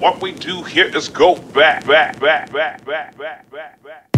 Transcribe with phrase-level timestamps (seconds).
[0.00, 4.08] What we do here is go back, back, back, back, back, back, back, back.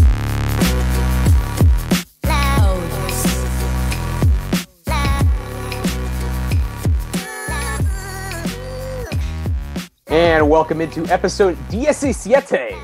[10.08, 12.76] And welcome into episode 17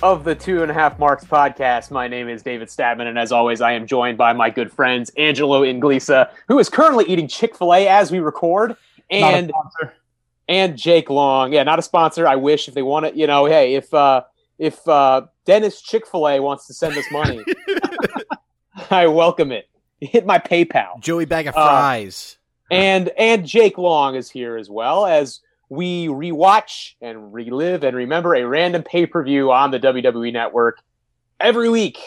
[0.00, 1.90] of the Two and a Half Marks podcast.
[1.90, 5.10] My name is David Statman, and as always, I am joined by my good friends
[5.16, 8.76] Angelo Inglisa, who is currently eating Chick fil A as we record,
[9.10, 9.50] and
[10.48, 11.52] and Jake Long.
[11.52, 12.26] Yeah, not a sponsor.
[12.26, 14.22] I wish if they want it, you know, hey, if uh
[14.58, 17.42] if uh Dennis Chick fil A wants to send us money,
[18.90, 19.68] I welcome it.
[20.00, 21.00] Hit my PayPal.
[21.00, 22.36] Joey bag of Uh, fries.
[22.70, 28.34] And and Jake Long is here as well as we rewatch and relive and remember
[28.34, 30.80] a random pay-per-view on the WWE network
[31.40, 31.98] every week.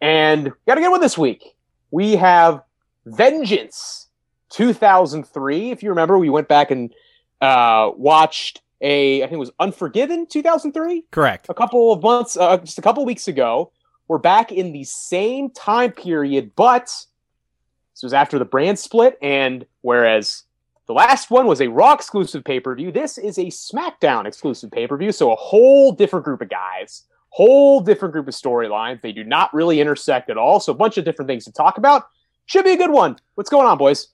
[0.00, 1.56] And got a good one this week.
[1.90, 2.62] We have
[3.06, 4.08] Vengeance
[4.50, 5.70] 2003.
[5.70, 6.92] If you remember, we went back and
[7.40, 11.46] uh, watched a I think it was Unforgiven 2003 Correct.
[11.48, 13.72] a couple of months, uh, just a couple of weeks ago.
[14.08, 19.18] We're back in the same time period, but this was after the brand split.
[19.20, 20.44] And whereas
[20.86, 24.70] the last one was a Raw exclusive pay per view, this is a SmackDown exclusive
[24.70, 25.12] pay per view.
[25.12, 29.00] So a whole different group of guys, whole different group of storylines.
[29.00, 30.60] They do not really intersect at all.
[30.60, 32.08] So a bunch of different things to talk about.
[32.44, 33.16] Should be a good one.
[33.34, 34.08] What's going on, boys?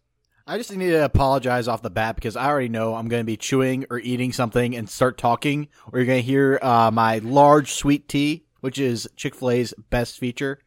[0.47, 3.27] I just need to apologize off the bat because I already know I'm going to
[3.27, 7.19] be chewing or eating something and start talking, or you're going to hear uh, my
[7.19, 10.59] large sweet tea, which is Chick fil A's best feature.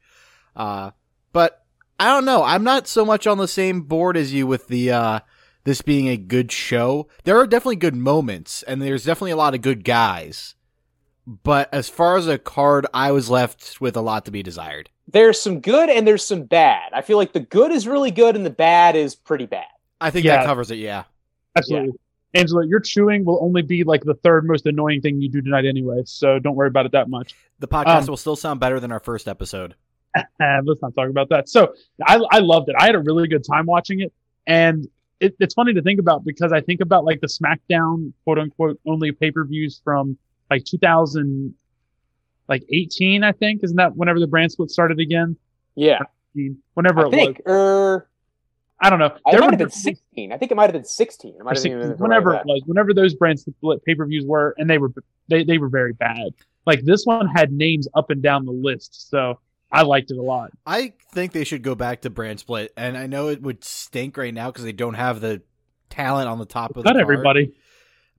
[0.55, 0.91] Uh,
[1.33, 1.65] but
[1.99, 2.43] I don't know.
[2.43, 5.19] I'm not so much on the same board as you with the uh,
[5.65, 7.07] this being a good show.
[7.25, 10.55] There are definitely good moments, and there's definitely a lot of good guys.
[11.27, 14.89] But as far as a card, I was left with a lot to be desired.
[15.07, 16.91] There's some good and there's some bad.
[16.93, 19.65] I feel like the good is really good and the bad is pretty bad.
[20.01, 20.37] I think Yeah.
[20.37, 20.77] that covers it.
[20.77, 21.03] Yeah.
[21.55, 21.97] Absolutely.
[22.33, 25.65] Angela, your chewing will only be like the third most annoying thing you do tonight
[25.65, 27.33] anyway, so don't worry about it that much.
[27.59, 29.75] The podcast Um, will still sound better than our first episode.
[30.39, 31.47] Let's not talk about that.
[31.47, 31.73] So
[32.05, 32.75] I, I loved it.
[32.77, 34.11] I had a really good time watching it.
[34.47, 34.85] And
[35.21, 38.79] it, it's funny to think about because I think about like the SmackDown quote unquote
[38.85, 40.17] only pay per views from
[40.49, 41.53] like 2000,
[42.47, 43.63] like 18, I think.
[43.63, 45.35] Isn't that whenever the brand split started again?
[45.75, 45.99] Yeah,
[46.73, 47.41] Whenever I it think.
[47.45, 47.53] was.
[47.53, 48.09] Er,
[48.79, 49.15] I don't know.
[49.25, 50.31] I There might have been 16.
[50.31, 51.35] I think it might have been 16.
[51.39, 54.25] It might have been whenever right it was, whenever those brand split pay per views
[54.25, 54.91] were, and they were
[55.27, 56.29] they, they were very bad.
[56.65, 59.39] Like this one had names up and down the list, so
[59.71, 60.51] I liked it a lot.
[60.65, 64.17] I think they should go back to brand split, and I know it would stink
[64.17, 65.41] right now because they don't have the
[65.89, 67.01] talent on the top of the Not card.
[67.01, 67.53] everybody.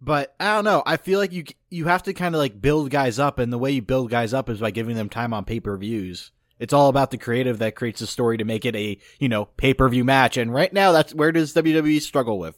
[0.01, 0.83] But I don't know.
[0.85, 3.59] I feel like you you have to kind of like build guys up, and the
[3.59, 6.33] way you build guys up is by giving them time on pay per views.
[6.59, 9.47] It's all about the creative that creates the story to make it a you know
[9.57, 10.37] pay per view match.
[10.37, 12.57] And right now, that's where does WWE struggle with?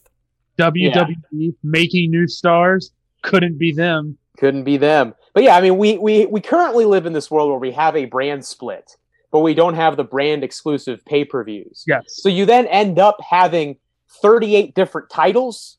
[0.57, 2.91] WWE making new stars
[3.21, 4.17] couldn't be them.
[4.37, 5.13] couldn't be them.
[5.33, 7.95] But yeah, I mean, we we we currently live in this world where we have
[7.95, 8.97] a brand split,
[9.31, 11.83] but we don't have the brand exclusive pay per views.
[11.87, 12.03] Yes.
[12.07, 13.77] So you then end up having
[14.21, 15.77] 38 different titles,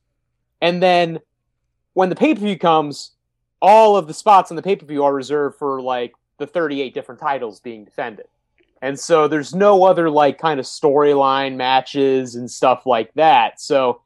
[0.60, 1.19] and then
[1.95, 3.12] when the pay per view comes,
[3.62, 6.95] all of the spots on the pay per view are reserved for like the 38
[6.95, 8.27] different titles being defended.
[8.83, 13.61] And so there's no other like kind of storyline matches and stuff like that.
[13.61, 14.01] So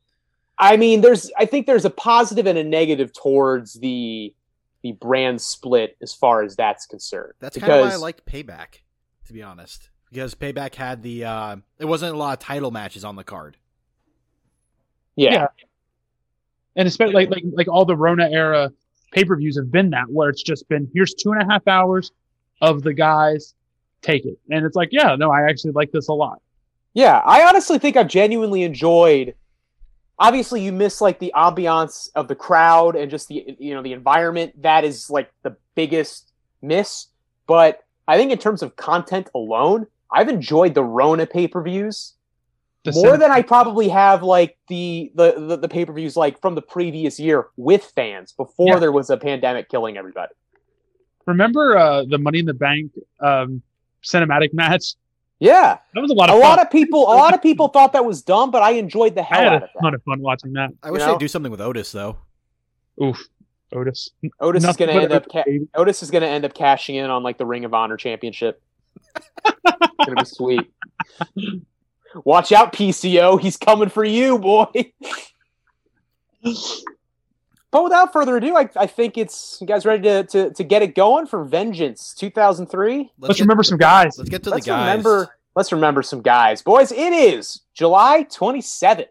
[0.58, 4.34] I mean there's I think there's a positive and a negative towards the
[4.82, 7.34] the brand split as far as that's concerned.
[7.40, 8.80] That's kind of why I Because- liked Payback,
[9.26, 13.04] to be honest, because Payback had the uh, it wasn't a lot of title matches
[13.04, 13.56] on the card.
[15.16, 15.32] yeah.
[15.32, 15.46] Yeah.
[16.76, 18.70] And especially like like like all the Rona era
[19.12, 21.66] pay per views have been that where it's just been here's two and a half
[21.68, 22.10] hours
[22.60, 23.54] of the guys
[24.02, 26.40] take it, and it's like yeah no I actually like this a lot.
[26.94, 29.34] Yeah, I honestly think I've genuinely enjoyed.
[30.16, 33.92] Obviously, you miss like the ambiance of the crowd and just the you know the
[33.92, 34.62] environment.
[34.62, 37.06] That is like the biggest miss.
[37.46, 42.14] But I think in terms of content alone, I've enjoyed the Rona pay per views
[42.84, 46.40] The more than I probably have like the the the, the pay per views like
[46.40, 48.78] from the previous year with fans before Yeah.
[48.78, 50.32] there was a pandemic killing everybody.
[51.26, 53.62] remember uh, the Money in the Bank um,
[54.02, 54.94] cinematic match.
[55.40, 57.68] Yeah, That was a lot Of a of lot of people a lot of people
[57.68, 59.80] thought that was dumb, but I enjoyed the I hell had out a of that.
[59.82, 60.70] ton of fun watching that.
[60.82, 61.12] I wish know?
[61.12, 62.18] they'd do something with Otis though.
[63.02, 63.18] Oof,
[63.72, 64.10] Otis.
[64.40, 65.26] Otis is going to end up.
[65.30, 65.44] Ca-
[65.74, 68.62] Otis is going to end up cashing in on like the Ring of Honor championship.
[69.44, 69.56] it's
[70.06, 70.70] going to be sweet.
[72.24, 73.40] Watch out, PCO.
[73.40, 74.66] He's coming for you, boy.
[77.70, 80.82] but without further ado, I, I think it's you guys ready to, to, to get
[80.82, 83.10] it going for Vengeance 2003.
[83.18, 84.16] Let's get- remember some guys.
[84.18, 84.80] Let's get to Let's the guys.
[84.88, 85.36] remember.
[85.56, 86.90] Let's remember some guys, boys.
[86.90, 89.06] It is July 27th,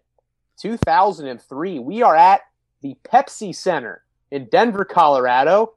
[0.60, 1.80] 2003.
[1.80, 2.42] We are at
[2.82, 5.74] the Pepsi Center in Denver, Colorado.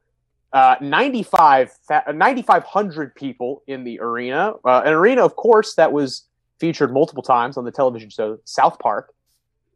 [0.52, 1.70] Uh, 95
[2.14, 4.54] 9,500 people in the arena.
[4.64, 6.22] Uh, an arena, of course, that was
[6.58, 9.12] featured multiple times on the television show South Park.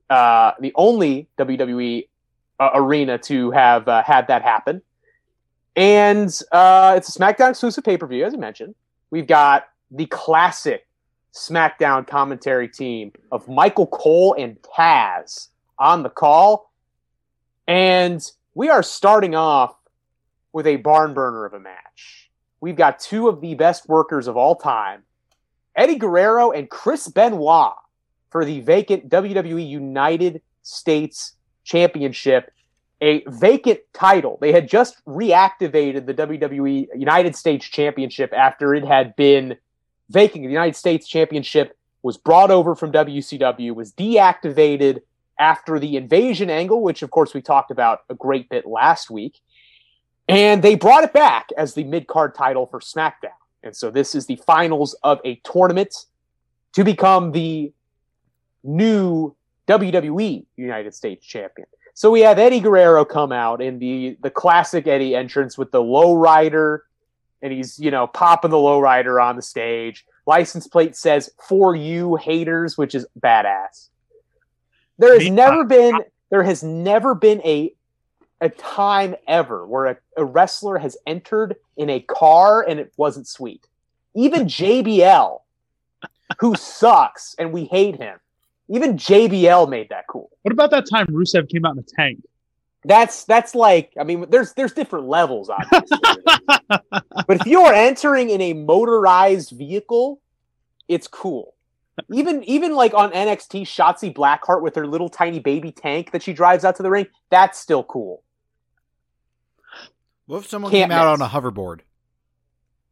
[0.08, 2.08] Uh, the only WWE
[2.58, 4.82] uh, arena to have uh, had that happen.
[5.76, 8.74] And uh, it's a SmackDown exclusive pay per view, as you mentioned.
[9.10, 10.86] We've got the classic
[11.32, 15.48] SmackDown commentary team of Michael Cole and Taz
[15.78, 16.72] on the call.
[17.68, 18.20] And
[18.54, 19.74] we are starting off
[20.52, 22.30] with a barn burner of a match.
[22.60, 25.02] We've got two of the best workers of all time
[25.76, 27.74] Eddie Guerrero and Chris Benoit
[28.30, 31.34] for the vacant WWE United States
[31.64, 32.52] Championship,
[33.00, 34.38] a vacant title.
[34.40, 39.56] They had just reactivated the WWE United States Championship after it had been
[40.08, 40.44] vacant.
[40.44, 45.02] The United States Championship was brought over from WCW, was deactivated
[45.38, 49.40] after the invasion angle, which of course we talked about a great bit last week.
[50.28, 53.39] And they brought it back as the mid card title for SmackDown.
[53.62, 55.94] And so this is the finals of a tournament
[56.72, 57.72] to become the
[58.62, 59.34] new
[59.68, 61.68] WWE United States champion.
[61.94, 65.82] So we have Eddie Guerrero come out in the the classic Eddie entrance with the
[65.82, 66.84] low rider,
[67.42, 70.06] and he's you know popping the low rider on the stage.
[70.26, 73.88] License plate says "For you haters," which is badass.
[74.98, 77.74] There has never been there has never been a
[78.40, 83.26] a time ever where a, a wrestler has entered in a car and it wasn't
[83.26, 83.66] sweet.
[84.14, 85.40] Even JBL,
[86.38, 88.18] who sucks and we hate him,
[88.68, 90.30] even JBL made that cool.
[90.42, 92.22] What about that time Rusev came out in a tank?
[92.84, 95.98] That's that's like I mean there's there's different levels obviously.
[96.68, 100.20] but if you are entering in a motorized vehicle,
[100.88, 101.54] it's cool.
[102.10, 106.32] Even even like on NXT, Shotzi Blackheart with her little tiny baby tank that she
[106.32, 108.22] drives out to the ring, that's still cool.
[110.30, 111.20] What if someone Can't came out miss.
[111.20, 111.80] on a hoverboard?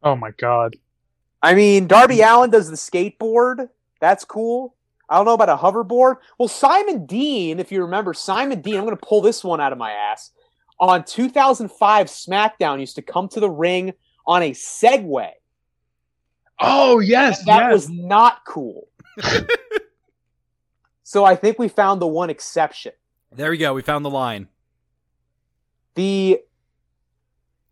[0.02, 0.74] Oh my god.
[1.40, 3.68] I mean, Darby Allin does the skateboard.
[4.00, 4.74] That's cool.
[5.08, 6.16] I don't know about a hoverboard.
[6.36, 9.70] Well, Simon Dean, if you remember, Simon Dean, I'm going to pull this one out
[9.70, 10.32] of my ass.
[10.80, 13.92] On 2005 SmackDown, used to come to the ring
[14.26, 15.30] on a Segway.
[16.60, 17.72] Oh yes, And that yes.
[17.72, 18.88] was not cool.
[21.04, 22.94] so I think we found the one exception.
[23.30, 23.74] There we go.
[23.74, 24.48] We found the line.
[25.94, 26.40] the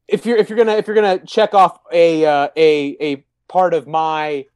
[0.08, 3.74] if you're if you're gonna if you're gonna check off a uh, a a part
[3.74, 4.46] of my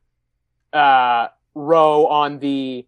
[0.73, 2.87] uh, row on the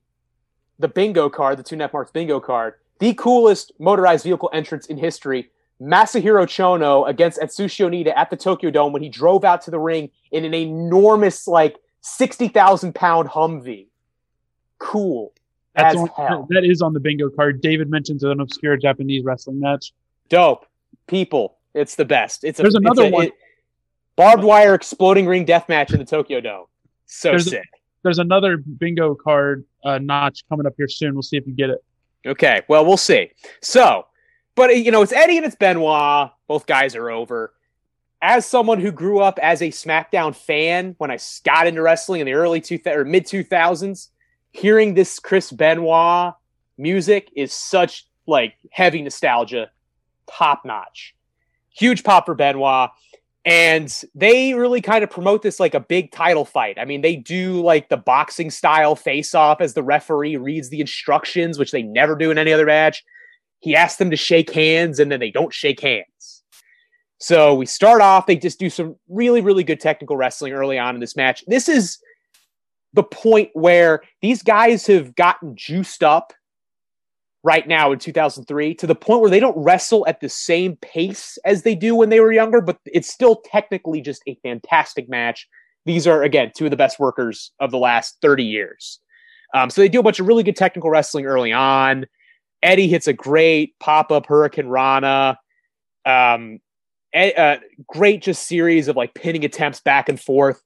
[0.79, 4.97] the bingo card, the two net marks bingo card, the coolest motorized vehicle entrance in
[4.99, 5.51] history.
[5.81, 9.81] Masahiro Chono against Atsushi Onita at the Tokyo Dome when he drove out to the
[9.81, 13.87] ring in an enormous, like sixty thousand pound Humvee.
[14.79, 15.33] Cool
[15.75, 16.47] That's as on, hell.
[16.51, 17.61] that is on the bingo card.
[17.61, 19.93] David mentions an obscure Japanese wrestling match.
[20.29, 20.67] dope
[21.09, 21.57] people.
[21.75, 22.45] It's the best.
[22.45, 23.27] It's a, There's it's another a- one.
[23.27, 23.33] it-
[24.17, 26.67] barbed wire exploding ring death match in the Tokyo Dome.
[27.07, 27.69] So There's a- sick.
[28.03, 31.15] There's another bingo card uh, notch coming up here soon.
[31.15, 31.79] We'll see if you get it.
[32.27, 33.31] Okay, well we'll see.
[33.61, 34.07] So,
[34.57, 36.31] but you know it's Eddie and it's Benoit.
[36.49, 37.55] Both guys are over.
[38.21, 42.27] As someone who grew up as a SmackDown fan when I got into wrestling in
[42.27, 44.11] the early two or mid two thousands,
[44.53, 46.35] hearing this Chris Benoit
[46.79, 49.71] music is such like heavy nostalgia,
[50.29, 51.15] top notch.
[51.75, 52.91] Huge pop for Benoit.
[53.45, 56.79] And they really kind of promote this like a big title fight.
[56.79, 60.81] I mean, they do like the boxing style face off as the referee reads the
[60.81, 63.03] instructions, which they never do in any other match.
[63.59, 66.43] He asks them to shake hands and then they don't shake hands.
[67.19, 70.95] So we start off, they just do some really, really good technical wrestling early on
[70.95, 71.45] in this match.
[71.47, 71.99] This is
[72.93, 76.33] the point where these guys have gotten juiced up
[77.45, 81.39] right now in 2003 to the point where they don't wrestle at the same pace
[81.45, 85.49] as they do when they were younger, but it's still technically just a fantastic match.
[85.85, 89.01] These are, again, two of the best workers of the last 30 years.
[89.55, 92.07] Um, so they do a bunch of really good technical wrestling early on.
[92.63, 95.37] Eddie hits a great pop up hurricanrana.
[96.07, 96.61] Um,
[97.15, 97.57] a, uh,
[97.89, 100.63] great just series of like pinning attempts back and forth.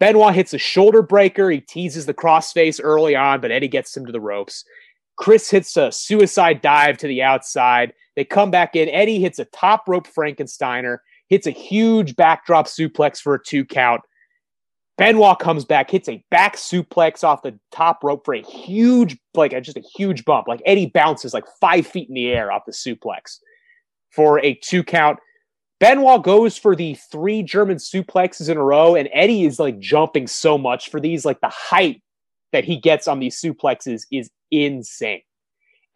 [0.00, 1.50] Benoit hits a shoulder breaker.
[1.50, 4.64] He teases the crossface early on, but Eddie gets him to the ropes.
[5.16, 7.92] Chris hits a suicide dive to the outside.
[8.16, 8.88] They come back in.
[8.88, 14.02] Eddie hits a top rope Frankensteiner, hits a huge backdrop suplex for a two count.
[14.96, 19.50] Benoit comes back, hits a back suplex off the top rope for a huge, like
[19.62, 20.46] just a huge bump.
[20.46, 23.38] Like Eddie bounces like five feet in the air off the suplex
[24.10, 25.18] for a two count.
[25.80, 30.28] Benoit goes for the three German suplexes in a row, and Eddie is like jumping
[30.28, 31.24] so much for these.
[31.24, 32.00] Like the height
[32.54, 35.22] that he gets on these suplexes is insane.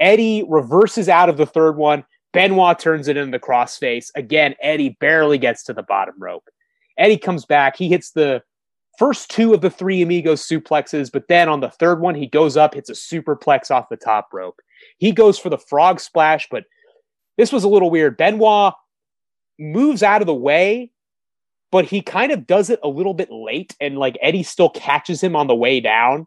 [0.01, 2.05] Eddie reverses out of the third one.
[2.33, 4.11] Benoit turns it into the crossface.
[4.17, 6.49] Again, Eddie barely gets to the bottom rope.
[6.99, 7.77] Eddie comes back.
[7.77, 8.43] He hits the
[8.99, 12.57] first two of the three amigos suplexes, but then on the third one, he goes
[12.57, 14.61] up, hits a superplex off the top rope.
[14.99, 16.65] He goes for the frog splash, but
[17.37, 18.17] this was a little weird.
[18.17, 18.75] Benoit
[19.61, 20.91] moves out of the way,
[21.71, 25.23] but he kind of does it a little bit late, and like Eddie still catches
[25.23, 26.27] him on the way down.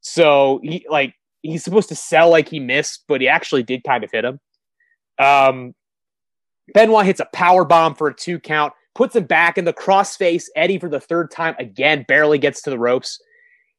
[0.00, 4.04] So he like he's supposed to sell like he missed, but he actually did kind
[4.04, 4.40] of hit him.
[5.18, 5.74] Um,
[6.74, 10.46] Benoit hits a power bomb for a two count puts him back in the crossface.
[10.56, 13.20] Eddie for the third time again barely gets to the ropes.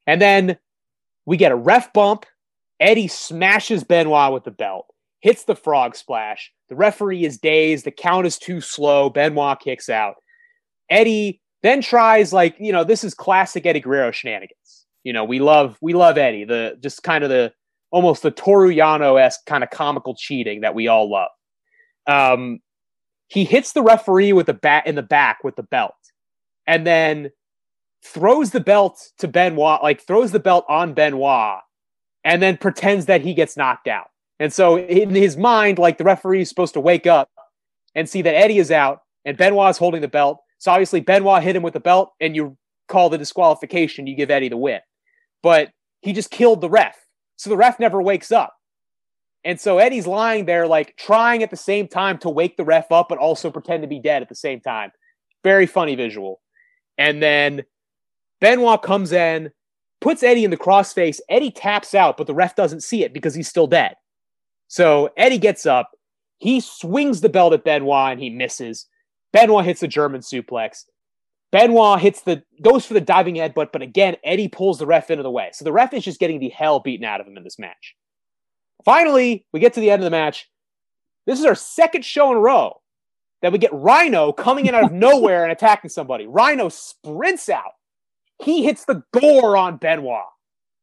[0.07, 0.57] And then
[1.25, 2.25] we get a ref bump.
[2.79, 4.85] Eddie smashes Benoit with the belt,
[5.19, 6.53] hits the frog splash.
[6.69, 7.83] The referee is dazed.
[7.83, 9.09] The count is too slow.
[9.09, 10.15] Benoit kicks out.
[10.89, 14.78] Eddie then tries like, you know, this is classic Eddie Guerrero shenanigans.
[15.03, 17.53] You know, we love we love Eddie, the just kind of the
[17.91, 21.29] almost the Toru Yano esque kind of comical cheating that we all love.
[22.07, 22.59] Um,
[23.27, 25.93] he hits the referee with the bat in the back with the belt
[26.67, 27.31] and then
[28.03, 31.59] throws the belt to Benoit, like throws the belt on Benoit
[32.23, 34.07] and then pretends that he gets knocked out.
[34.39, 37.29] And so in his mind, like the referee is supposed to wake up
[37.93, 40.39] and see that Eddie is out and Benoit is holding the belt.
[40.57, 44.31] So obviously Benoit hit him with the belt and you call the disqualification, you give
[44.31, 44.79] Eddie the win.
[45.41, 45.69] But
[46.01, 46.97] he just killed the ref.
[47.37, 48.55] So the ref never wakes up.
[49.45, 52.91] And so Eddie's lying there, like trying at the same time to wake the ref
[52.91, 54.91] up, but also pretend to be dead at the same time.
[55.43, 56.41] Very funny visual.
[56.97, 57.63] And then
[58.41, 59.51] Benoit comes in,
[60.01, 61.19] puts Eddie in the crossface.
[61.29, 63.95] Eddie taps out, but the ref doesn't see it because he's still dead.
[64.67, 65.91] So Eddie gets up.
[66.37, 68.87] He swings the belt at Benoit and he misses.
[69.31, 70.83] Benoit hits the German suplex.
[71.51, 75.23] Benoit hits the goes for the diving headbutt, but again, Eddie pulls the ref into
[75.23, 75.49] the way.
[75.53, 77.95] So the ref is just getting the hell beaten out of him in this match.
[78.85, 80.49] Finally, we get to the end of the match.
[81.25, 82.81] This is our second show in a row
[83.41, 86.27] that we get Rhino coming in out of nowhere and attacking somebody.
[86.27, 87.73] Rhino sprints out.
[88.43, 90.25] He hits the gore on Benoit.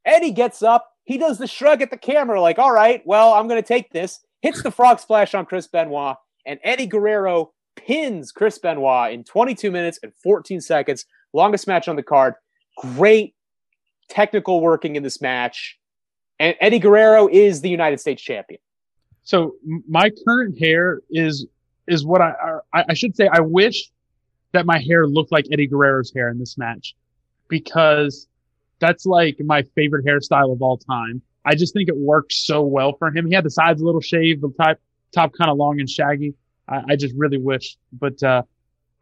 [0.04, 0.92] Eddie gets up.
[1.04, 3.92] He does the shrug at the camera, like, all right, well, I'm going to take
[3.92, 4.20] this.
[4.42, 6.16] Hits the frog splash on Chris Benoit.
[6.44, 11.04] And Eddie Guerrero pins Chris Benoit in 22 minutes and 14 seconds.
[11.32, 12.34] Longest match on the card.
[12.78, 13.34] Great
[14.08, 15.78] technical working in this match.
[16.38, 18.60] And Eddie Guerrero is the United States champion.
[19.22, 19.54] So
[19.88, 21.46] my current hair is
[21.88, 22.32] is what I
[22.72, 23.28] I, I should say.
[23.32, 23.90] I wish
[24.52, 26.94] that my hair looked like Eddie Guerrero's hair in this match
[27.48, 28.28] because
[28.78, 31.22] that's like my favorite hairstyle of all time.
[31.44, 33.26] I just think it worked so well for him.
[33.26, 34.78] He had the sides a little shaved, the top
[35.12, 36.34] top kind of long and shaggy.
[36.68, 38.42] I, I just really wish, but uh,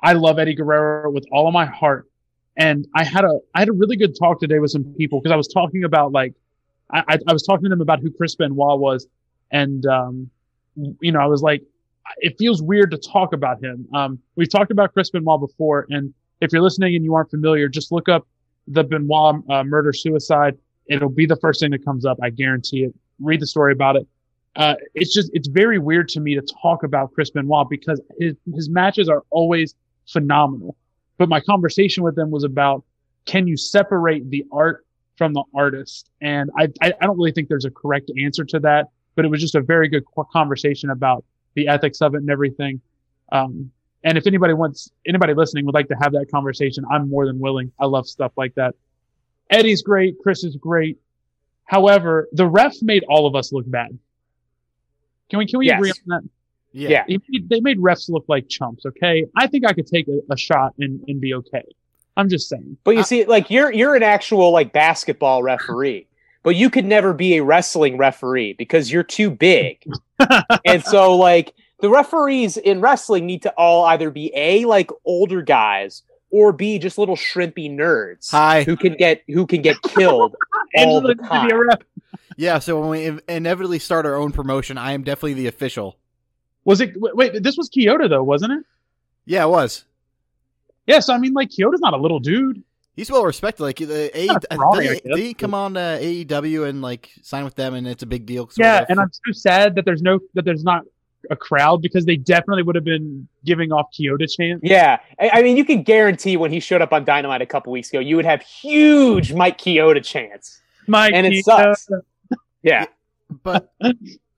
[0.00, 2.08] I love Eddie Guerrero with all of my heart.
[2.56, 5.32] And I had a I had a really good talk today with some people because
[5.32, 6.34] I was talking about like
[6.92, 9.08] I, I was talking to them about who Chris Benoit was,
[9.50, 10.30] and um,
[11.00, 11.62] you know, I was like,
[12.18, 13.88] it feels weird to talk about him.
[13.94, 17.68] Um, we've talked about Chris Benoit before, and if you're listening and you aren't familiar,
[17.68, 18.26] just look up
[18.68, 20.56] the Benoit uh, murder suicide.
[20.86, 22.18] It'll be the first thing that comes up.
[22.22, 22.94] I guarantee it.
[23.20, 24.06] Read the story about it.
[24.56, 28.34] Uh, it's just it's very weird to me to talk about Chris Benoit because his
[28.54, 29.74] his matches are always
[30.06, 30.76] phenomenal.
[31.18, 32.84] But my conversation with them was about
[33.24, 34.84] can you separate the art
[35.16, 36.10] from the artist.
[36.20, 39.28] And I, I, I don't really think there's a correct answer to that, but it
[39.28, 42.80] was just a very good conversation about the ethics of it and everything.
[43.32, 43.70] Um,
[44.02, 47.38] and if anybody wants, anybody listening would like to have that conversation, I'm more than
[47.38, 47.72] willing.
[47.78, 48.74] I love stuff like that.
[49.50, 50.16] Eddie's great.
[50.22, 50.98] Chris is great.
[51.64, 53.98] However, the ref made all of us look bad.
[55.30, 55.76] Can we, can we yes.
[55.76, 56.30] agree on that?
[56.72, 57.04] Yeah.
[57.06, 57.18] yeah.
[57.48, 58.84] They made refs look like chumps.
[58.84, 59.26] Okay.
[59.36, 61.64] I think I could take a, a shot and, and be okay.
[62.16, 62.76] I'm just saying.
[62.84, 66.06] But you I, see, like you're you're an actual like basketball referee,
[66.42, 69.84] but you could never be a wrestling referee because you're too big.
[70.64, 75.42] and so like the referees in wrestling need to all either be a like older
[75.42, 76.02] guys
[76.34, 78.64] or b just little shrimpy nerds Hi.
[78.64, 80.34] who can get who can get killed
[80.76, 81.48] all the time.
[82.36, 85.96] Yeah, so when we inevitably start our own promotion, I am definitely the official.
[86.64, 88.64] Was it wait, this was Chioda though, wasn't it?
[89.26, 89.84] Yeah, it was.
[90.88, 92.64] Yeah, so I mean, like Chioda's not a little dude.
[92.96, 93.62] He's well respected.
[93.62, 94.26] Like the A,
[94.76, 98.26] they, they come on uh, AEW and like sign with them, and it's a big
[98.26, 98.50] deal.
[98.56, 100.84] Yeah, and I'm so sad that there's no that there's not
[101.30, 104.62] a crowd because they definitely would have been giving off Chioda chants.
[104.62, 107.72] Yeah, I, I mean, you can guarantee when he showed up on Dynamite a couple
[107.72, 110.60] weeks ago, you would have huge Mike Chioda chants.
[110.86, 111.88] Mike, and it sucks.
[112.62, 112.86] Yeah,
[113.42, 113.72] but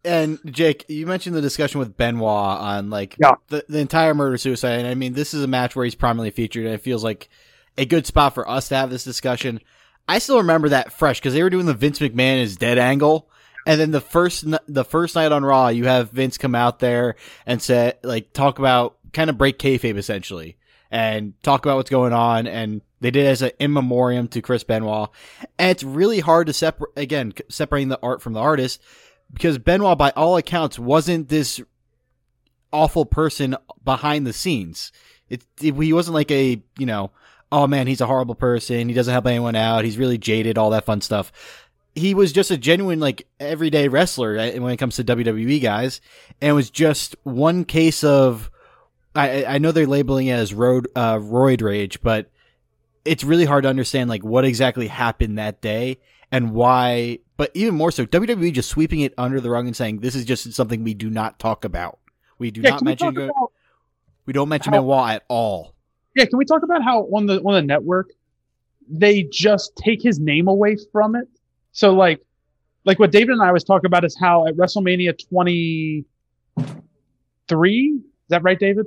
[0.05, 2.25] and Jake, you mentioned the discussion with Benoit
[2.61, 3.35] on like yeah.
[3.49, 4.78] the, the entire murder suicide.
[4.78, 7.28] And I mean, this is a match where he's prominently featured, and it feels like
[7.76, 9.61] a good spot for us to have this discussion.
[10.09, 13.28] I still remember that fresh because they were doing the Vince McMahon is dead angle,
[13.66, 17.16] And then the first the first night on Raw, you have Vince come out there
[17.44, 20.56] and say like talk about kind of break kayfabe essentially
[20.90, 22.46] and talk about what's going on.
[22.46, 25.11] And they did it as an in memoriam to Chris Benoit.
[25.58, 28.80] And it's really hard to separate again separating the art from the artist
[29.32, 31.61] because Benoit, by all accounts, wasn't this
[32.73, 34.92] awful person behind the scenes.
[35.28, 37.11] It, it he wasn't like a you know
[37.50, 40.70] oh man he's a horrible person he doesn't help anyone out he's really jaded all
[40.70, 41.32] that fun stuff
[41.96, 46.00] he was just a genuine like everyday wrestler when it comes to WWE guys,
[46.40, 48.50] and it was just one case of.
[49.14, 52.30] I I know they're labeling it as road uh, roid rage, but
[53.04, 55.98] it's really hard to understand like what exactly happened that day
[56.30, 57.20] and why.
[57.38, 60.24] But even more so, WWE just sweeping it under the rug and saying this is
[60.26, 61.98] just something we do not talk about.
[62.38, 63.14] We do Yeah, not we mention.
[63.14, 63.52] talk
[64.26, 65.74] we don't mention how- Benoit at all.
[66.14, 68.10] Yeah, can we talk about how on the on the network
[68.88, 71.26] they just take his name away from it?
[71.76, 72.25] So like
[72.87, 76.06] like what David and I was talking about is how at WrestleMania 23
[76.56, 78.87] is that right David?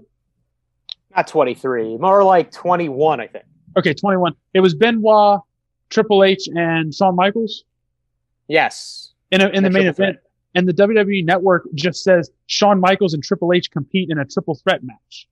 [1.16, 3.46] Not 23, more like 21, I think.
[3.78, 4.34] Okay, 21.
[4.56, 5.42] It was Benoit,
[5.90, 7.64] Triple H and Shawn Michaels
[8.48, 9.14] Yes.
[9.30, 10.18] in a, in the main event
[10.56, 14.56] and the WWE network just says Shawn Michaels and Triple H compete in a triple
[14.56, 15.28] threat match.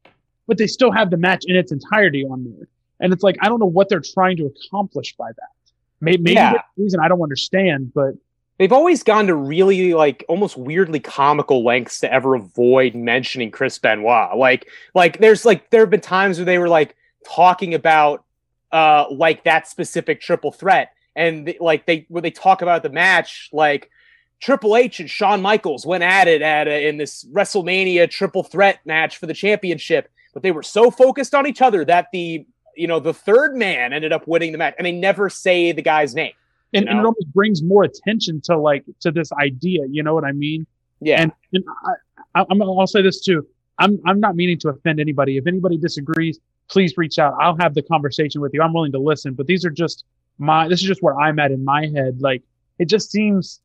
[0.45, 2.67] But they still have the match in its entirety on there.
[2.99, 5.56] And it's like I don't know what they're trying to accomplish by that.
[5.99, 6.53] Maybe, maybe Yeah.
[6.77, 8.13] reason I don't understand, but
[8.57, 13.77] They've always gone to really like almost weirdly comical lengths to ever avoid mentioning Chris
[13.77, 14.35] Benoit.
[14.35, 18.23] Like, like there's like there have been times where they were like talking about
[18.71, 22.89] uh like that specific triple threat, and they, like they when they talk about the
[22.89, 23.91] match, like
[24.39, 28.79] Triple H and Shawn Michaels went at it at a, in this WrestleMania triple threat
[28.85, 32.45] match for the championship, but they were so focused on each other that the
[32.77, 35.81] you know the third man ended up winning the match, and they never say the
[35.81, 36.33] guy's name.
[36.73, 39.81] and, You and it almost brings more attention to like to this idea.
[39.89, 40.65] You know what I mean?
[40.99, 41.21] Yeah.
[41.21, 43.45] And and I, I, I'm I'll say this too.
[43.79, 45.37] I'm I'm not meaning to offend anybody.
[45.37, 47.33] If anybody disagrees, please reach out.
[47.39, 48.61] I'll have the conversation with you.
[48.61, 49.33] I'm willing to listen.
[49.33, 50.05] But these are just
[50.37, 50.67] my.
[50.67, 52.21] This is just where I'm at in my head.
[52.21, 52.43] Like
[52.79, 53.61] it just seems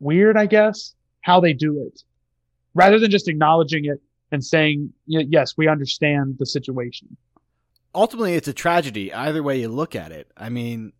[0.00, 2.02] weird, I guess, how they do it,
[2.74, 7.16] rather than just acknowledging it and saying, "Yes, we understand the situation."
[7.94, 9.12] Ultimately, it's a tragedy.
[9.12, 10.30] Either way you look at it.
[10.36, 10.92] I mean,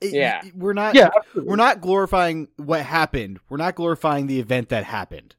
[0.00, 0.42] it- Yeah.
[0.54, 0.94] we're not.
[0.94, 3.40] Yeah, we're not glorifying what happened.
[3.48, 5.34] We're not glorifying the event that happened.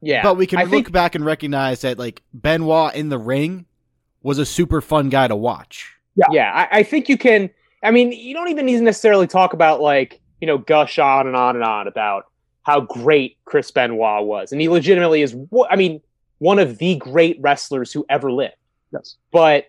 [0.00, 0.22] yeah.
[0.22, 3.66] But we can I look think back and recognize that like Benoit in the ring
[4.22, 5.94] was a super fun guy to watch.
[6.30, 7.50] yeah, I, I think you can.
[7.82, 11.26] I mean, you don't even need to necessarily talk about like you know gush on
[11.26, 12.26] and on and on about
[12.62, 15.34] how great Chris Benoit was, and he legitimately is.
[15.50, 16.00] wha- I mean,
[16.38, 18.54] one of the great wrestlers who ever lived.
[18.92, 19.66] yes, But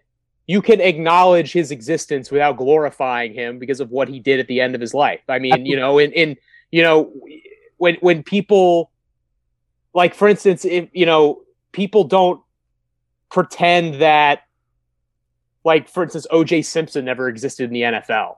[0.48, 4.62] you can acknowledge his existence without glorifying him because of what he did at the
[4.62, 5.22] end of his life.
[5.28, 6.38] I mean, you know, in in
[6.72, 7.12] you know
[7.78, 8.92] when when people
[9.94, 12.42] like, for instance, if you know people don't
[13.30, 14.44] pretend that
[15.66, 18.38] like for instance oj simpson never existed in the nfl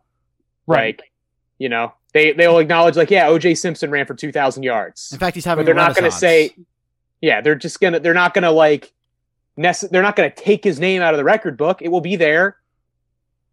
[0.66, 0.98] right.
[1.00, 1.12] like
[1.60, 5.36] you know they they'll acknowledge like yeah oj simpson ran for 2000 yards In fact,
[5.36, 5.64] he's having.
[5.64, 6.56] but they're not going to say
[7.22, 8.92] yeah they're just gonna they're not gonna like
[9.58, 11.82] nece- they're not gonna take his name out of the record book.
[11.82, 12.58] It will be there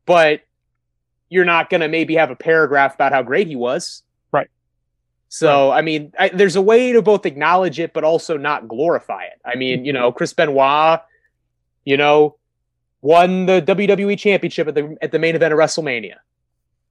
[0.07, 0.43] but
[1.29, 4.03] you're not gonna maybe have a paragraph about how great he was.
[4.33, 4.49] Right.
[5.29, 9.25] so i mean I, there's a way to both acknowledge it but also not glorify
[9.25, 9.41] it.
[9.45, 11.01] I mean you know chris benoit
[11.85, 12.37] you know
[13.01, 16.17] won the wwe championship at the at the main event of wrestlemania.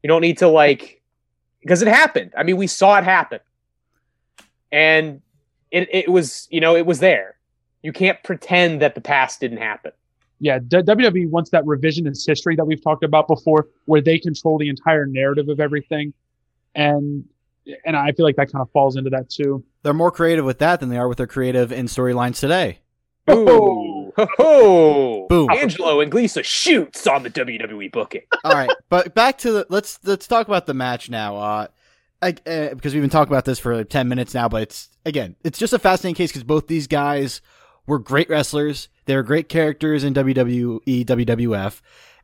[0.02, 1.02] You don't need to like
[1.62, 2.34] because it happened.
[2.38, 3.40] I mean we saw it happen.
[4.72, 5.22] And
[5.70, 7.33] it, it was you know it was there
[7.84, 9.92] you can't pretend that the past didn't happen
[10.44, 14.58] yeah, D- WWE wants that revisionist history that we've talked about before, where they control
[14.58, 16.14] the entire narrative of everything,
[16.76, 17.24] and
[17.86, 19.64] and I feel like that kind of falls into that too.
[19.84, 22.80] They're more creative with that than they are with their creative in storylines today.
[23.32, 24.12] Ooh.
[24.18, 25.28] Ho-ho.
[25.30, 25.50] Boom.
[25.50, 28.24] Angelo Inglisa shoots on the WWE booking.
[28.44, 31.38] All right, but back to the let's let's talk about the match now.
[31.38, 31.68] Uh,
[32.22, 34.90] I, uh, because we've been talking about this for like ten minutes now, but it's
[35.06, 37.40] again, it's just a fascinating case because both these guys
[37.86, 38.90] were great wrestlers.
[39.06, 41.82] They were great characters in WWE, WWF,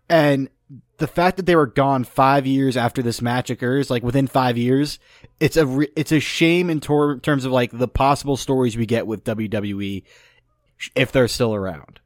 [0.09, 0.49] and
[0.97, 4.57] the fact that they were gone five years after this match occurs, like within five
[4.57, 4.99] years,
[5.39, 8.85] it's a re- it's a shame in tor- terms of like the possible stories we
[8.85, 10.03] get with WWE
[10.95, 11.99] if they're still around.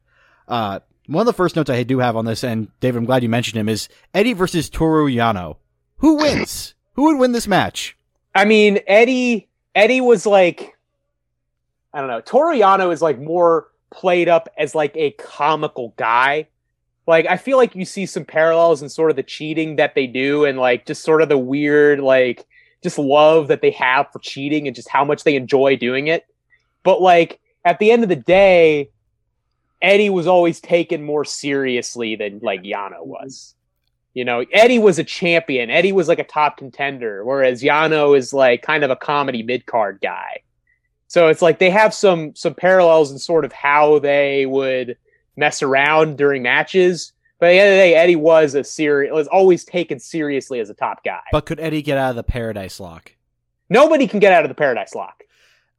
[0.48, 3.22] Uh, one of the first notes I do have on this, and David, I'm glad
[3.22, 5.56] you mentioned him, is Eddie versus Toru Yano.
[5.98, 6.74] Who wins?
[6.94, 7.96] Who would win this match?
[8.34, 10.73] I mean, Eddie Eddie was like
[11.94, 12.20] I don't know.
[12.20, 16.48] Toru Yano is like more played up as like a comical guy.
[17.06, 20.08] Like I feel like you see some parallels in sort of the cheating that they
[20.08, 22.44] do and like just sort of the weird like
[22.82, 26.26] just love that they have for cheating and just how much they enjoy doing it.
[26.82, 28.90] But like at the end of the day,
[29.80, 33.54] Eddie was always taken more seriously than like Yano was.
[34.14, 35.70] You know, Eddie was a champion.
[35.70, 39.66] Eddie was like a top contender, whereas Yano is like kind of a comedy mid
[39.66, 40.40] card guy.
[41.14, 44.96] So it's like they have some some parallels in sort of how they would
[45.36, 47.12] mess around during matches.
[47.38, 50.58] But at the end of the day, Eddie was a serious was always taken seriously
[50.58, 51.20] as a top guy.
[51.30, 53.12] But could Eddie get out of the Paradise Lock?
[53.70, 55.22] Nobody can get out of the Paradise Lock.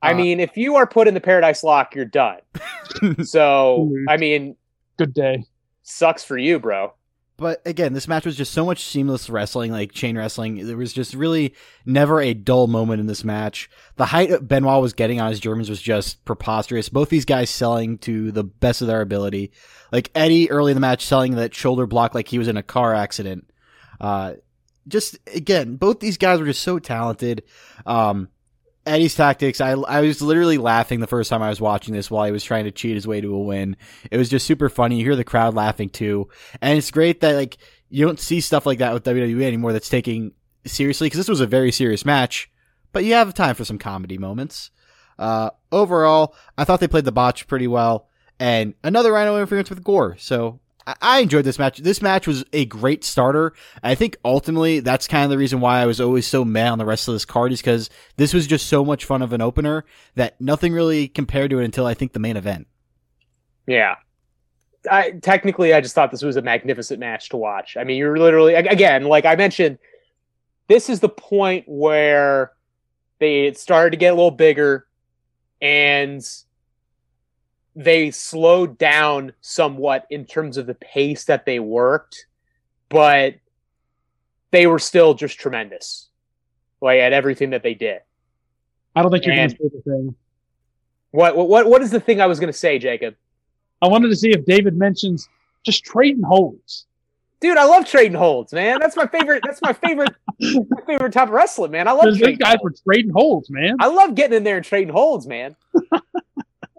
[0.02, 2.40] I Uh, mean, if you are put in the Paradise Lock, you're done.
[3.26, 3.94] so.
[4.08, 4.56] I mean,
[4.96, 5.44] Good day.
[5.84, 6.94] sucks for you, bro.
[7.38, 10.66] But again, this match was just so much seamless wrestling, like chain wrestling.
[10.66, 11.54] There was just really
[11.86, 13.70] never a dull moment in this match.
[13.98, 16.88] The height Benoit was getting on his Germans was just preposterous.
[16.88, 19.52] Both these guys selling to the best of their ability.
[19.92, 22.64] Like Eddie early in the match selling that shoulder block like he was in a
[22.64, 23.50] car accident.
[24.00, 24.36] Uh,
[24.88, 27.44] just again, both these guys were just so talented.
[27.86, 28.30] Um,
[28.86, 32.26] Eddie's tactics, I, I was literally laughing the first time I was watching this while
[32.26, 33.78] he was trying to cheat his way to a win.
[34.12, 34.98] It was just super funny.
[34.98, 36.30] You hear the crowd laughing too.
[36.62, 37.58] And it's great that like
[37.90, 40.34] you don't see stuff like that with WWE anymore that's taking
[40.66, 42.50] seriously because this was a very serious match,
[42.92, 44.72] but you have time for some comedy moments.
[45.18, 49.84] Uh, overall, I thought they played the botch pretty well, and another Rhino interference with
[49.84, 50.18] Gore.
[50.20, 51.80] So I, enjoyed this match.
[51.80, 53.54] This match was a great starter.
[53.82, 56.78] I think ultimately that's kind of the reason why I was always so mad on
[56.78, 59.42] the rest of this card is because this was just so much fun of an
[59.42, 62.68] opener that nothing really compared to it until I think the main event.
[63.68, 63.96] Yeah.
[64.92, 67.78] I technically I just thought this was a magnificent match to watch.
[67.78, 69.80] I mean, you're literally again, like I mentioned,
[70.68, 72.52] this is the point where
[73.20, 74.86] they started to get a little bigger
[75.62, 76.22] and
[77.76, 82.26] they slowed down somewhat in terms of the pace that they worked,
[82.90, 83.36] but
[84.52, 86.10] they were still just tremendous.
[86.82, 88.02] Like at everything that they did.
[88.96, 90.16] I don't think you're going to say the thing.
[91.12, 93.16] What what what is the thing I was going to say, Jacob?
[93.82, 95.28] I wanted to see if David mentions
[95.66, 96.86] just trading holds.
[97.40, 98.80] Dude, I love trading holds, man.
[98.80, 99.44] That's my favorite.
[99.46, 100.14] That's my favorite.
[100.40, 101.88] my favorite type of wrestling, man.
[101.88, 102.82] I love these guys holds.
[102.86, 103.76] were trading holds, man.
[103.80, 105.56] I love getting in there and trading holds, man.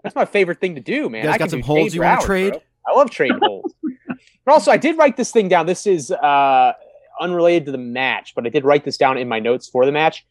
[0.07, 1.23] That's my favorite thing to do, man.
[1.23, 2.51] You guys I got some do holds you wanna trade?
[2.53, 2.61] bro.
[2.87, 3.73] I love trading holds.
[4.45, 5.65] But also, I did write this thing down.
[5.65, 6.73] This is uh,
[7.19, 9.91] unrelated to the match, but I did write this down in my notes for the
[9.91, 10.25] match.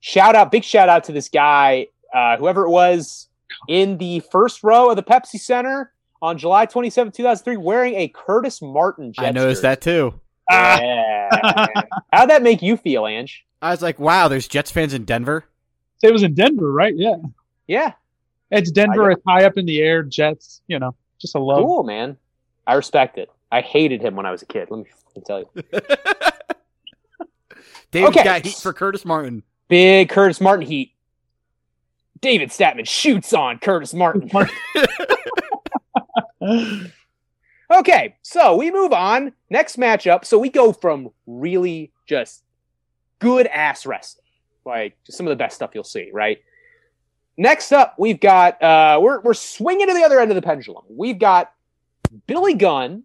[0.00, 3.28] Shout out, big shout out to this guy, uh, whoever it was
[3.68, 8.60] in the first row of the Pepsi Center on July 27, 2003, wearing a Curtis
[8.60, 9.68] Martin Jets I noticed jersey.
[9.68, 10.20] that too.
[10.50, 11.82] Ah, Yeah.
[12.12, 13.44] How'd that make you feel, Ange?
[13.60, 15.44] I was like, wow, there's Jets fans in Denver.
[16.02, 16.94] it was in Denver, right?
[16.96, 17.14] Yeah.
[17.68, 17.92] Yeah.
[18.52, 19.10] It's Denver.
[19.10, 20.02] It's high up in the air.
[20.02, 21.64] Jets, you know, just a love.
[21.64, 22.16] Cool, man.
[22.66, 23.30] I respect it.
[23.50, 24.68] I hated him when I was a kid.
[24.70, 25.48] Let me f***ing tell you.
[27.90, 28.22] David Okay.
[28.24, 29.42] got heat for Curtis Martin.
[29.68, 30.92] Big Curtis Martin heat.
[32.20, 34.30] David Statman shoots on Curtis Martin.
[37.74, 39.32] Okay, so we move on.
[39.48, 40.26] Next matchup.
[40.26, 42.42] So we go from really just
[43.18, 44.26] good ass wrestling,
[44.66, 46.38] like just some of the best stuff you'll see, right?
[47.36, 50.84] Next up, we've got uh, we're we're swinging to the other end of the pendulum.
[50.88, 51.52] We've got
[52.26, 53.04] Billy Gunn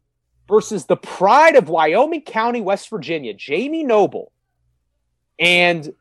[0.49, 4.31] versus the pride of Wyoming County, West Virginia, Jamie Noble,
[5.39, 5.93] and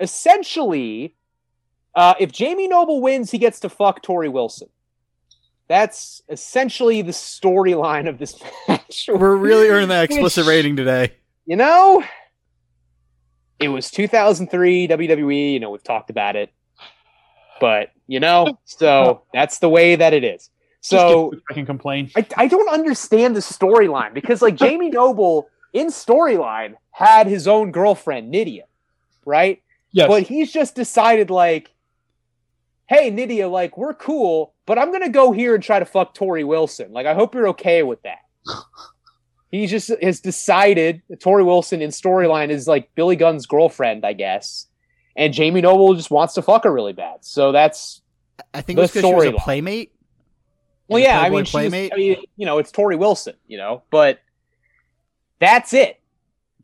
[0.00, 1.14] essentially,
[1.94, 4.68] uh, if Jamie Noble wins, he gets to fuck Torrie Wilson.
[5.68, 9.08] That's essentially the storyline of this match.
[9.12, 11.12] We're really earning that explicit Which- rating today.
[11.46, 12.02] you know,
[13.60, 15.52] it was 2003 WWE.
[15.52, 16.50] You know, we've talked about it,
[17.60, 20.50] but you know, so that's the way that it is.
[20.80, 22.10] So I can complain.
[22.16, 27.72] I, I don't understand the storyline because like Jamie Noble in storyline had his own
[27.72, 28.64] girlfriend Nydia,
[29.24, 29.62] right?
[29.90, 30.08] Yes.
[30.08, 31.72] But he's just decided like,
[32.86, 36.46] hey Nydia, like we're cool, but I'm gonna go here and try to fuck Torrie
[36.46, 36.92] Wilson.
[36.92, 38.18] Like I hope you're okay with that.
[39.50, 44.66] he just has decided Torrie Wilson in storyline is like Billy Gunn's girlfriend, I guess.
[45.18, 47.24] And Jamie Noble just wants to fuck her really bad.
[47.24, 48.00] So that's
[48.54, 49.36] I think The it was because she was a storyline.
[49.38, 49.92] playmate.
[50.88, 51.20] well, yeah.
[51.20, 51.92] I mean, she's, playmate.
[51.92, 54.20] I mean, you know, it's Torrie Wilson, you know, but
[55.40, 56.00] that's it.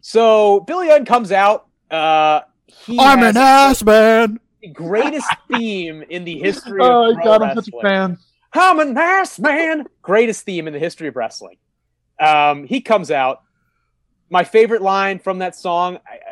[0.01, 1.67] So Billy Gunn comes out.
[1.91, 4.39] Uh, he I'm an ass man.
[4.63, 7.83] the greatest theme in the history Oh of pro God, I'm such a wrestling.
[7.83, 8.19] fan.
[8.53, 9.87] I'm an ass man.
[10.03, 11.57] Greatest theme in the history of wrestling.
[12.21, 13.43] Um, he comes out.
[14.31, 15.99] My favorite line from that song.
[16.07, 16.24] I, I,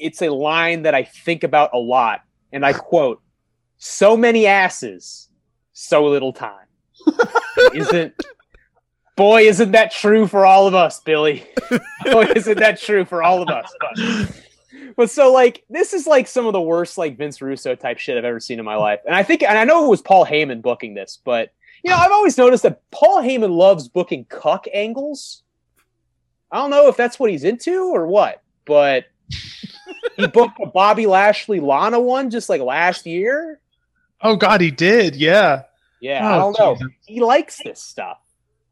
[0.00, 3.22] it's a line that I think about a lot, and I quote:
[3.78, 5.28] "So many asses,
[5.72, 6.66] so little time."
[7.74, 8.14] isn't
[9.16, 9.42] boy?
[9.42, 11.44] Isn't that true for all of us, Billy?
[12.04, 13.70] boy, isn't that true for all of us?
[14.96, 18.16] but so like this is like some of the worst like Vince Russo type shit
[18.16, 19.00] I've ever seen in my life.
[19.06, 21.50] And I think and I know it was Paul Heyman booking this, but
[21.82, 25.42] you know, I've always noticed that Paul Heyman loves booking cuck angles.
[26.50, 29.04] I don't know if that's what he's into or what, but
[30.16, 33.60] he booked a Bobby Lashley Lana one just like last year.
[34.20, 35.16] Oh God, he did.
[35.16, 35.62] Yeah.
[36.00, 36.74] Yeah, I Oh, don't know.
[36.74, 36.92] Jesus.
[37.06, 38.18] He likes this stuff.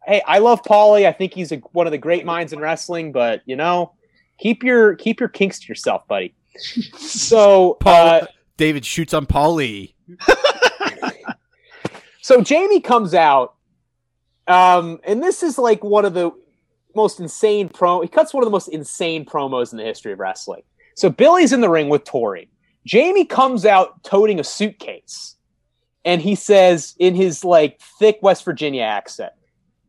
[0.06, 1.06] Hey, I love Paulie.
[1.06, 3.92] I think he's a, one of the great minds in wrestling, but you know,
[4.38, 6.34] keep your keep your kinks to yourself, buddy.
[6.96, 9.92] So, Paul uh, David shoots on Paulie.
[12.22, 13.54] so Jamie comes out,
[14.48, 16.30] um, and this is like one of the
[16.96, 18.00] most insane pro.
[18.00, 20.62] He cuts one of the most insane promos in the history of wrestling.
[20.96, 22.48] So Billy's in the ring with Torrie.
[22.84, 25.36] Jamie comes out toting a suitcase,
[26.04, 29.32] and he says in his like thick West Virginia accent,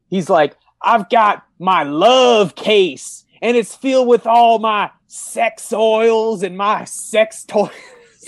[0.09, 6.43] he's like, "I've got my love case, and it's filled with all my sex oils
[6.43, 7.71] and my sex toys."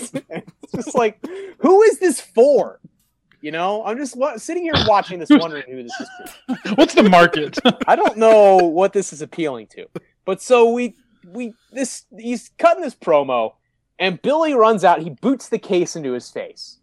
[0.00, 1.24] it's just like,
[1.58, 2.80] who is this for?
[3.40, 6.58] You know, I'm just wa- sitting here watching this, wondering who this is.
[6.74, 7.58] What's the market?
[7.86, 9.86] I don't know what this is appealing to,
[10.24, 13.54] but so we we this he's cutting this promo,
[13.98, 15.00] and Billy runs out.
[15.02, 16.78] He boots the case into his face.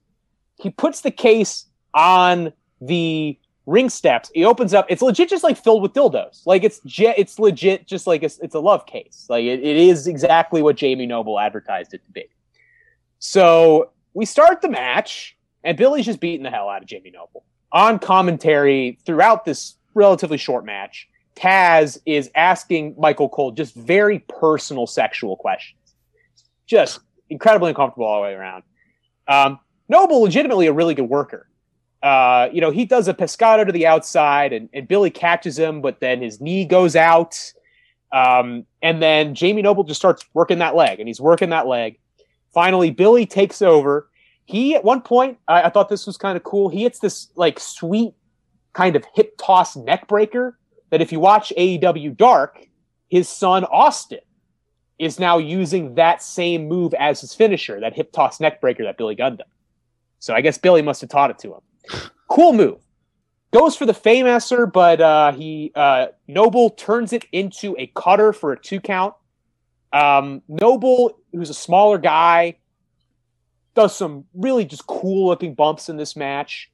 [0.56, 4.32] He puts the case on the ring steps.
[4.34, 4.88] He opens up.
[4.89, 6.41] It's legit, just like filled with dildos.
[6.48, 9.28] Like it's je- it's legit, just like it's, it's a love case.
[9.30, 12.26] Like it, it is exactly what Jamie Noble advertised it to be.
[13.20, 15.37] So we start the match,
[15.67, 20.38] and Billy's just beating the hell out of Jamie Noble on commentary throughout this relatively
[20.38, 21.10] short match.
[21.36, 25.93] Taz is asking Michael Cole just very personal sexual questions,
[26.65, 28.63] just incredibly uncomfortable all the way around.
[29.27, 31.49] Um, Noble, legitimately a really good worker.
[32.01, 35.82] Uh, you know, he does a pescado to the outside, and, and Billy catches him,
[35.82, 37.51] but then his knee goes out.
[38.13, 41.99] Um, and then Jamie Noble just starts working that leg, and he's working that leg.
[42.53, 44.08] Finally, Billy takes over.
[44.47, 46.69] He, at one point, I, I thought this was kind of cool.
[46.69, 48.13] He hits this like sweet
[48.71, 50.57] kind of hip toss neck breaker
[50.89, 52.65] that if you watch AEW Dark,
[53.10, 54.19] his son Austin
[54.99, 58.97] is now using that same move as his finisher, that hip toss neck breaker that
[58.97, 59.47] Billy Gunn done.
[60.19, 61.62] So I guess Billy must have taught it to him.
[62.29, 62.81] Cool move.
[63.53, 68.51] Goes for the Fameasser, but uh, he uh, Noble turns it into a cutter for
[68.51, 69.13] a two count.
[69.93, 72.57] Um, Noble, who's a smaller guy,
[73.77, 76.71] does some really just cool looking bumps in this match.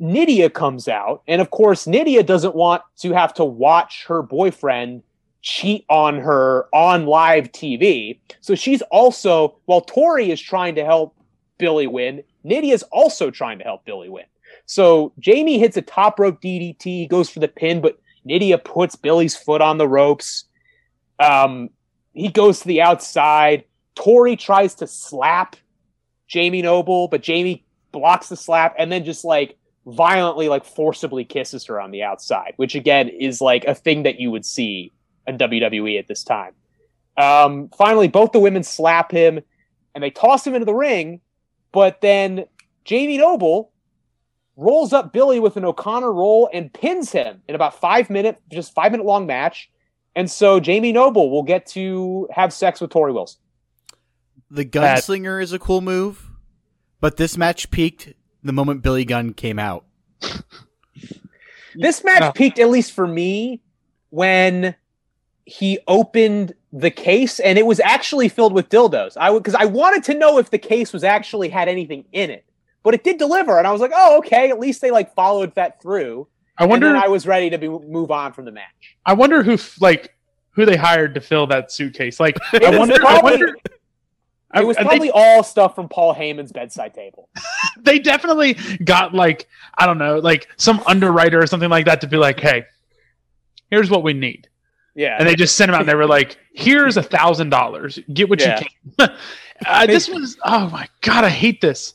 [0.00, 5.04] Nydia comes out, and of course, Nydia doesn't want to have to watch her boyfriend
[5.42, 8.18] cheat on her on live TV.
[8.40, 11.14] So she's also, while Torrie is trying to help
[11.58, 14.24] Billy win, Nydia's also trying to help Billy win.
[14.66, 19.36] So Jamie hits a top rope DDT, goes for the pin, but Nydia puts Billy's
[19.36, 20.46] foot on the ropes.
[21.20, 21.70] Um,
[22.12, 23.62] he goes to the outside.
[23.94, 25.54] Torrie tries to slap
[26.30, 31.66] Jamie Noble, but Jamie blocks the slap and then just like violently, like forcibly kisses
[31.66, 34.92] her on the outside, which again is like a thing that you would see
[35.26, 36.52] in WWE at this time.
[37.16, 39.40] Um, finally, both the women slap him
[39.94, 41.20] and they toss him into the ring,
[41.72, 42.46] but then
[42.84, 43.72] Jamie Noble
[44.56, 48.72] rolls up Billy with an O'Connor roll and pins him in about five minute, just
[48.72, 49.68] five minute long match.
[50.14, 53.40] And so Jamie Noble will get to have sex with Torrie Wilson.
[54.50, 56.28] The That- gunslinger is a cool move,
[57.00, 59.84] but this match peaked the moment Billy Gunn came out.
[61.74, 62.32] This match No.
[62.32, 63.60] peaked, at least for me,
[64.10, 64.74] when
[65.46, 69.16] he opened the case and it was actually filled with dildos.
[69.16, 72.30] I would because I wanted to know if the case was actually had anything in
[72.30, 72.44] it,
[72.82, 75.54] but it did deliver, and I was like, oh, okay, at least they like followed
[75.54, 76.26] that through.
[76.58, 76.88] I wonder.
[76.88, 78.96] and then I was ready to be, move on from the match.
[79.06, 80.14] I wonder who like
[80.50, 82.18] who they hired to fill that suitcase.
[82.20, 83.06] Like I was wonder.
[83.06, 83.56] I wonder.
[84.52, 87.28] I- It was they- probably all stuff from Paul Heyman's bedside table.
[87.80, 92.06] they definitely got like I don't know, like some underwriter or something like that to
[92.06, 92.64] be like, hey,
[93.70, 94.48] here's what we need,
[94.94, 95.80] Yeah, and they just sent him out.
[95.82, 98.60] and They were like, here's a thousand dollars, get what Yeah.
[98.60, 98.66] you
[98.98, 99.10] can.
[99.66, 101.94] uh, this was oh my god, I hate this.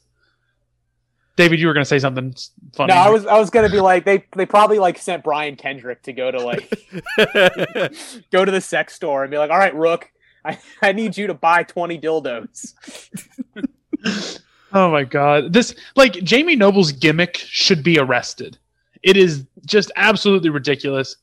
[1.37, 2.33] David, you were gonna say something
[2.77, 2.93] funny.
[2.93, 6.01] no, I was I was gonna be like they they probably like sent Brian Kendrick
[6.03, 6.69] to go to like
[8.31, 10.09] go to the sex store and be like, all right, Rook,
[10.45, 12.73] I, I need you to buy twenty dildos.
[14.75, 15.53] Oh my god.
[15.53, 18.57] This like Jamie Noble's gimmick should be arrested.
[19.03, 21.15] It is just absolutely ridiculous.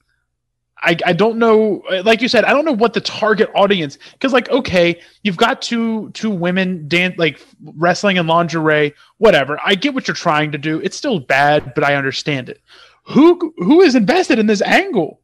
[0.84, 4.32] I, I don't know like you said I don't know what the target audience cuz
[4.32, 7.40] like okay you've got two two women dance like
[7.76, 11.84] wrestling in lingerie whatever I get what you're trying to do it's still bad but
[11.84, 12.60] I understand it
[13.04, 15.20] who who is invested in this angle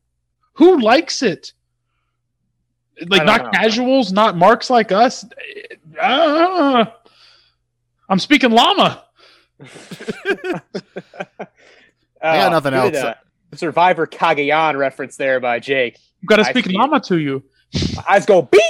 [0.52, 1.52] who likes it
[3.06, 3.50] Like don't know.
[3.50, 5.24] casuals, not marks like us.
[6.00, 6.84] Uh,
[8.08, 9.04] I'm speaking llama.
[12.20, 12.96] I got nothing good, else.
[12.96, 13.14] uh,
[13.54, 15.98] Survivor Cagayan reference there by Jake.
[16.22, 16.72] I've got to speak see.
[16.76, 17.44] llama to you.
[17.94, 18.60] My eyes go bing.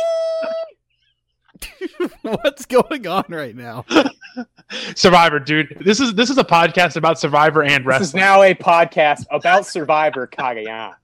[2.23, 3.85] What's going on right now?
[4.95, 5.77] Survivor, dude.
[5.85, 9.67] This is this is a podcast about Survivor and This is now a podcast about
[9.67, 10.95] Survivor Cagayan.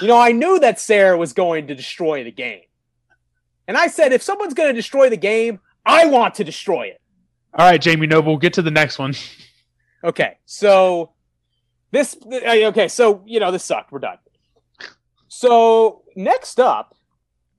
[0.00, 2.62] You know, I knew that Sarah was going to destroy the game.
[3.68, 7.00] And I said, if someone's going to destroy the game, I want to destroy it.
[7.54, 9.14] All right, Jamie Noble, we'll get to the next one.
[10.04, 11.14] Okay, so
[11.90, 13.90] this, uh, okay, so, you know, this sucked.
[13.90, 14.18] We're done.
[15.26, 16.94] So next up,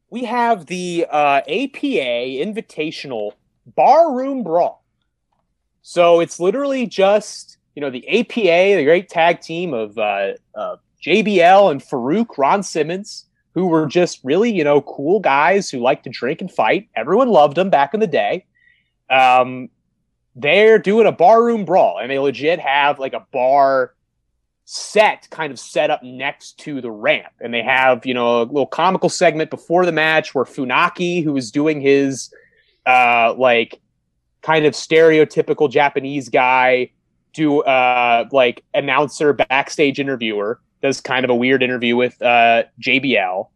[0.10, 3.34] we have the uh, APA Invitational
[3.66, 4.86] Barroom Brawl.
[5.82, 10.78] So it's literally just, you know, the APA, the great tag team of uh, uh,
[11.04, 16.04] JBL and Faarooq, Ron Simmons, who were just really, you know, cool guys who like
[16.04, 16.88] to drink and fight.
[16.96, 18.46] Everyone loved them back in the day.
[19.10, 19.70] Um,
[20.36, 23.94] they're doing a barroom brawl, and they legit have like a bar
[24.70, 27.32] set kind of set up next to the ramp.
[27.40, 31.36] And they have, you know, a little comical segment before the match where Funaki, who
[31.38, 32.32] is doing his
[32.86, 33.80] uh like
[34.42, 36.92] kind of stereotypical Japanese guy,
[37.34, 43.48] do uh like announcer backstage interviewer, does kind of a weird interview with uh JBL.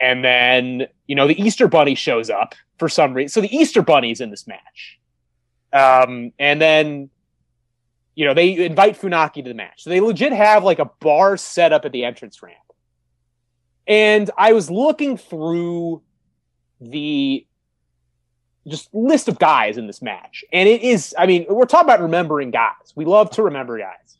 [0.00, 3.30] And then, you know, the Easter Bunny shows up for some reason.
[3.30, 5.00] So the Easter Bunny's in this match.
[5.72, 7.10] Um, and then
[8.18, 9.84] you know, they invite Funaki to the match.
[9.84, 12.56] So they legit have like a bar set up at the entrance ramp.
[13.86, 16.02] And I was looking through
[16.80, 17.46] the
[18.66, 20.44] just list of guys in this match.
[20.52, 22.92] And it is, I mean, we're talking about remembering guys.
[22.96, 24.17] We love to remember guys.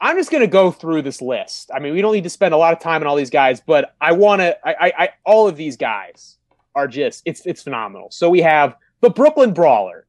[0.00, 1.70] I'm just going to go through this list.
[1.74, 3.60] I mean, we don't need to spend a lot of time on all these guys,
[3.60, 6.36] but I want to, I, I, I, all of these guys
[6.74, 8.08] are just, it's, it's phenomenal.
[8.10, 10.06] So we have the Brooklyn Brawler,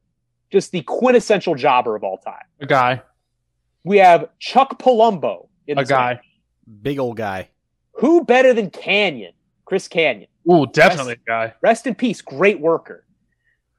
[0.51, 2.43] just the quintessential jobber of all time.
[2.59, 3.01] A guy,
[3.85, 6.15] We have Chuck Palumbo in a guy.
[6.15, 6.25] match.
[6.81, 7.49] Big old guy.
[7.93, 9.31] Who better than Kanyon?
[9.63, 10.27] Chris Kanyon.
[10.51, 11.53] Ooh, definitely a guy.
[11.61, 12.21] Rest in peace.
[12.21, 13.05] Great worker.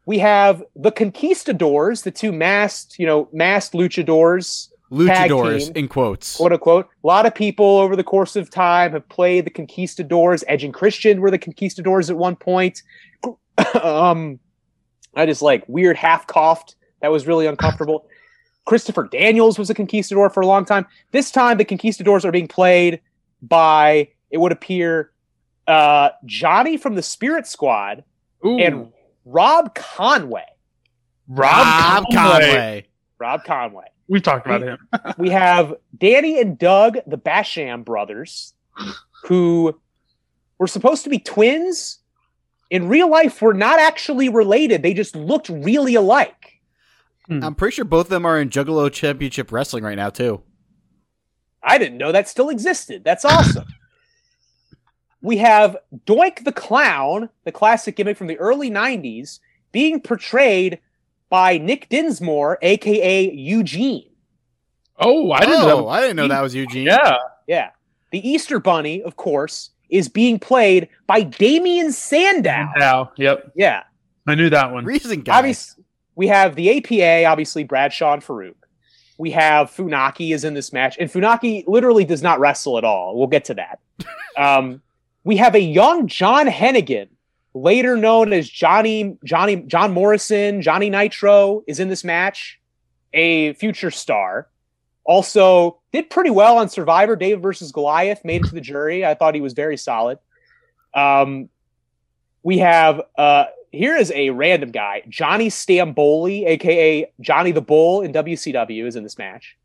[0.07, 5.73] We have the Conquistadors, the two masked, you know, masked luchadors, Tag Luchadors team.
[5.75, 6.37] in quotes.
[6.37, 6.89] quote unquote.
[7.05, 10.45] A lot of people over the course of time have played the Conquistadors.
[10.49, 12.83] Edge and Christian were the Conquistadors at one point.
[13.83, 14.39] um,
[15.15, 16.77] I just like weird half coughed.
[17.03, 18.07] That was really uncomfortable.
[18.69, 20.87] Christopher Daniels was a conquistador for a long time.
[21.11, 23.01] This time, the conquistadors are being played
[23.41, 25.11] by, it would appear,
[25.67, 28.05] uh, Johnny from the Spirit Squad
[28.45, 28.93] Ooh, and
[29.25, 30.45] Rob Conway.
[31.29, 32.87] Rob, Conway.
[33.19, 33.87] Rob Conway.
[34.09, 34.79] We've talked about him.
[35.19, 38.55] we have Danny and Doug, the Basham brothers,
[39.25, 39.79] who
[40.59, 41.99] were supposed to be twins.
[42.71, 44.83] In real life, were not actually related.
[44.83, 46.61] They just looked really alike.
[47.27, 47.43] Hmm.
[47.43, 50.43] I'm pretty sure both of them are in Juggalo Championship Wrestling right now too.
[51.63, 53.05] I didn't know that still existed.
[53.05, 53.67] That's awesome.
[55.23, 59.41] we have Doink the Clown, the classic gimmick from the early 90s,
[59.73, 60.81] being portrayed
[61.31, 64.09] by Nick Dinsmore, aka Eugene.
[64.99, 65.89] Oh, I didn't oh, know.
[65.89, 66.87] I didn't know that was Eugene.
[66.87, 67.17] Yeah.
[67.47, 67.71] Yeah.
[68.11, 72.69] The Easter Bunny, of course, is being played by Damien Sandow.
[72.77, 73.53] Now, yep.
[73.55, 73.85] Yeah.
[74.27, 74.85] I knew that one.
[74.85, 75.39] Reason guy.
[75.39, 78.55] Obviously, we have the APA, obviously, Bradshaw and Faarooq.
[79.19, 83.17] We have Funaki is in this match, and Funaki literally does not wrestle at all.
[83.17, 83.79] We'll get to that.
[84.37, 84.83] um,
[85.25, 87.09] we have a young John Hennigan,
[87.63, 92.61] later known as Johnny Johnny John Morrison, Johnny Nitro, is in this match,
[93.13, 94.49] a future star.
[95.05, 97.17] Also, did pretty well on Survivor.
[97.17, 99.07] David versus Goliath made it to the jury.
[99.07, 100.19] I thought he was very solid.
[100.95, 101.49] Um,
[102.43, 108.13] we have uh, here is a random guy, Johnny Stamboli, aka Johnny the Bull in
[108.13, 109.57] WCW, is in this match.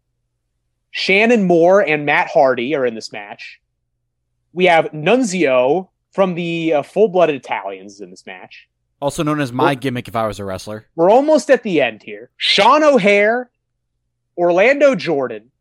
[0.91, 3.60] Shannon Moore and Matt Hardy are in this match.
[4.51, 8.69] We have Nunzio from the uh, Full Blooded Italians in this match.
[9.02, 10.85] also known as my gimmick if I was a wrestler.
[10.96, 12.29] We're almost at the end here.
[12.38, 13.50] Sean O'Haire,
[14.38, 15.52] Orlando Jordan,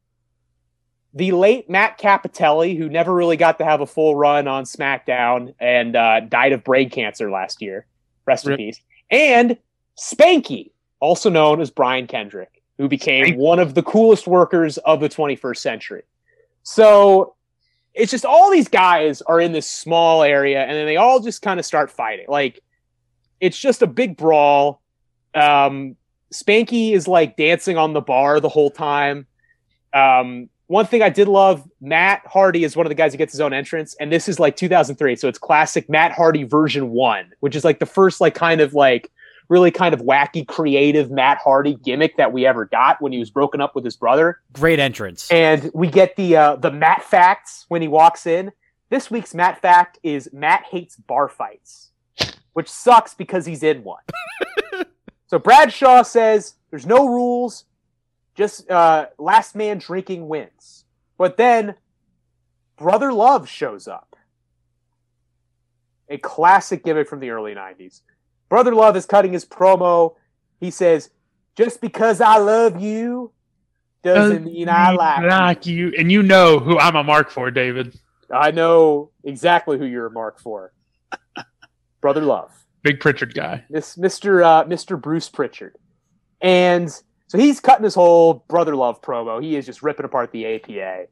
[1.14, 5.54] the late Matt Cappotelli, who never really got to have a full run on SmackDown
[5.58, 7.86] and uh, died of brain cancer last year.
[8.26, 8.80] Rest in peace.
[9.10, 9.58] And
[9.98, 10.70] Spanky,
[11.00, 13.36] also known as Brian Kendrick, who became Spanky.
[13.36, 16.02] one of the coolest workers of the 21st century.
[16.62, 17.34] So
[17.94, 21.42] it's just all these guys are in this small area and then they all just
[21.42, 22.26] kind of start fighting.
[22.28, 22.60] Like
[23.40, 24.80] it's just a big brawl.
[25.34, 25.96] Um,
[26.32, 29.26] Spanky is like dancing on the bar the whole time.
[29.92, 33.32] Um, one thing I did love, Matt Hardy is one of the guys who gets
[33.32, 37.30] his own entrance, and this is like 2003, so it's classic Matt Hardy version one,
[37.40, 39.10] which is like the first like kind of like
[39.52, 43.30] really kind of wacky, creative Matt Hardy gimmick that we ever got when he was
[43.30, 44.40] broken up with his brother.
[44.54, 45.30] Great entrance.
[45.30, 48.50] And we get the uh, the Matt facts when he walks in.
[48.88, 51.90] This week's Matt fact is Matt hates bar fights,
[52.54, 54.02] which sucks because he's in one.
[55.26, 57.66] so Bradshaw says there's no rules,
[58.34, 60.84] just uh, last man drinking wins.
[61.18, 61.74] But then
[62.76, 64.16] Brother Love shows up.
[66.08, 68.00] A classic gimmick from the early 90s.
[68.52, 70.14] Brother Love is cutting his promo.
[70.60, 71.08] He says,
[71.56, 73.32] Just because I love you
[74.04, 75.28] doesn't mean I like you.
[75.30, 75.92] like you.
[75.98, 77.98] And you know who I'm a mark for, David.
[78.30, 80.74] I know exactly who you're a mark for.
[82.02, 82.50] Brother Love.
[82.82, 83.64] Big Pritchard guy.
[83.70, 84.44] This Mr.
[84.44, 85.00] Uh, Mr.
[85.00, 85.78] Bruce Pritchard.
[86.42, 86.90] And
[87.28, 89.42] so he's cutting his whole Brother Love promo.
[89.42, 91.06] He is just ripping apart the APA.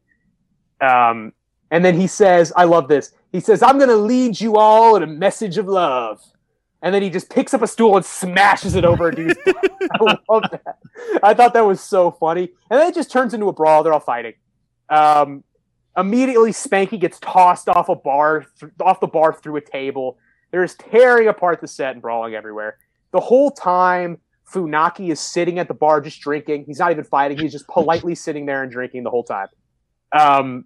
[0.82, 1.32] Um,
[1.70, 3.14] and then he says, I love this.
[3.32, 6.20] He says, I'm going to lead you all in a message of love.
[6.82, 10.16] And then he just picks up a stool and smashes it over a dude's I
[10.28, 10.78] love that.
[11.22, 12.50] I thought that was so funny.
[12.70, 13.82] And then it just turns into a brawl.
[13.82, 14.34] They're all fighting.
[14.88, 15.44] Um,
[15.96, 20.18] immediately, Spanky gets tossed off a bar, th- off the bar through a table.
[20.50, 22.78] They're just tearing apart the set and brawling everywhere.
[23.12, 24.18] The whole time,
[24.52, 26.64] Funaki is sitting at the bar just drinking.
[26.66, 27.38] He's not even fighting.
[27.38, 29.48] He's just politely sitting there and drinking the whole time.
[30.12, 30.64] Um,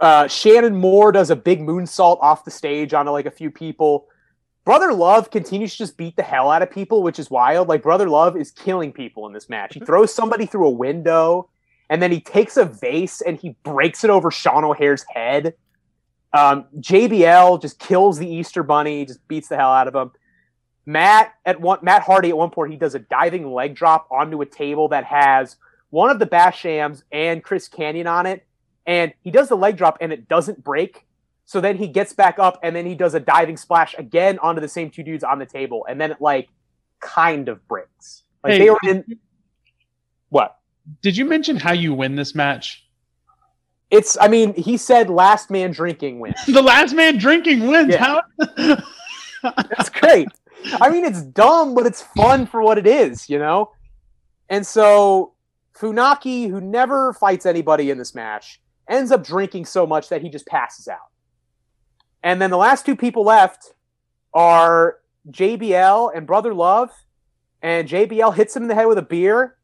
[0.00, 4.08] uh, Shannon Moore does a big moonsault off the stage onto like a few people.
[4.64, 7.68] Brother Love continues to just beat the hell out of people, which is wild.
[7.68, 9.74] Like Brother Love is killing people in this match.
[9.74, 11.48] He throws somebody through a window,
[11.88, 15.54] and then he takes a vase and he breaks it over Sean O'Haire's head.
[16.32, 20.10] Um, JBL just kills the Easter Bunny, just beats the hell out of him.
[20.84, 24.40] Matt at one Matt Hardy at one point he does a diving leg drop onto
[24.40, 25.56] a table that has
[25.90, 28.46] one of the Bashams and Chris Kanyon on it,
[28.88, 31.06] and he does the leg drop and it doesn't break.
[31.44, 34.60] So then he gets back up and then he does a diving splash again onto
[34.60, 36.48] the same two dudes on the table, and then it like
[37.00, 38.24] kind of breaks.
[38.42, 39.04] Like Hey, they were in
[40.30, 40.58] what?
[41.02, 42.84] Did you mention how you win this match?
[43.90, 46.36] It's I mean, he said last man drinking wins.
[46.46, 47.94] The last man drinking wins.
[47.94, 48.22] Yeah.
[48.36, 48.82] How?
[49.76, 50.28] That's great.
[50.80, 53.70] I mean, it's dumb, but it's fun for what it is, you know?
[54.48, 55.34] And so
[55.78, 60.28] Funaki, who never fights anybody in this match, ends up drinking so much that he
[60.28, 60.98] just passes out.
[62.22, 63.74] And then the last two people left
[64.34, 64.98] are
[65.30, 66.90] JBL and Brother Love.
[67.62, 69.56] And JBL hits him in the head with a beer,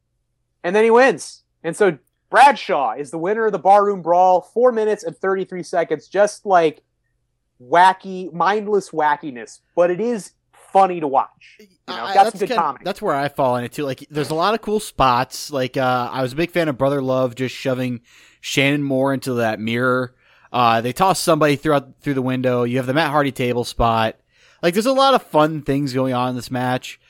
[0.64, 1.44] and then he wins.
[1.62, 1.96] And so
[2.28, 6.82] Bradshaw is the winner of the barroom brawl, four minutes and 33 seconds, just like
[7.62, 10.32] wacky, mindless wackiness, but it is
[10.72, 11.56] funny to watch.
[11.60, 12.84] You know, I- good kinda- comedy.
[12.84, 13.84] that's where I fall in it too.
[13.84, 15.52] Like, there's a lot of cool spots.
[15.52, 18.00] Like, uh, I was a big fan of Brother Love just shoving
[18.44, 20.14] Shannon Moore into that mirror.
[20.52, 22.64] Uh, they toss somebody throughout through the window.
[22.64, 24.16] You have the Matt Hardy table spot.
[24.62, 27.00] Like, there's a lot of fun things going on in this match.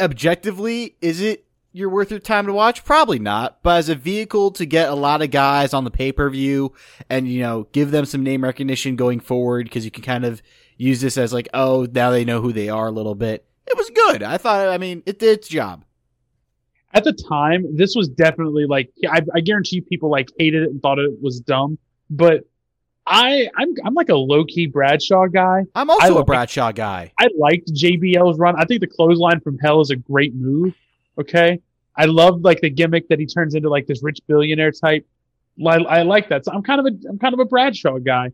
[0.00, 2.82] Objectively, is it you're worth your time to watch?
[2.82, 3.62] Probably not.
[3.62, 6.72] But as a vehicle to get a lot of guys on the pay per view
[7.10, 10.40] and you know give them some name recognition going forward because you can kind of
[10.78, 13.44] use this as like, oh, now they know who they are a little bit.
[13.66, 14.22] It was good.
[14.22, 14.68] I thought.
[14.68, 15.84] I mean, it did its job.
[16.94, 20.80] At the time, this was definitely like I, I guarantee people like hated it and
[20.80, 21.76] thought it was dumb.
[22.08, 22.44] But
[23.06, 25.64] I I'm I'm like a low key Bradshaw guy.
[25.74, 27.12] I'm I also a like- Bradshaw guy.
[27.18, 28.54] I liked JBL's run.
[28.58, 30.74] I think the clothesline from hell is a great move.
[31.18, 31.60] Okay.
[31.96, 35.06] I love like the gimmick that he turns into like this rich billionaire type.
[35.64, 36.44] I, I like that.
[36.44, 38.30] So I'm kind of a I'm kind of a Bradshaw guy,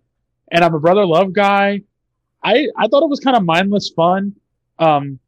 [0.51, 1.83] and I'm a brother love guy.
[2.43, 4.35] I I thought it was kind of mindless fun,
[4.79, 5.19] um,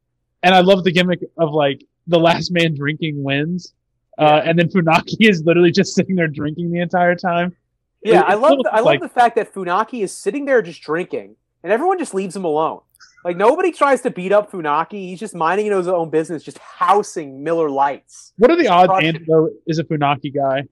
[0.41, 3.73] and I love the gimmick of like the last man drinking wins,
[4.17, 7.55] uh, and then Funaki is literally just sitting there drinking the entire time.
[8.01, 10.61] yeah, it- I love the, I love like- the fact that Funaki is sitting there
[10.61, 12.81] just drinking, and everyone just leaves him alone.
[13.25, 15.07] Like nobody tries to beat up Funaki.
[15.07, 18.33] He's just minding his own business, just housing Miller Lights.
[18.37, 20.63] What are the odds Angelo is a Funaki guy?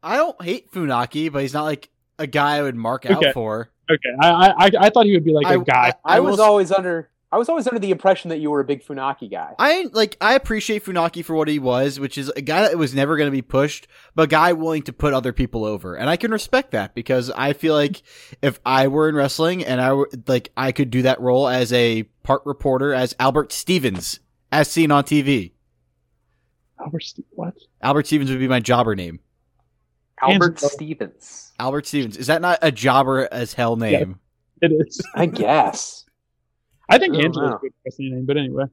[0.00, 1.90] I don't hate Funaki, but he's not like
[2.20, 3.28] a guy I would mark Okay.
[3.28, 3.70] out for.
[3.90, 4.30] Okay, I
[4.66, 5.92] I I thought he would be like a I- guy.
[6.04, 8.64] I, I was always under I was always under the impression that you were a
[8.64, 9.54] big Funaki guy.
[9.58, 12.92] I like I appreciate Funaki for what he was, which is a guy that was
[12.92, 16.10] never going to be pushed, but a guy willing to put other people over, and
[16.10, 18.02] I can respect that because I feel like
[18.42, 21.72] if I were in wrestling and I were like I could do that role as
[21.72, 24.18] a part reporter as Albert Stevens,
[24.50, 25.52] as seen on TV.
[26.80, 27.54] Albert Ste- what?
[27.80, 29.20] Albert Stevens would be my jobber name.
[30.20, 30.70] Albert Angelo.
[30.70, 31.52] Stevens.
[31.60, 34.18] Albert Stevens is that not a jobber as hell name?
[34.60, 35.00] It is.
[35.14, 36.06] I guess.
[36.90, 37.56] I think I don't know.
[37.56, 38.64] a good wrestling name, but anyway.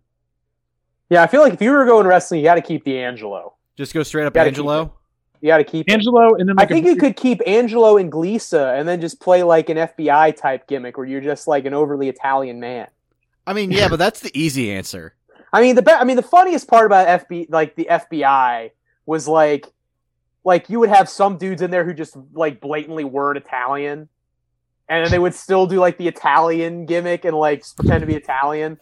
[1.09, 3.53] Yeah, I feel like if you were going wrestling, you got to keep the Angelo.
[3.77, 4.93] Just go straight up Gotta Angelo.
[5.39, 5.87] You got to keep.
[5.87, 5.93] it.
[5.93, 9.21] Angelo, and then I like a think you could keep Angelo Inglisa, and then just
[9.21, 12.87] play like an FBI type gimmick where you're just like an overly Italian man.
[13.45, 15.13] I mean, yeah, but that's the easy answer.
[15.53, 18.71] I mean the be- I mean the funniest part about FB like the FBI
[19.05, 19.67] was like
[20.43, 24.09] like you would have some dudes in there who just like blatantly weren't Italian
[24.89, 28.15] and then they would still do like the Italian gimmick and like pretend to be
[28.15, 28.79] Italian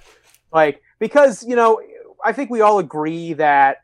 [0.53, 1.81] like because you know
[2.23, 3.77] I think we all agree that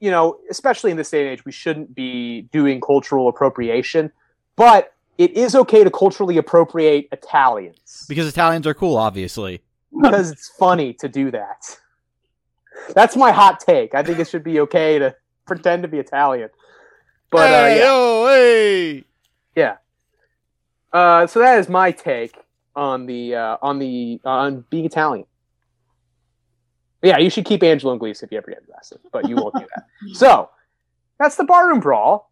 [0.00, 4.12] you know especially in this day and age we shouldn't be doing cultural appropriation
[4.56, 9.60] but it is okay to culturally appropriate Italians Because Italians are cool, obviously.
[10.00, 11.78] because it's funny to do that.
[12.94, 13.94] That's my hot take.
[13.94, 15.14] I think it should be okay to
[15.46, 16.50] pretend to be Italian.
[17.30, 17.80] But uh, yeah.
[17.84, 19.04] oh, hey.
[20.92, 22.36] Uh, so that is my take
[22.74, 25.26] on the uh, on the on being Italian.
[27.02, 29.54] Yeah, you should keep Angelo and Gleason if you ever get invested, but you won't
[29.54, 29.84] do that.
[30.14, 30.50] So
[31.18, 32.30] that's the barroom brawl.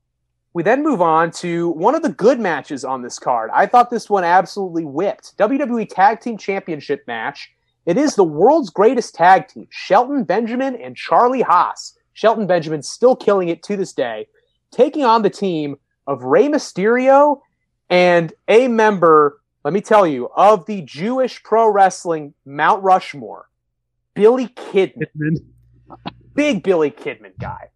[0.54, 3.50] We then move on to one of the good matches on this card.
[3.52, 5.36] I thought this one absolutely whipped.
[5.36, 7.52] WWE Tag Team Championship match.
[7.84, 11.96] It is the world's greatest tag team, Shelton Benjamin and Charlie Haas.
[12.14, 14.26] Shelton Benjamin still killing it to this day,
[14.70, 15.76] taking on the team
[16.06, 17.40] of Rey Mysterio
[17.88, 23.48] and a member, let me tell you, of the Jewish pro wrestling Mount Rushmore,
[24.14, 25.38] Billy Kidman Kidman.
[26.34, 27.70] big Billy Kidman guy.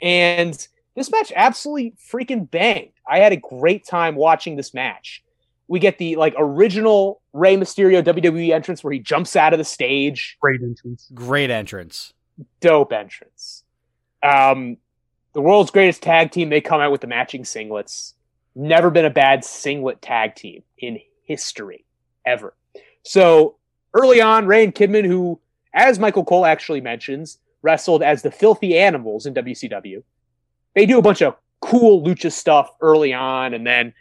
[0.00, 2.92] And this match absolutely freaking banged.
[3.08, 5.22] I had a great time watching this match.
[5.68, 9.64] We get the like original Rey Mysterio WWE entrance where he jumps out of the
[9.64, 10.36] stage.
[10.40, 11.10] Great entrance.
[11.12, 12.12] Great entrance.
[12.60, 13.64] Dope entrance.
[14.22, 14.78] Um,
[15.32, 18.14] the world's greatest tag team, they come out with the matching singlets.
[18.58, 21.84] Never been a bad singlet tag team in history,
[22.24, 22.54] ever.
[23.02, 23.56] So
[23.92, 25.38] early on, Rey and Kidman, who,
[25.74, 30.02] as Michael Cole actually mentions, wrestled as the filthy animals in WCW.
[30.74, 33.92] They do a bunch of cool lucha stuff early on, and then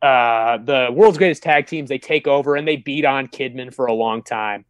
[0.00, 3.86] uh, the world's greatest tag teams they take over and they beat on Kidman for
[3.86, 4.64] a long time.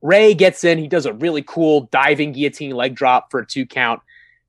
[0.00, 3.66] Rey gets in, he does a really cool diving guillotine leg drop for a two
[3.66, 4.00] count,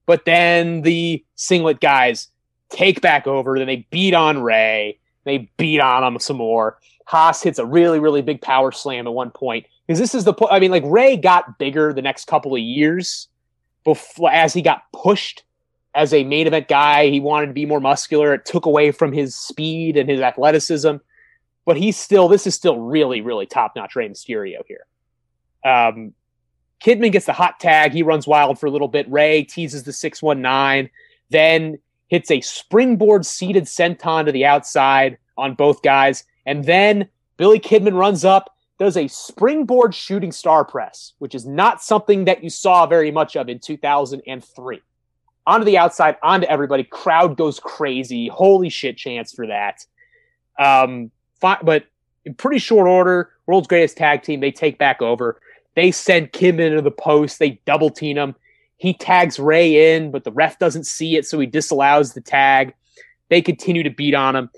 [0.06, 2.30] but then the singlet guys
[2.72, 6.78] take back over, then they beat on Rey, they beat on him some more.
[7.06, 10.34] Haas hits a really, really big power slam at one point because this is the
[10.34, 10.52] point.
[10.52, 13.28] I mean, like Rey got bigger the next couple of years
[13.84, 15.44] before as he got pushed
[15.94, 17.08] as a main event guy.
[17.08, 18.34] He wanted to be more muscular.
[18.34, 20.96] It took away from his speed and his athleticism,
[21.66, 22.28] but he's still.
[22.28, 24.86] This is still really, really top notch Rey Mysterio here.
[25.66, 26.14] Um,
[26.84, 27.92] Kidman gets the hot tag.
[27.92, 29.10] He runs wild for a little bit.
[29.12, 30.90] Rey teases the six one nine,
[31.30, 31.78] then
[32.12, 36.26] hits a springboard seated senton to the outside on both guys.
[36.46, 37.08] And then
[37.38, 42.44] Billy Kidman runs up, does a springboard shooting star press, which is not something that
[42.44, 44.82] you saw very much of in 2003.
[45.48, 46.84] Onto the outside, onto everybody.
[46.84, 48.28] Crowd goes crazy.
[48.28, 49.86] Holy shit chance for that.
[50.60, 51.86] Um, fi- but
[52.26, 55.40] in pretty short order, world's greatest tag team, they take back over.
[55.76, 57.40] They send Kidman into the post.
[57.40, 58.36] They double team him.
[58.82, 62.74] He tags Rey in, but the ref doesn't see it, so he disallows the tag.
[63.30, 64.50] They continue to beat on him.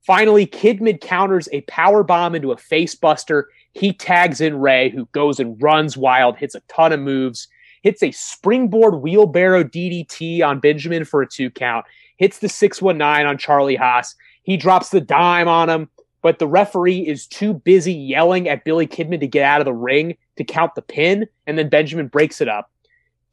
[0.00, 3.48] Finally, Kidman counters a power bomb into a face buster.
[3.74, 7.46] He tags in Rey, who goes and runs wild, hits a ton of moves,
[7.82, 11.86] hits a springboard wheelbarrow DDT on Benjamin for a two count,
[12.16, 14.16] hits the 619 on Charlie Haas.
[14.42, 15.88] He drops the dime on him,
[16.22, 19.72] but the referee is too busy yelling at Billy Kidman to get out of the
[19.72, 22.72] ring to count the pin, and then Benjamin breaks it up.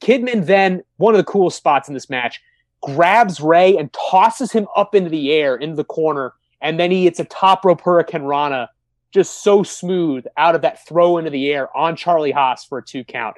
[0.02, 2.42] Kidman then, one of the coolest spots in this match,
[2.82, 7.06] grabs Rey and tosses him up into the air, into the corner, and then he
[7.06, 8.68] hits a top rope hurricanrana
[9.12, 12.84] just so smooth out of that throw into the air on Charlie Haas for a
[12.84, 13.38] two count.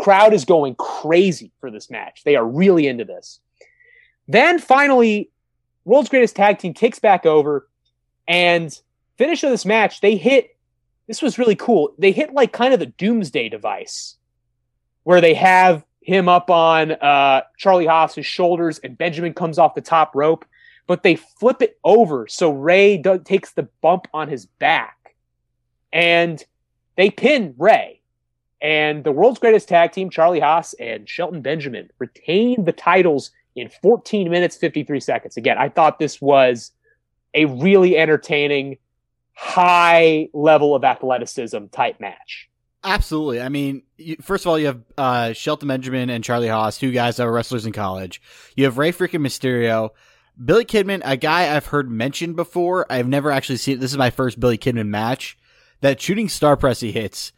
[0.00, 2.22] Crowd is going crazy for this match.
[2.24, 3.40] They are really into this.
[4.26, 5.30] Then finally,
[5.84, 7.68] World's Greatest Tag Team takes back over
[8.26, 8.78] and
[9.16, 10.56] finish of this match, they hit
[11.06, 11.94] this was really cool.
[11.98, 14.16] They hit like kind of the doomsday device
[15.02, 19.80] where they have him up on uh, Charlie Haas's shoulders and Benjamin comes off the
[19.80, 20.44] top rope,
[20.86, 25.14] but they flip it over so Rey do- takes the bump on his back
[25.92, 26.44] and
[26.96, 28.00] they pin Rey.
[28.60, 33.68] And the world's greatest tag team, Charlie Haas and Shelton Benjamin, retain the titles in
[33.68, 35.36] 14 minutes, 53 seconds.
[35.36, 36.70] Again, I thought this was
[37.34, 38.78] a really entertaining,
[39.34, 42.48] high level of athleticism type match.
[42.84, 43.40] Absolutely.
[43.40, 46.90] I mean, you, first of all, you have uh, Shelton Benjamin and Charlie Haas, two
[46.90, 48.20] guys that were wrestlers in college.
[48.56, 49.90] You have Rey freaking Mysterio.
[50.42, 52.86] Billy Kidman, a guy I've heard mentioned before.
[52.90, 53.78] I've never actually seen.
[53.78, 55.38] This is my first Billy Kidman match.
[55.80, 57.32] That shooting star press he hits,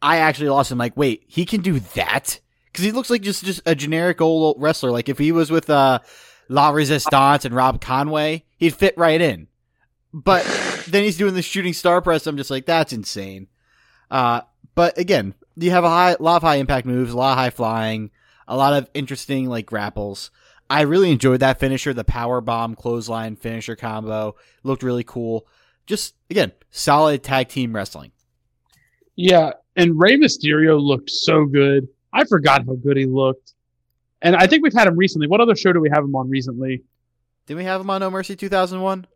[0.00, 0.78] I actually lost him.
[0.78, 2.40] Like, wait, he can do that?
[2.74, 4.90] because he looks like just just a generic old wrestler.
[4.90, 6.00] Like if he was with uh,
[6.48, 9.46] La Resistance and Rob Conway, he'd fit right in.
[10.12, 10.44] But
[10.88, 12.26] then he's doing the shooting star press.
[12.26, 13.46] I'm just like, that's insane.
[14.10, 14.40] Uh,
[14.74, 17.50] but again, you have a high, lot of high impact moves, a lot of high
[17.50, 18.10] flying,
[18.48, 20.30] a lot of interesting like grapples.
[20.70, 24.34] I really enjoyed that finisher, the power bomb clothesline finisher combo.
[24.62, 25.46] Looked really cool.
[25.86, 28.12] Just again, solid tag team wrestling.
[29.16, 31.88] Yeah, and Rey Mysterio looked so good.
[32.12, 33.52] I forgot how good he looked.
[34.22, 35.26] And I think we've had him recently.
[35.26, 36.82] What other show do we have him on recently?
[37.46, 39.06] Did we have him on No Mercy 2001?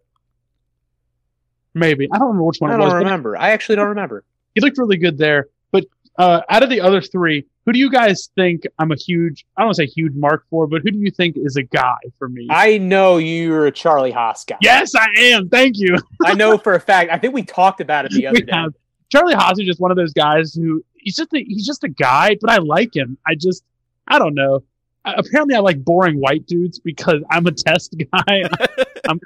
[1.75, 2.09] Maybe.
[2.13, 2.93] I don't remember which one I don't was.
[2.93, 3.37] but remember.
[3.37, 4.25] I actually don't remember.
[4.55, 5.49] He looked really good there.
[5.71, 5.85] But
[6.19, 9.61] uh, out of the other three, who do you guys think I'm a huge, I
[9.61, 11.99] don't want to say huge mark for, but who do you think is a guy
[12.19, 12.49] for me?
[12.51, 14.57] I know you're a Charlie Haas guy.
[14.63, 15.49] yes, I am.
[15.49, 15.97] Thank you.
[16.25, 17.11] I know for a fact.
[17.13, 18.53] I think we talked about it the other we day.
[18.53, 18.73] have
[19.11, 21.89] Charlie Haas is just one of those guys who he's just a, he's just a
[21.89, 23.17] guy, but I like him.
[23.27, 23.65] I just
[24.07, 24.63] I don't know.
[25.05, 28.43] Uh, apparently, I like boring white dudes because I'm a test guy.
[29.09, 29.21] I'm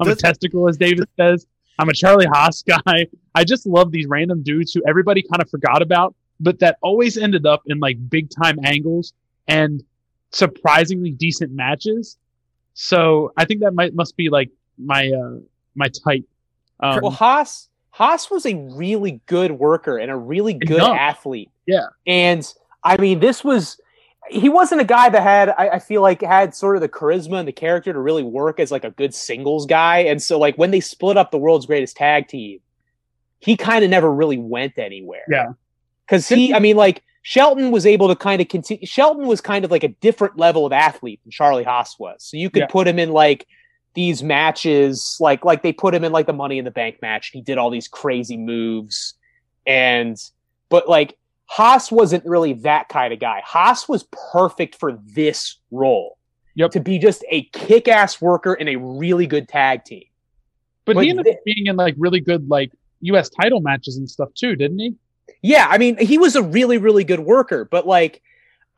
[0.00, 1.46] I'm a testicle, as David says.
[1.78, 3.06] I'm a Charlie Haas guy.
[3.34, 7.18] I just love these random dudes who everybody kind of forgot about, but that always
[7.18, 9.12] ended up in like big time angles
[9.48, 9.82] and
[10.30, 12.16] surprisingly decent matches.
[12.74, 15.38] So I think that might must be like my uh
[15.74, 16.24] my type.
[16.80, 20.96] Um, well, Haas Haas was a really good worker and a really good Enough.
[20.96, 21.50] athlete.
[21.66, 21.86] Yeah.
[22.06, 22.46] And
[22.82, 23.80] I mean, this was
[24.28, 27.38] he wasn't a guy that had I, I feel like had sort of the charisma
[27.38, 29.98] and the character to really work as like a good singles guy.
[29.98, 32.60] And so like when they split up the world's greatest tag team,
[33.40, 35.24] he kind of never really went anywhere.
[35.28, 35.52] Yeah.
[36.08, 39.64] Cause he I mean like Shelton was able to kind of continue Shelton was kind
[39.64, 42.22] of like a different level of athlete than Charlie Haas was.
[42.22, 42.66] So you could Yeah.
[42.66, 43.46] put him in like
[43.94, 47.28] these matches like like they put him in like the money in the bank match
[47.32, 49.14] he did all these crazy moves
[49.66, 50.16] and
[50.68, 51.16] but like
[51.56, 56.18] haas wasn't really that kind of guy haas was perfect for this role
[56.56, 56.70] Yep.
[56.72, 60.04] to be just a kick-ass worker in a really good tag team
[60.84, 63.28] But But he ended thi- up being in like really good like U.S.
[63.28, 64.94] title matches and stuff too, didn't he?
[65.42, 68.20] yeah i mean he was a really really good worker but like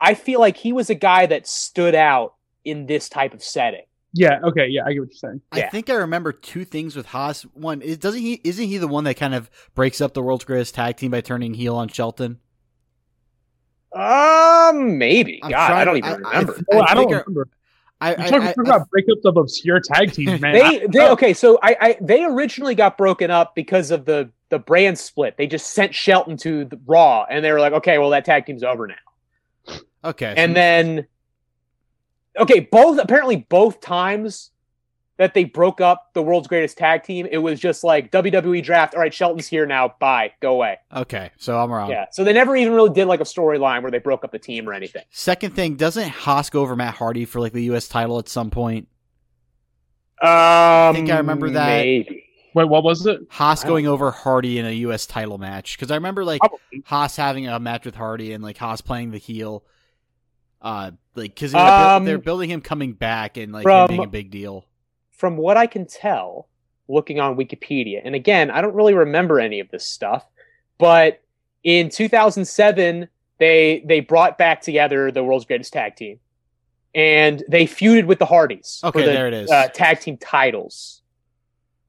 [0.01, 2.33] i feel like he was a guy that stood out
[2.65, 4.39] in this type of setting Yeah.
[4.43, 4.67] Okay.
[4.69, 5.41] Yeah, I get what you're saying.
[5.51, 5.69] I Yeah.
[5.69, 7.43] think I remember two things with Haas.
[7.53, 10.45] One is doesn't he isn't he the one that kind of breaks up the world's
[10.45, 12.39] greatest tag team by turning heel on Shelton?
[13.93, 17.47] Um maybe I'm god i don't even I- I- remember I, don't think I- remember.
[17.99, 20.53] I, You I, talk, I- about breakups of obscure tag teams, man.
[20.53, 24.29] they they oh, okay so I, I they originally got broken up because of the
[24.49, 27.97] the brand split they just sent shelton to the raw and they were like okay
[27.97, 30.33] well that tag team's over now okay.
[30.37, 31.07] and then
[32.37, 34.51] okay both apparently both times
[35.17, 38.93] that they broke up the world's greatest tag team it was just like wwe draft
[38.95, 41.89] all right shelton's here now bye go away okay, so I'm wrong.
[41.89, 44.39] yeah so they never even really did like a storyline where they broke up the
[44.39, 47.87] team or anything Second thing, doesn't Haas go over Matt Hardy for like the U.S.
[47.87, 48.87] title at some point?
[50.21, 51.67] um think I remember that.
[51.67, 53.19] maybe Wait, what was it?
[53.29, 55.05] Haas I don't- going over Hardy in a U.S.
[55.05, 56.81] title match because I remember like Probably.
[56.85, 59.63] Haas having a match with Hardy and like Haas playing the heel.
[60.59, 64.07] Uh, like because um, they're building him coming back and like from- him being a
[64.09, 64.65] big deal.
[65.17, 66.47] From what I can tell,
[66.87, 70.25] looking on Wikipedia, and again, I don't really remember any of this stuff,
[70.77, 71.21] but
[71.63, 73.09] in 2007,
[73.39, 76.19] they they brought back together the world's greatest tag team,
[76.95, 79.51] and they feuded with the Hardys Okay, for the there it is.
[79.51, 81.01] uh, tag team titles,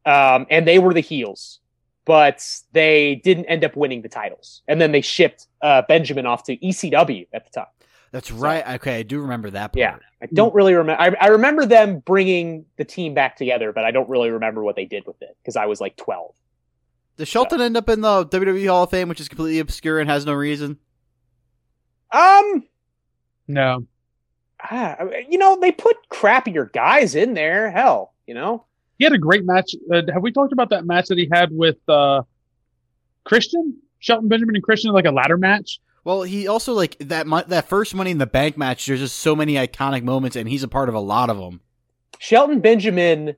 [0.05, 1.61] um, and they were the heels,
[2.05, 6.45] but they didn't end up winning the titles, and then they shipped uh, Benjamin off
[6.45, 7.67] to ECW at the time.
[8.11, 8.67] That's right.
[8.77, 9.73] Okay, I do remember that.
[9.73, 9.79] Part.
[9.79, 9.97] Yeah.
[10.23, 11.01] I don't really remember.
[11.01, 14.77] I, I remember them bringing the team back together, but I don't really remember what
[14.77, 16.35] they did with it because I was like 12.
[17.19, 20.09] Does Shelton end up in the WWE Hall of Fame, which is completely obscure and
[20.09, 20.79] has no reason?
[22.13, 22.65] Um,
[23.47, 23.85] No.
[24.63, 24.97] ah,
[25.29, 27.71] you know, they put crappier guys in there.
[27.71, 28.65] Hell, you know.
[28.99, 29.75] He had a great match.
[29.93, 32.23] Uh, have we talked about that match that he had with uh,
[33.25, 33.77] Christian?
[34.01, 35.81] Shelton Benjamin and Christian, like a ladder match?
[36.05, 38.87] Well, he also like that mo- that first Money in the Bank match.
[38.87, 41.61] There's just so many iconic moments, and he's a part of a lot of them.
[42.19, 43.37] Shelton Benjamin,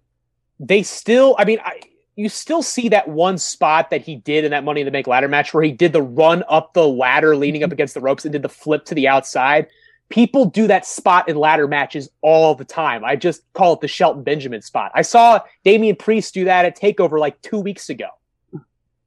[0.58, 1.80] they still, I mean, I,
[2.16, 5.06] you still see that one spot that he did in that Money in the Bank
[5.06, 8.24] ladder match where he did the run up the ladder leaning up against the ropes
[8.24, 9.66] and did the flip to the outside.
[10.10, 13.04] People do that spot in ladder matches all the time.
[13.04, 14.90] I just call it the Shelton Benjamin spot.
[14.94, 18.08] I saw Damian Priest do that at Takeover like two weeks ago.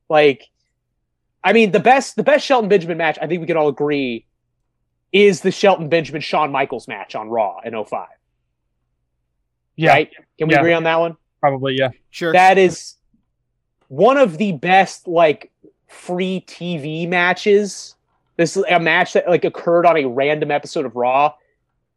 [0.10, 0.49] Like,
[1.43, 4.25] I mean, the best the best Shelton Benjamin match, I think we can all agree,
[5.11, 8.07] is the Shelton Benjamin Shawn Michaels match on Raw in 05.
[9.75, 10.11] Yeah, Right?
[10.37, 10.59] Can we Yeah.
[10.59, 11.17] agree on that one?
[11.39, 11.75] probably.
[11.77, 11.89] Yeah.
[12.09, 12.31] Sure.
[12.31, 12.95] That is
[13.89, 15.51] one of the best like
[15.87, 17.95] free TV matches
[18.37, 21.33] This is a match that like occurred on a random episode of Raw,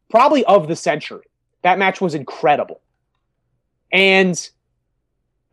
[0.09, 1.25] probably of the century.
[1.63, 2.79] That match was incredible.
[3.91, 4.37] And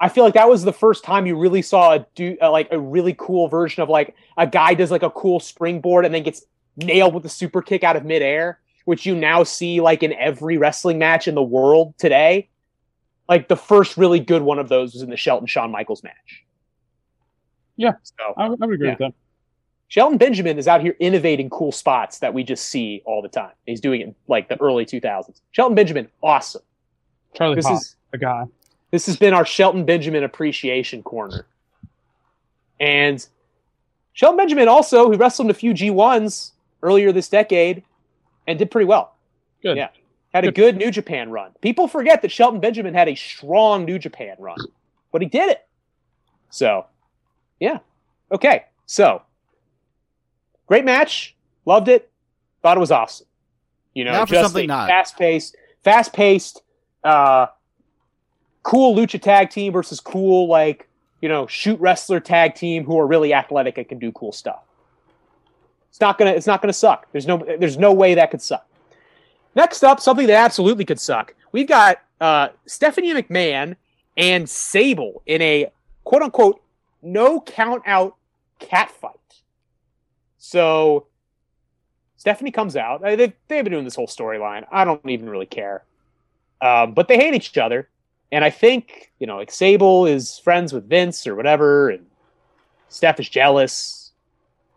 [0.01, 2.69] I feel like that was the first time you really saw a do uh, like
[2.73, 6.23] a really cool version of like a guy does like a cool springboard and then
[6.23, 6.45] gets
[6.77, 10.59] nailed with a super kick out of midair, which you now see like in every
[10.59, 12.49] wrestling match in the world today.
[13.29, 16.45] Like the first really good one of those was in the Shelton Shawn Michaels match.
[17.77, 17.93] Yeah.
[18.03, 18.93] So I, I would agree Yeah.
[18.93, 19.15] with that.
[19.89, 23.53] Shelton Benjamin is out here innovating cool spots that we just see all the time.
[23.65, 25.41] He's doing it in like the early 2000s.
[25.53, 26.63] Shelton Benjamin, awesome.
[27.35, 28.45] Charlie This Pop, is a guy.
[28.95, 31.47] This has been our Shelton Benjamin appreciation corner.
[32.79, 33.27] And
[34.13, 37.83] Shelton Benjamin also, who wrestled in a few G1s earlier this decade
[38.47, 39.17] and did pretty well.
[39.63, 39.77] Good.
[39.77, 39.89] Yeah.
[40.33, 41.51] Had a good New Japan run.
[41.61, 44.59] People forget that Shelton Benjamin had a strong New Japan run,
[45.11, 45.67] but he did it.
[46.51, 46.87] So,
[47.59, 47.79] yeah.
[48.31, 48.67] Okay.
[48.87, 49.23] So,
[50.69, 51.35] great match.
[51.65, 52.13] Loved it.
[52.63, 53.27] Thought it was awesome.
[53.93, 56.63] You know, Now just something fast-paced, fast-paced,
[57.03, 57.47] uh,
[58.65, 60.89] cool lucha tag team versus cool like
[61.21, 64.63] you know shoot wrestler tag team who are really athletic and can do cool stuff.
[65.91, 66.33] It's not gonna.
[66.33, 67.07] It's not gonna suck.
[67.13, 67.39] There's no.
[67.39, 68.67] There's no way that could suck.
[69.55, 71.35] Next up, something that absolutely could suck.
[71.53, 73.77] We've got uh, Stephanie McMahon
[74.17, 75.71] and Sable in a
[76.03, 76.61] quote unquote
[77.01, 78.17] no count out
[78.59, 79.13] cat fight.
[80.39, 81.07] So
[82.17, 83.03] Stephanie comes out.
[83.03, 84.67] They've, they've been doing this whole storyline.
[84.73, 85.85] I don't even really care.
[86.61, 87.89] Um, but they hate each other.
[88.35, 92.05] And I think, you know, like Sable is friends with Vince or whatever, and
[92.89, 94.11] Steph is jealous.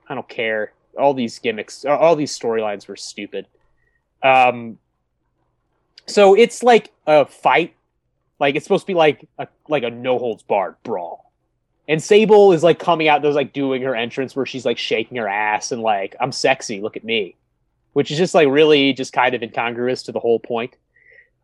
[0.07, 0.73] I don't care.
[0.95, 3.47] All these gimmicks, all these storylines were stupid.
[4.21, 4.77] Um,
[6.05, 7.73] so it's like a fight.
[8.39, 11.33] Like it's supposed to be like a like a no holds barred brawl.
[11.87, 15.17] And Sable is like coming out, there's like doing her entrance where she's like shaking
[15.17, 17.35] her ass and like, I'm sexy, look at me.
[17.93, 20.75] Which is just like really just kind of incongruous to the whole point.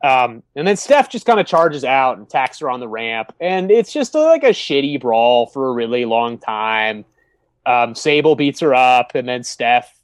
[0.03, 3.33] Um, and then Steph just kind of charges out and attacks her on the ramp,
[3.39, 7.05] and it's just a, like a shitty brawl for a really long time.
[7.65, 9.97] Um, Sable beats her up, and then Steph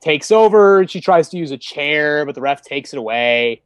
[0.00, 0.80] takes over.
[0.80, 3.60] And she tries to use a chair, but the ref takes it away.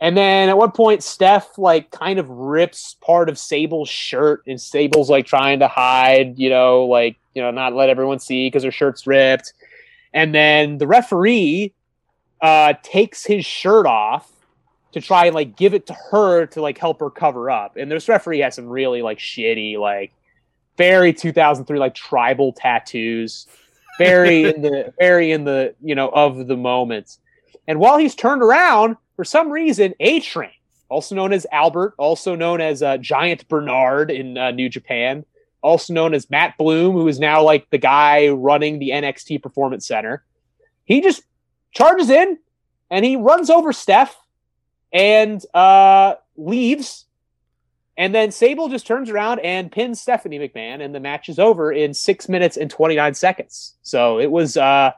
[0.00, 4.60] And then at one point, Steph like kind of rips part of Sable's shirt, and
[4.60, 8.64] Sable's like trying to hide, you know, like you know, not let everyone see because
[8.64, 9.52] her shirt's ripped.
[10.12, 11.74] And then the referee
[12.40, 14.30] uh, takes his shirt off
[14.94, 17.76] to try and like give it to her to like help her cover up.
[17.76, 20.12] And this referee has some really like shitty, like
[20.78, 23.46] very 2003 like tribal tattoos,
[23.98, 27.18] very in the very in the you know of the moment.
[27.66, 30.50] And while he's turned around, for some reason, A Train,
[30.88, 35.24] also known as Albert, also known as uh, Giant Bernard in uh, New Japan,
[35.60, 39.88] also known as Matt Bloom, who is now like the guy running the NXT Performance
[39.88, 40.22] Center,
[40.84, 41.24] he just
[41.72, 42.38] charges in
[42.90, 44.16] and he runs over Steph
[44.94, 47.04] and uh, leaves.
[47.96, 51.70] And then Sable just turns around and pins Stephanie McMahon, and the match is over
[51.70, 53.74] in six minutes and twenty nine seconds.
[53.82, 54.92] So it was uh,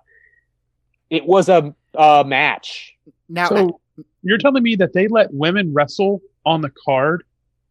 [1.11, 2.97] it was a, a match.
[3.29, 3.81] Now, So
[4.23, 7.25] you're telling me that they let women wrestle on the card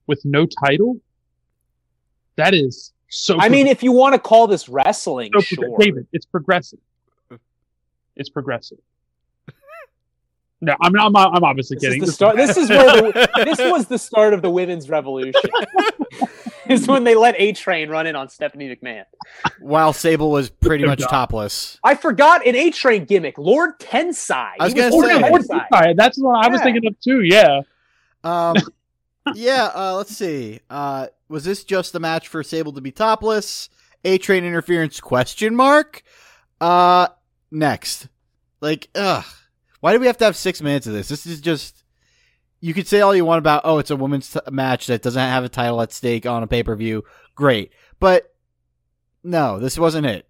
[0.07, 0.99] with no title?
[2.35, 3.39] That is so.
[3.39, 5.77] I mean, if you want to call this wrestling, so sure.
[5.79, 6.79] David, it's progressive.
[8.15, 8.77] It's progressive.
[10.61, 11.07] No, I'm not.
[11.07, 11.99] I'm, I'm obviously This is kidding.
[11.99, 12.35] the This- start.
[12.37, 15.33] This is where the, this was the start of the women's revolution.
[16.69, 19.03] is when they let A Train run in on Stephanie McMahon.
[19.59, 21.09] while Sable was pretty much job.
[21.09, 21.79] topless.
[21.83, 24.51] I forgot an A Train gimmick, Lord Tensai.
[24.59, 24.97] I was gonna say.
[25.29, 25.67] Lord Tensai.
[25.71, 27.21] Tensai, That's what I was thinking of too.
[27.21, 27.61] Yeah.
[28.23, 28.55] Um,
[29.35, 30.61] yeah, uh, let's see.
[30.69, 33.69] Uh, was this just a match for Sable to be topless?
[34.03, 34.99] A train interference?
[35.01, 36.01] Question mark.
[36.61, 37.07] Uh,
[37.51, 38.07] next.
[38.61, 39.25] Like, ugh.
[39.85, 41.09] Why do we have to have six minutes of this?
[41.09, 41.83] This is just.
[42.59, 45.21] You could say all you want about, oh, it's a women's t- match that doesn't
[45.21, 47.03] have a title at stake on a pay per view.
[47.35, 48.33] Great, but
[49.23, 50.27] no, this wasn't it.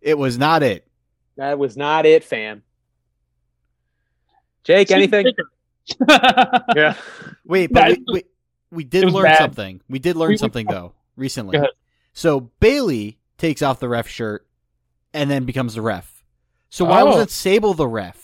[0.00, 0.86] It was not it.
[1.34, 2.62] That was not it, fam.
[4.62, 5.26] Jake, anything?
[6.76, 6.94] Yeah.
[7.44, 8.22] Wait, but we, we,
[8.70, 9.38] we did learn bad.
[9.38, 9.80] something.
[9.88, 11.58] We did learn We- we- something though recently.
[12.12, 14.46] So Bayley takes off the ref shirt
[15.12, 16.24] and then becomes the ref.
[16.70, 17.06] So why Oh.
[17.06, 18.23] wasn't Sable the ref?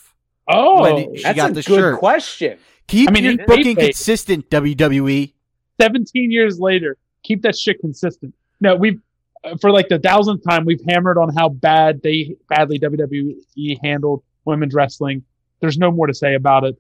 [0.53, 1.99] Oh, When she That's got a the good shirt.
[1.99, 2.59] question.
[2.89, 4.51] Keep I mean, your booking it- consistent.
[4.51, 5.33] WWE.
[5.81, 8.35] 17 years later, keep that shit consistent.
[8.61, 9.01] No, we've
[9.45, 14.23] uh, for like the thousandth time we've hammered on how bad they badly WWE handled
[14.45, 15.23] women's wrestling.
[15.61, 16.79] There's no more to say about it.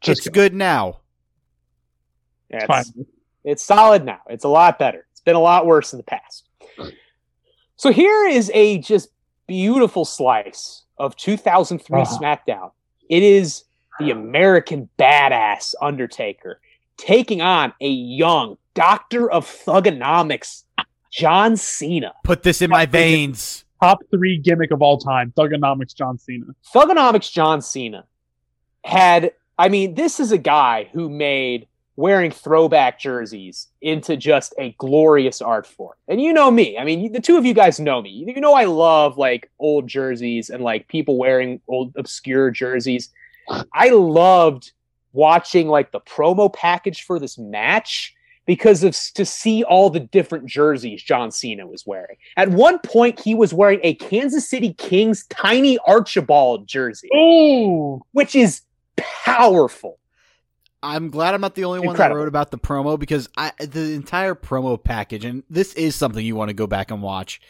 [0.00, 0.98] Just it's good now.
[2.50, 2.80] Yeah, fine.
[2.80, 3.10] it's,
[3.44, 4.20] it's solid now.
[4.28, 5.06] It's a lot better.
[5.10, 6.44] It's been a lot worse in the past.
[7.76, 9.08] So here is a just
[9.46, 12.18] beautiful slice of 2003 Uh-huh.
[12.18, 12.70] SmackDown.
[13.08, 13.64] It is
[13.98, 16.60] the American badass Undertaker
[16.96, 20.64] taking on a young doctor of thuganomics,
[21.10, 22.12] John Cena.
[22.24, 23.64] Put this in my veins.
[23.80, 26.46] Top three gimmick of all time, Thuganomics John Cena.
[26.74, 28.04] Thuganomics John Cena
[28.84, 31.67] had, I mean, this is a guy who made
[31.98, 35.96] wearing throwback jerseys into just a glorious art form.
[36.06, 36.78] And you know me.
[36.78, 38.10] I mean, the two of you guys know me.
[38.10, 43.10] You know I love like old jerseys and like people wearing old obscure jerseys.
[43.74, 44.70] I loved
[45.12, 48.14] watching like the promo package for this match
[48.46, 52.16] because of to see all the different jerseys John Cena was wearing.
[52.36, 58.36] At one point he was wearing a Kansas City Kings tiny Archibald jersey, Oh, which
[58.36, 58.60] is
[58.96, 59.98] powerful.
[60.82, 63.94] I'm glad I'm not the only one that wrote about the promo because I the
[63.94, 67.40] entire promo package and this is something you want to go back and watch.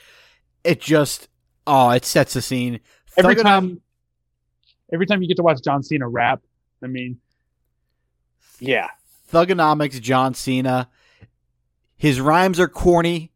[0.65, 1.29] It just
[1.67, 2.81] oh, it sets the scene.
[3.17, 3.81] every Thugonom- time,
[4.93, 6.41] every time you get to watch John Cena rap,
[6.83, 7.19] I mean,
[8.61, 8.89] Yeah.
[9.31, 10.89] Thuganomics John Cena.
[11.99, 13.33] His rhymes are corny,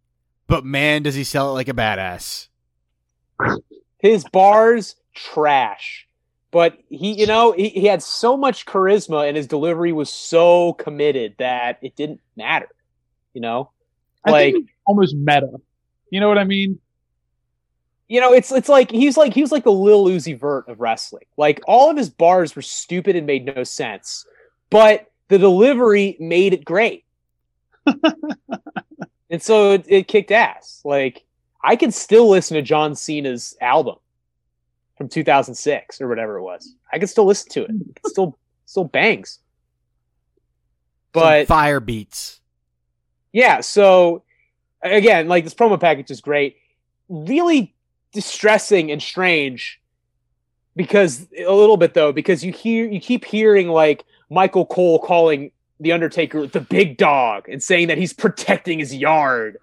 [0.46, 2.48] but man, does he sell it like a badass.
[3.98, 6.08] His bars trash.
[6.52, 10.74] But he, you know, he, he had so much charisma and his delivery was so
[10.74, 12.68] committed that it didn't matter.
[13.34, 13.70] You know?
[14.26, 14.54] Like
[14.86, 15.48] almost meta.
[16.10, 16.78] You know what I mean?
[18.12, 20.80] you know, it's it's like he's like he was like the Lil Uzi Vert of
[20.80, 21.24] wrestling.
[21.38, 24.26] Like all of his bars were stupid and made no sense,
[24.68, 27.06] but the delivery made it great,
[29.30, 30.82] and so it, it kicked ass.
[30.84, 31.24] Like
[31.64, 33.96] I can still listen to John Cena's album
[34.96, 36.74] from 2006 or whatever it was.
[36.92, 37.70] I can still listen to it.
[37.70, 39.38] It still still bangs.
[41.14, 42.40] Some But fire beats.
[43.32, 44.22] yeah, so
[44.82, 46.56] again, like this promo package is great.
[47.08, 47.74] Really
[48.12, 49.80] distressing and strange
[50.76, 55.50] because a little bit though, because you hear you keep hearing like Michael Cole calling
[55.80, 59.58] the Undertaker the big dog and saying that he's protecting his yard.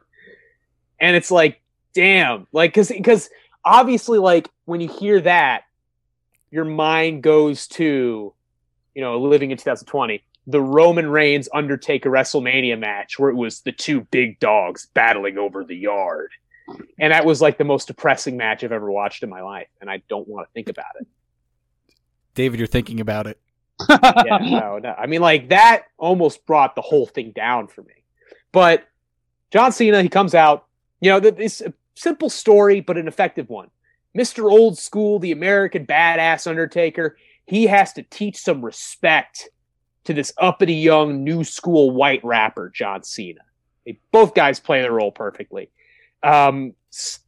[1.00, 1.62] And it's like,
[1.96, 3.30] damn, like cause because
[3.64, 5.64] obviously like when you hear that,
[6.51, 8.34] your mind goes to,
[8.95, 13.72] you know, living in 2020 the Roman Reigns Undertaker WrestleMania match where it was the
[13.72, 16.32] two big dogs battling over the yard.
[16.99, 19.68] And that was like the most depressing match I've ever watched in my life.
[19.80, 21.07] And I don't want to think about it.
[22.34, 23.39] David, you're thinking about it.
[23.89, 24.93] Yeah, no, no.
[24.97, 27.93] I mean, like that almost brought the whole thing down for me.
[28.51, 28.88] But
[29.51, 30.66] John Cena, he comes out,
[30.99, 33.70] you know, th- it's a simple story, but an effective one.
[34.18, 34.50] Mr.
[34.50, 39.50] Old School, the American badass Undertaker, he has to teach some respect
[40.06, 43.41] to this uppity young new school white rapper, John Cena.
[43.86, 45.70] They, both guys play their role perfectly.
[46.24, 47.20] Um, S-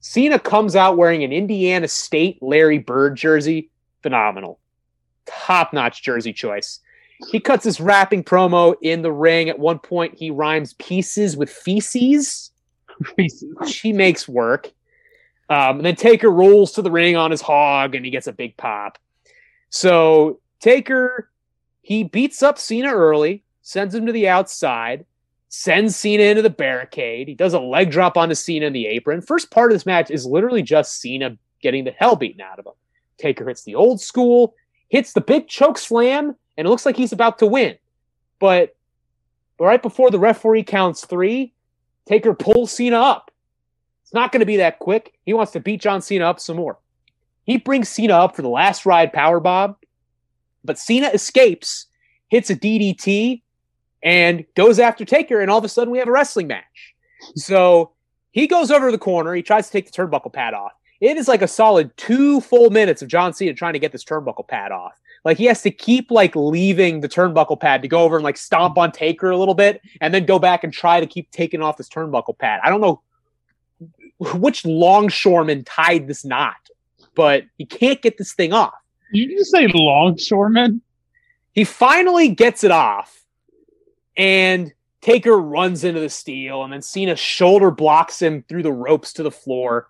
[0.00, 3.70] Cena comes out wearing an Indiana State Larry Bird jersey.
[4.02, 4.58] Phenomenal.
[5.26, 6.80] Top notch jersey choice.
[7.30, 9.48] He cuts his rapping promo in the ring.
[9.48, 12.52] At one point, he rhymes pieces with feces.
[13.66, 14.70] she makes work.
[15.50, 18.32] Um, and then Taker rolls to the ring on his hog and he gets a
[18.32, 18.98] big pop.
[19.70, 21.30] So Taker,
[21.82, 25.06] he beats up Cena early, sends him to the outside,
[25.48, 27.28] sends Cena into the barricade.
[27.28, 29.22] He does a leg drop onto Cena in the apron.
[29.22, 32.66] First part of this match is literally just Cena getting the hell beaten out of
[32.66, 32.72] him.
[33.16, 34.54] Taker hits the old school,
[34.88, 37.76] hits the big choke slam, and it looks like he's about to win.
[38.38, 38.76] But
[39.58, 41.52] right before the referee counts three,
[42.08, 43.30] Taker pulls Cena up.
[44.02, 45.12] It's not going to be that quick.
[45.26, 46.78] He wants to beat John Cena up some more.
[47.44, 49.76] He brings Cena up for the last ride power bomb,
[50.64, 51.86] but Cena escapes,
[52.28, 53.42] hits a DDT,
[54.02, 56.94] and goes after Taker, and all of a sudden we have a wrestling match.
[57.34, 57.92] So
[58.30, 59.34] he goes over to the corner.
[59.34, 60.72] He tries to take the turnbuckle pad off.
[61.00, 64.04] It is like a solid two full minutes of John Cena trying to get this
[64.04, 65.00] turnbuckle pad off.
[65.24, 68.36] Like he has to keep like leaving the turnbuckle pad to go over and like
[68.36, 71.62] stomp on Taker a little bit, and then go back and try to keep taking
[71.62, 72.60] off this turnbuckle pad.
[72.64, 73.02] I don't know
[74.18, 76.56] which longshoreman tied this knot,
[77.14, 78.74] but he can't get this thing off.
[79.12, 80.80] You just say longshoreman?
[81.52, 83.24] He finally gets it off,
[84.16, 89.12] and Taker runs into the steel, and then Cena shoulder blocks him through the ropes
[89.14, 89.88] to the floor.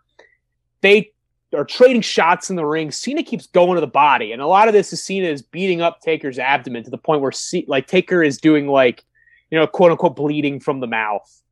[0.80, 1.12] They
[1.54, 2.90] are trading shots in the ring.
[2.90, 5.80] Cena keeps going to the body, and a lot of this is Cena is beating
[5.80, 9.04] up Taker's abdomen to the point where C- like Taker is doing like
[9.50, 11.42] you know quote unquote bleeding from the mouth.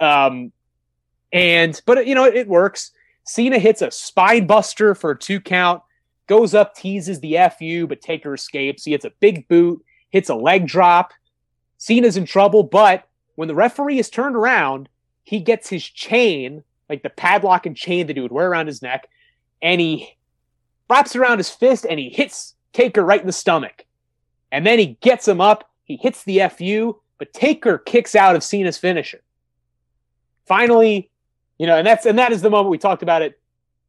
[0.00, 0.52] Um,
[1.32, 2.92] and but you know it, it works.
[3.24, 5.82] Cena hits a spine buster for a two count,
[6.26, 8.84] goes up, teases the fu, but Taker escapes.
[8.84, 11.12] He hits a big boot, hits a leg drop.
[11.76, 13.06] Cena's in trouble, but
[13.36, 14.88] when the referee is turned around,
[15.22, 18.82] he gets his chain like the padlock and chain that he would wear around his
[18.82, 19.08] neck,
[19.62, 20.16] and he
[20.88, 23.84] wraps around his fist and he hits Taker right in the stomach.
[24.50, 28.42] And then he gets him up, he hits the FU, but Taker kicks out of
[28.42, 29.20] Cena's finisher.
[30.46, 31.10] Finally,
[31.58, 33.38] you know, and that's and that is the moment we talked about it.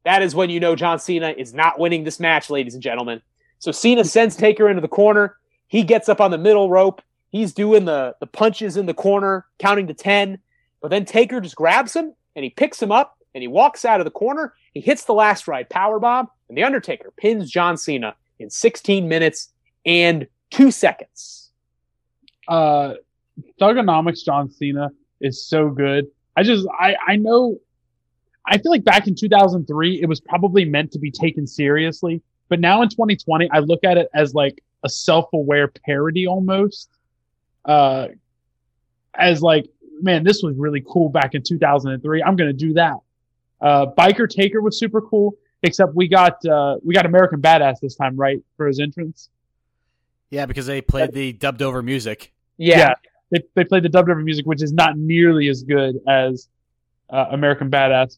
[0.04, 3.22] That is when you know John Cena is not winning this match, ladies and gentlemen.
[3.60, 5.38] So Cena sends Taker into the corner.
[5.68, 7.02] He gets up on the middle rope.
[7.30, 10.40] He's doing the the punches in the corner, counting to 10.
[10.82, 14.00] But then Taker just grabs him and he picks him up and he walks out
[14.00, 14.54] of the corner.
[14.74, 19.08] He hits the last ride power bomb, and the Undertaker pins John Cena in 16
[19.08, 19.50] minutes
[19.86, 21.52] and two seconds.
[22.48, 22.96] Uh,
[23.62, 24.90] Thuganomics John Cena
[25.22, 26.08] is so good.
[26.36, 27.60] I just I I know
[28.46, 32.60] I feel like back in 2003 it was probably meant to be taken seriously, but
[32.60, 36.90] now in 2020 I look at it as like a self-aware parody almost.
[37.66, 38.08] Uh,
[39.16, 39.66] as like
[40.02, 42.24] man, this was really cool back in 2003.
[42.24, 42.98] I'm gonna do that.
[43.62, 47.96] Uh, Biker Taker was super cool, except we got uh, we got American Badass this
[47.96, 49.30] time, right, for his entrance.
[50.30, 52.34] Yeah, because they played the dubbed over music.
[52.58, 52.78] Yeah.
[52.78, 52.94] Yeah.
[53.32, 56.48] They they played the dubbed over music, which is not nearly as good as
[57.10, 58.18] uh, American Badass.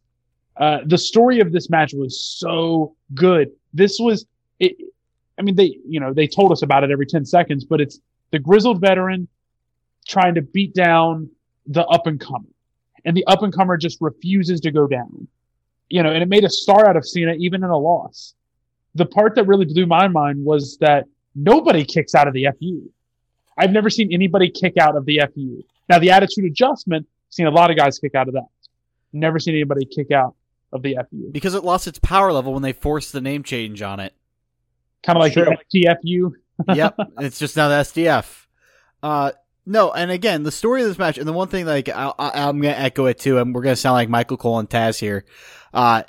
[0.58, 3.52] Uh, the story of this match was so good.
[3.74, 4.26] This was
[4.60, 4.76] it.
[5.38, 8.00] I mean, they you know they told us about it every ten seconds, but it's
[8.32, 9.28] the grizzled veteran
[10.08, 11.30] trying to beat down
[11.68, 12.50] the up and comer,
[13.06, 15.28] and the up and comer just refuses to go down.
[15.90, 18.34] You know, and it made a star out of Cena even in a loss.
[18.96, 21.06] The part that really blew my mind was that
[21.36, 22.90] nobody kicks out of the FU.
[23.58, 25.64] I've never seen anybody kick out of the FU.
[25.90, 28.48] Now the attitude adjustment, seen a lot of guys kick out of that.
[29.14, 30.36] Never seen anybody kick out
[30.72, 31.30] of the FU.
[31.32, 34.14] Because it lost its power level when they forced the name change on it.
[35.04, 35.46] Kind of like Sure.
[35.72, 36.32] the TFU.
[36.76, 38.46] yep, it's just now the SDF.
[39.04, 39.32] Uh,
[39.66, 42.62] no, and again, the story of this match, and the one thing like I, I'm
[42.62, 45.24] gonna echo it too, and we're gonna sound like Michael Cole and Taz here.
[45.74, 46.04] Uh,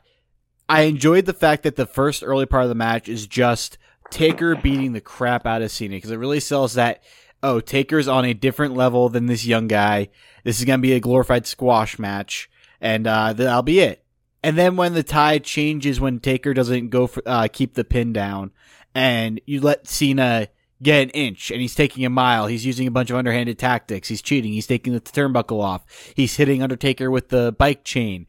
[0.69, 3.77] I enjoyed the fact that the first early part of the match is just
[4.11, 7.03] Taker beating the crap out of Cena because it really sells that.
[7.43, 10.09] Oh, Taker's on a different level than this young guy.
[10.45, 12.49] This is gonna be a glorified squash match,
[12.81, 14.05] and uh, that'll be it.
[14.43, 18.13] And then when the tide changes, when Taker doesn't go for uh, keep the pin
[18.13, 18.51] down,
[18.95, 20.49] and you let Cena
[20.83, 22.47] get an inch and he's taking a mile.
[22.47, 24.09] He's using a bunch of underhanded tactics.
[24.09, 24.53] He's cheating.
[24.53, 25.85] He's taking the turnbuckle off.
[26.15, 28.27] He's hitting Undertaker with the bike chain.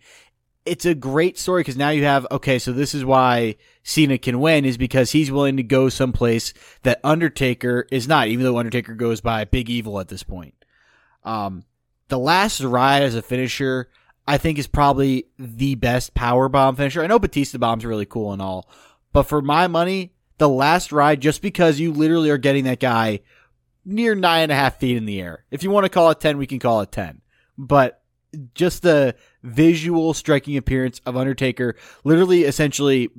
[0.66, 4.40] It's a great story because now you have, okay, so this is why Cena can
[4.40, 8.94] win is because he's willing to go someplace that Undertaker is not, even though Undertaker
[8.94, 10.54] goes by Big Evil at this point.
[11.24, 11.66] Um,
[12.08, 13.90] the last ride as a finisher,
[14.26, 17.04] I think is probably the best power bomb finisher.
[17.04, 18.70] I know Batista bomb's really cool and all,
[19.12, 23.22] but for my money, the last ride, just because you literally are getting that guy
[23.86, 25.46] near nine and a half feet in the air.
[25.52, 27.22] If you want to call it 10, we can call it 10.
[27.58, 28.02] But
[28.56, 33.10] just the visual striking appearance of Undertaker, literally essentially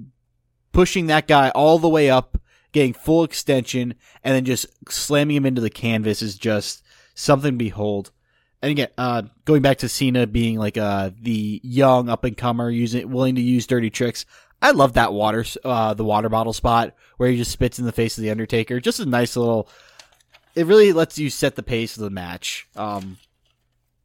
[0.73, 2.41] pushing that guy all the way up,
[2.73, 6.85] getting full extension, and then just slamming him into the canvas is just
[7.15, 8.11] something to behold.
[8.61, 12.71] And again, uh, going back to Cena being like uh, the young up and comer,
[12.71, 14.25] using willing to use dirty tricks.
[14.63, 17.93] I love that water, uh, the water bottle spot where he just spits in the
[17.93, 18.81] face of the Undertaker.
[18.81, 19.69] Just a nice little.
[20.55, 22.69] It really lets you set the pace of the match.
[22.77, 23.19] Um,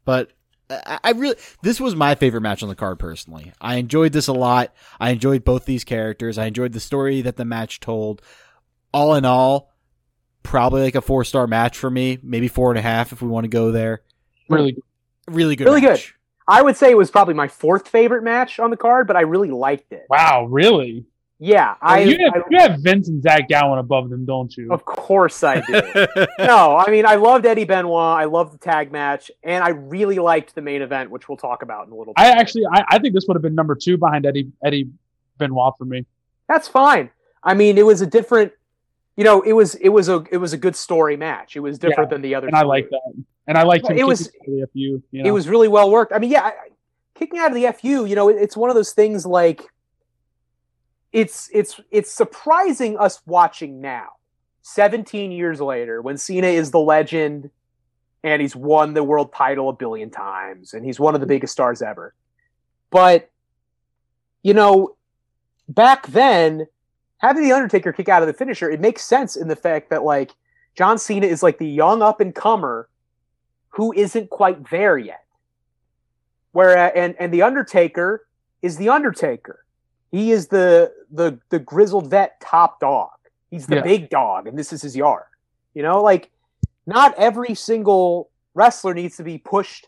[0.04, 0.32] but
[0.70, 3.54] I, I really, this was my favorite match on the card personally.
[3.62, 4.74] I enjoyed this a lot.
[5.00, 6.38] I enjoyed both these characters.
[6.38, 8.22] I enjoyed the story that the match told.
[8.92, 9.72] All in all,
[10.44, 12.18] probably like a four star match for me.
[12.24, 14.02] Maybe four and a half if we want to go there.
[14.50, 14.84] Really good.
[15.28, 15.66] Really good.
[15.66, 16.16] Really match.
[16.50, 19.22] I would say it was probably my fourth favorite match on the card, but I
[19.22, 20.08] really liked it.
[20.10, 21.06] Wow, really?
[21.42, 24.74] Yeah, I, you, have, I you have Vince and Zach Gowen above them, don't you?
[24.74, 25.82] of course I do.
[26.40, 28.20] no, I mean I loved Eddie Benoit.
[28.20, 31.62] I loved the tag match, and I really liked the main event, which we'll talk
[31.62, 32.22] about in a little bit.
[32.22, 34.90] I actually, I, I think this would have been number two behind Eddie Eddie
[35.38, 36.06] Benoit for me.
[36.50, 37.10] That's fine.
[37.42, 38.52] I mean, it was a different.
[39.16, 41.56] You know, it was it was a it was a good story match.
[41.56, 42.48] It was different Yeah, than the other.
[42.48, 43.24] And I like that.
[43.50, 44.80] And I liked him it was- out of the FU.
[45.12, 45.28] You know?
[45.28, 46.14] It was really well worked.
[46.14, 46.70] I mean, yeah, I-
[47.16, 48.06] kicking out of the FU.
[48.06, 49.64] You know, it, it's one of those things like.
[51.12, 54.10] It's it's it's surprising us watching now,
[54.62, 57.50] seventeen years later, when Cena is the legend,
[58.24, 61.52] and he's won the world title a billion times, and he's one of the biggest
[61.52, 62.14] stars ever.
[62.92, 63.32] But,
[64.44, 64.96] you know,
[65.68, 66.68] back then,
[67.18, 70.04] having the Undertaker kick out of the finisher, it makes sense in the fact that
[70.04, 70.32] like
[70.76, 72.88] John Cena is like the young up and comer
[73.70, 75.24] who isn't quite there yet.
[76.52, 78.28] Whereas uh, and and the Undertaker
[78.62, 79.66] is the Undertaker.
[80.12, 83.12] He is the the the grizzled vet top dog.
[83.52, 83.82] He's the Yeah.
[83.84, 85.26] big dog, and this is his yard.
[85.74, 86.32] You know, like
[86.86, 89.88] not every single wrestler needs to be pushed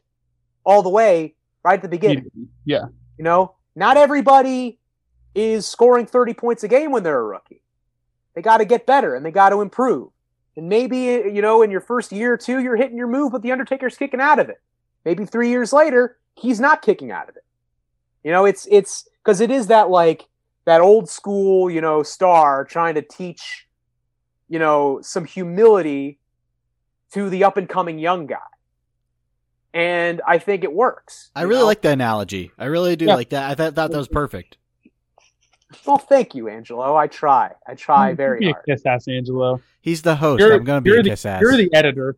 [0.64, 2.30] all the way right at the beginning.
[2.66, 2.86] Yeah.
[2.86, 4.80] You You know, not everybody
[5.34, 7.62] is scoring 30 points a game when they're a rookie.
[8.36, 10.10] They got to get better and they got to improve.
[10.58, 10.98] And maybe,
[11.34, 13.98] you know, in your first year or two, you're hitting your move, but the Undertaker's
[13.98, 14.62] kicking out of it.
[15.06, 17.44] Maybe three years later, he's not kicking out of it.
[18.24, 20.28] You know, it's, it's, because it is that like,
[20.66, 23.68] that old school, you know, star trying to teach,
[24.48, 26.20] you know, some humility
[27.14, 28.38] to the up and coming young guy.
[29.74, 31.32] And I think it works.
[31.36, 31.66] I really know?
[31.66, 32.52] like the analogy.
[32.60, 33.16] I really do Yeah.
[33.16, 33.50] like that.
[33.50, 34.58] I thought, thought that was perfect.
[35.86, 36.96] Well, thank you, Angelo.
[36.96, 37.52] I try.
[37.68, 38.66] I try mm, very Be a hard.
[38.66, 39.62] kiss ass, Angelo.
[39.82, 40.40] He's the host.
[40.40, 41.42] You're, I'm going to be you're a the, kiss ass.
[41.42, 42.18] You're the editor.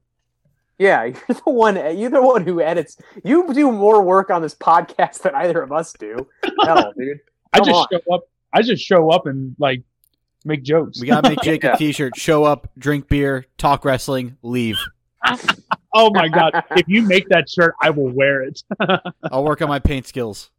[0.80, 1.76] Yeah, you're the one.
[1.98, 2.98] You're the one who edits.
[3.24, 6.28] You do more work on this podcast than either of us do.
[6.66, 7.20] Hell, dude.
[7.54, 7.88] I just on.
[7.92, 8.22] show up.
[8.54, 9.84] I just show up and like
[10.46, 11.00] make jokes.
[11.00, 11.74] we got to make Jake Yeah.
[11.74, 12.16] a t-shirt.
[12.18, 14.78] Show up, drink beer, talk wrestling, leave.
[15.94, 16.64] oh my god!
[16.72, 18.62] if you make that shirt, I will wear it.
[19.32, 20.50] I'll work on my paint skills.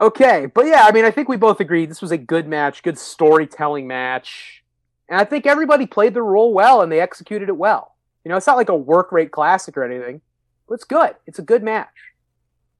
[0.00, 2.82] Okay, but yeah, I mean, I think we both agreed this was a good match,
[2.82, 4.62] good storytelling match,
[5.08, 7.94] and I think everybody played their role well and they executed it well.
[8.24, 10.20] You know, it's not like a work rate classic or anything,
[10.68, 11.14] but it's good.
[11.26, 11.94] It's a good match.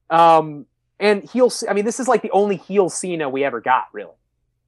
[0.09, 0.65] Um,
[0.99, 1.51] and heel.
[1.67, 3.85] I mean, this is like the only heel Cena we ever got.
[3.93, 4.13] Really,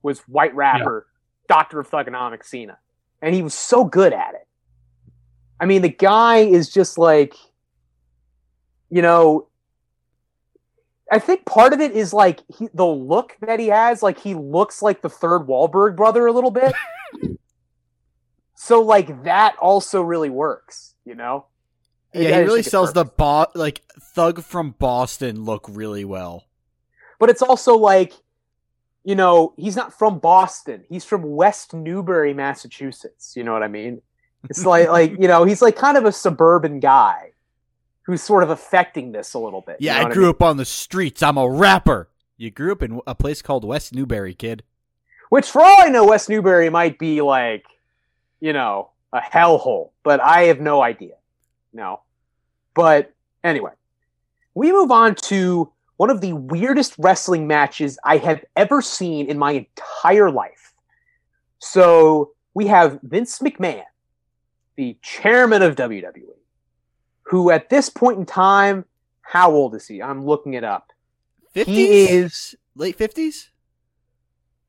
[0.02, 1.08] was White Rapper,
[1.48, 2.78] Doctor of Thuganomics Cena,
[3.22, 4.48] and he was so good at it.
[5.60, 7.36] I mean, the guy is just like,
[8.90, 9.48] you know,
[11.12, 14.04] I think part of it is like he, the look that he has.
[14.04, 16.74] Like he looks like the third Wahlberg brother a little bit.
[18.56, 21.46] so like that also really works, you know.
[22.14, 26.46] Yeah, he really sells the bo- like thug from Boston look really well.
[27.20, 28.14] But it's also like,
[29.04, 30.86] you know, he's not from Boston.
[30.90, 33.34] He's from West Newbury, Massachusetts.
[33.36, 34.02] You know what I mean?
[34.50, 37.32] It's like like you know he's like kind of a suburban guy
[38.10, 39.78] who's sort of affecting this a little bit.
[39.80, 40.30] you Yeah, know I grew mean?
[40.32, 41.22] up on the streets.
[41.22, 42.10] I'm a rapper.
[42.38, 44.64] You grew up in a place called West Newbury, kid.
[45.30, 47.66] Which, for all I know, West Newbury might be like,
[48.40, 51.14] you know, a hellhole, but I have no idea.
[51.72, 52.02] No.
[52.74, 53.74] But anyway,
[54.56, 59.38] we move on to one of the weirdest wrestling matches I have ever seen in
[59.38, 60.74] my entire life.
[61.60, 63.84] So we have Vince McMahon,
[64.78, 66.24] the chairman of WWE,
[67.30, 68.86] who at this point in time,
[69.22, 70.02] how old is he?
[70.02, 70.92] I'm looking it up.
[71.56, 71.66] 50s?
[71.66, 73.50] He is late 50s?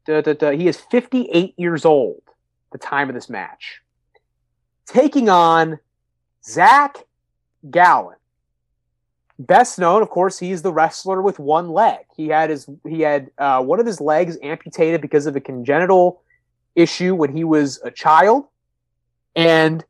[0.07, 0.51] Da, da, da.
[0.51, 2.23] He is 58 years old
[2.71, 3.81] the time of this match,
[4.87, 5.79] taking on
[6.45, 6.99] Zach
[7.71, 8.17] Gowen.
[9.39, 12.01] Best known, of course, he's the wrestler with one leg.
[12.15, 16.21] He had his he had uh, one of his legs amputated because of a congenital
[16.75, 18.49] issue when he was a child,
[19.35, 19.83] and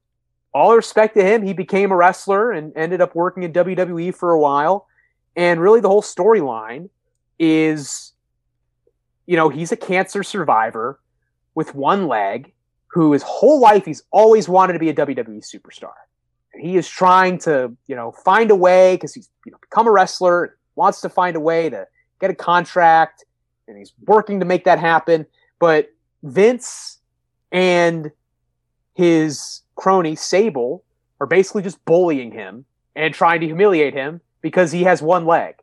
[0.52, 4.32] all respect to him, he became a wrestler and ended up working in WWE for
[4.32, 4.86] a while.
[5.36, 6.90] And really, the whole storyline
[7.38, 8.12] is
[9.30, 10.98] you know, he's a cancer survivor
[11.54, 12.52] with one leg
[12.88, 15.92] who his whole life he's always wanted to be a WWE superstar.
[16.52, 19.86] And he is trying to, you know, find a way because he's, you know, become
[19.86, 21.86] a wrestler, wants to find a way to
[22.20, 23.24] get a contract,
[23.68, 25.24] and he's working to make that happen.
[25.60, 25.94] But
[26.24, 26.98] Vince
[27.52, 28.10] and
[28.94, 30.84] his crony Sable
[31.20, 35.54] are basically just bullying him and trying to humiliate him because he has one leg.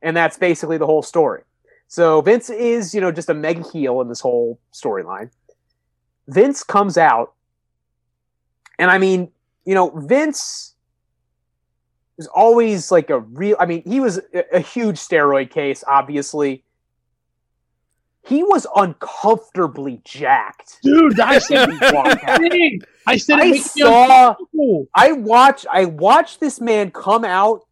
[0.00, 1.42] And that's basically the whole story.
[1.88, 5.30] So Vince is, you know, just a mega heel in this whole storyline.
[6.26, 7.34] Vince comes out,
[8.78, 9.30] and I mean,
[9.64, 10.74] you know, Vince
[12.18, 13.56] is always like a real.
[13.58, 14.20] I mean, he was
[14.52, 16.62] a, huge steroid case, obviously.
[18.28, 20.78] He was uncomfortably jacked.
[20.82, 22.40] Dude, I said He walked out.
[22.40, 22.82] thing.
[23.06, 24.34] I said I saw.
[24.94, 25.66] I watched.
[25.72, 27.66] I watched this man come out,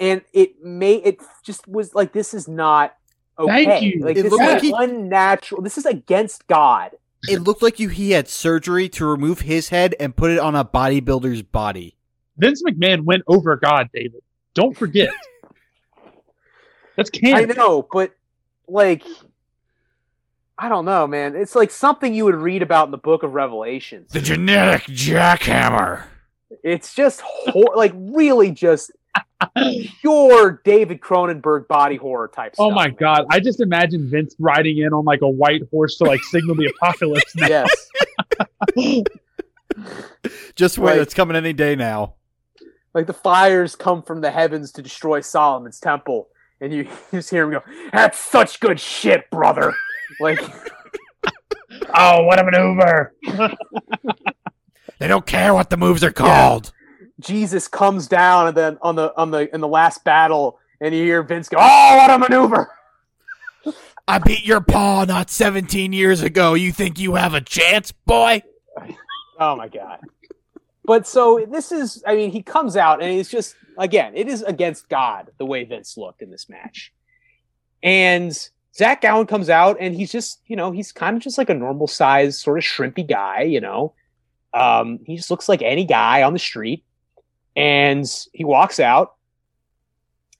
[0.00, 2.96] and it made it just was like this is not
[3.38, 3.64] okay.
[3.64, 4.04] Thank you.
[4.04, 5.62] Like It this is like he- unnatural.
[5.62, 6.90] This is against God.
[7.28, 10.54] It looked like you he had surgery to remove his head and put it on
[10.54, 11.96] a bodybuilder's body.
[12.38, 14.22] Vince McMahon went over God, David.
[14.54, 15.10] Don't forget.
[16.96, 18.14] That's I know, but
[18.68, 19.02] like,
[20.58, 21.36] I don't know, man.
[21.36, 24.10] It's like something you would read about in the Book of Revelations.
[24.12, 26.04] The genetic jackhammer.
[26.64, 28.90] It's just ho- like really just
[30.00, 32.72] pure David Cronenberg body horror type oh stuff.
[32.72, 32.96] Oh my man.
[32.98, 33.26] God!
[33.30, 36.72] I just imagine Vince riding in on like a white horse to like signal the
[36.80, 37.34] apocalypse.
[37.36, 37.48] Now.
[37.48, 37.90] Yes.
[40.54, 41.00] Just wait, Right.
[41.00, 42.14] it's coming any day now.
[42.94, 46.28] like the fires come from the heavens to destroy Solomon's temple,
[46.62, 47.62] and you, you just hear him go,
[47.92, 49.74] "That's such good shit, brother."
[50.20, 50.40] Like,
[51.94, 53.14] Oh, what a maneuver!
[54.98, 56.72] They don't care what the moves are called.
[57.20, 61.02] Jesus comes down, and then on the on the in the last battle, and you
[61.04, 62.70] hear Vince go, "Oh, what a maneuver!"
[64.08, 66.54] I beat your paw not 17 years ago.
[66.54, 68.42] You think you have a chance, boy?
[69.40, 70.00] Oh my god.
[70.84, 74.42] But so this is, I mean, he comes out and it's just, again, it is
[74.42, 76.92] against God the way Vince looked in this match.
[77.82, 78.38] And
[78.76, 81.54] Zach Gowen comes out and he's just, you know, he's kind of just like a
[81.54, 83.94] normal size, sort of shrimpy guy, you know.
[84.52, 86.84] Um, he just looks like any guy on the street.
[87.56, 89.14] And he walks out.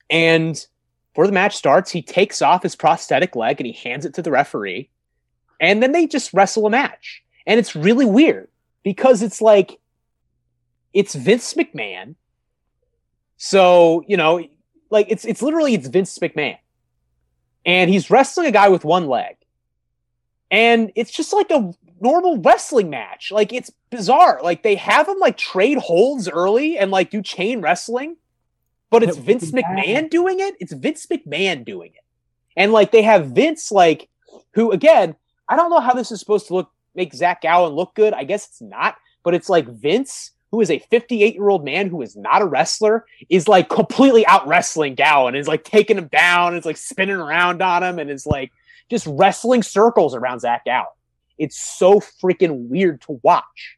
[0.09, 0.53] And
[1.11, 4.21] before the match starts, he takes off his prosthetic leg and he hands it to
[4.21, 4.89] the referee.
[5.59, 7.23] And then they just wrestle a match.
[7.47, 8.49] And it's really weird
[8.83, 9.79] because it's like
[10.93, 12.13] it's Vince McMahon.
[13.37, 14.45] So, you know,
[14.91, 16.57] like it's it's literally it's Vince McMahon.
[17.67, 19.35] And he's wrestling a guy with one leg.
[20.49, 21.71] And it's just like a
[22.01, 23.31] normal wrestling match.
[23.31, 24.39] Like it's bizarre.
[24.41, 28.15] Like they have him like trade holds early and like do chain wrestling
[28.89, 30.55] but it's Vince McMahon doing it.
[30.59, 32.03] It's Vince McMahon doing it.
[32.55, 34.09] And like they have Vince, like,
[34.53, 35.15] who again,
[35.49, 38.13] I don't know how this is supposed to look make Zach Gowen look good.
[38.13, 41.87] I guess it's not, but it's like Vince, who is a 58 year old man
[41.87, 46.07] who is not a wrestler, is like completely out wrestling Gowen, is like taking him
[46.07, 48.51] down, and is like spinning around on him, and is like
[48.89, 50.87] just wrestling circles around Zach Gowen.
[51.37, 53.77] It's so freaking weird to watch.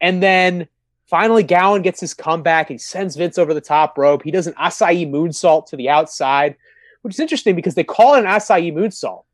[0.00, 0.66] And then
[1.04, 2.70] Finally, Gowen gets his comeback.
[2.70, 4.22] He sends Vince over the top rope.
[4.22, 6.56] He does an Asai moonsault to the outside,
[7.02, 9.24] which is interesting because they call it an Asai moonsault.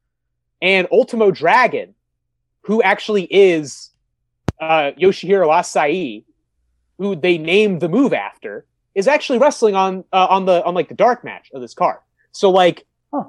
[0.61, 1.95] And Ultimo Dragon,
[2.63, 3.91] who actually is
[4.61, 6.25] uh, Yoshihiro Asai,
[6.99, 8.65] who they named the move after,
[8.95, 11.99] is actually wrestling on uh, on the on like the dark match of this card.
[12.33, 13.25] So like, huh.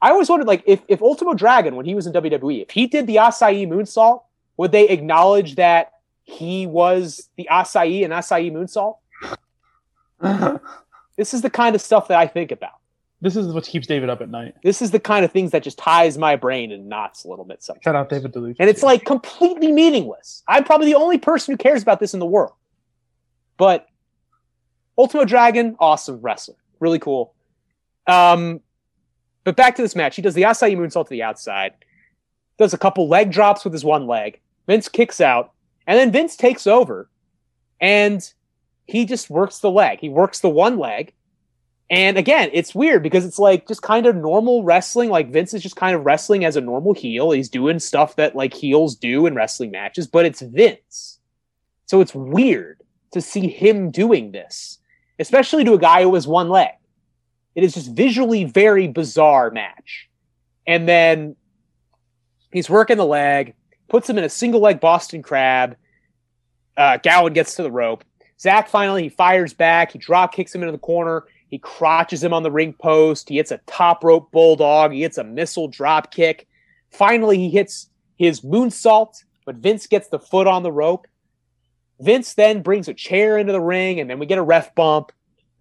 [0.00, 2.86] I always wondered like if if Ultimo Dragon when he was in WWE, if he
[2.86, 4.22] did the Asai moonsault,
[4.56, 5.92] would they acknowledge that
[6.28, 8.98] he was the Asai and Asai moonsault.
[11.16, 12.74] this is the kind of stuff that I think about.
[13.20, 14.54] This is what keeps David up at night.
[14.62, 17.46] This is the kind of things that just ties my brain in knots a little
[17.46, 17.82] bit sometimes.
[17.82, 18.56] Shout out David Delusion.
[18.60, 20.44] And it's like completely meaningless.
[20.46, 22.52] I'm probably the only person who cares about this in the world.
[23.58, 23.86] But
[24.96, 26.56] Ultimo Dragon, awesome wrestler.
[26.80, 27.34] Really cool.
[28.06, 28.60] Um,
[29.44, 30.16] but back to this match.
[30.16, 31.72] He does the Asai moonsault to the outside,
[32.58, 34.40] does a couple leg drops with his one leg.
[34.66, 35.52] Vince kicks out.
[35.86, 37.08] And then Vince takes over
[37.80, 38.30] and
[38.86, 40.00] he just works the leg.
[40.00, 41.14] He works the one leg.
[41.90, 45.08] And again, it's weird because it's like just kind of normal wrestling.
[45.08, 47.30] Like Vince is just kind of wrestling as a normal heel.
[47.30, 51.18] He's doing stuff that like heels do in wrestling matches, but it's Vince.
[51.86, 52.82] So it's weird
[53.12, 54.78] to see him doing this,
[55.18, 56.70] especially to a guy who has one leg.
[57.54, 60.08] It is just visually very bizarre match.
[60.66, 61.36] And then
[62.52, 63.54] he's working the leg
[63.88, 65.76] puts him in a single leg Boston Crab.
[66.76, 68.04] Uh, Gowen gets to the rope.
[68.40, 69.92] Zach finally he fires back.
[69.92, 71.24] He drop kicks him into the corner.
[71.48, 73.28] He crotches him on the ring post.
[73.28, 74.92] He hits a top rope bulldog.
[74.92, 76.46] He hits a missile drop kick.
[76.90, 81.06] Finally, he hits his moonsault, but Vince gets the foot on the rope.
[82.00, 85.12] Vince then brings a chair into the ring, and then we get a ref bump.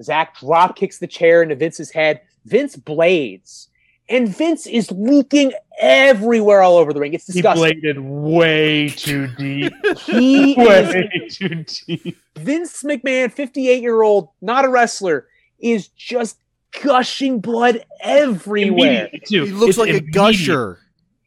[0.01, 2.21] Zach drop kicks the chair into Vince's head.
[2.45, 3.69] Vince blades
[4.09, 7.13] and Vince is leaking everywhere all over the ring.
[7.13, 7.65] It's disgusting.
[7.65, 9.73] He bladed way too deep.
[10.05, 12.17] he way is, too deep.
[12.35, 15.27] Vince McMahon, 58 year old, not a wrestler,
[15.59, 16.37] is just
[16.81, 19.09] gushing blood everywhere.
[19.27, 20.09] He looks it's like immediate.
[20.09, 20.79] a gusher.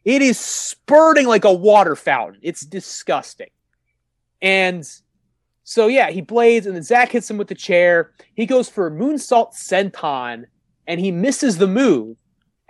[0.03, 2.39] It is spurting like a water fountain.
[2.41, 3.49] It's disgusting.
[4.41, 4.87] And
[5.63, 8.11] so yeah, he blades, and then Zach hits him with the chair.
[8.35, 10.45] He goes for a moonsault senton,
[10.87, 12.17] and he misses the move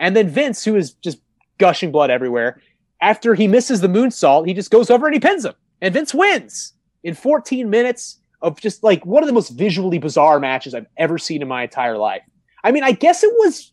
[0.02, 1.20] and then Vince, who is just
[1.60, 2.60] gushing blood everywhere,
[3.02, 5.54] after he misses the moonsault, he just goes over and he pins him.
[5.80, 6.74] And Vince wins
[7.04, 11.20] in 14 minutes of just like one of the most visually bizarre matches I've ever
[11.20, 12.24] seen in my entire life.
[12.64, 13.72] I mean, I guess it was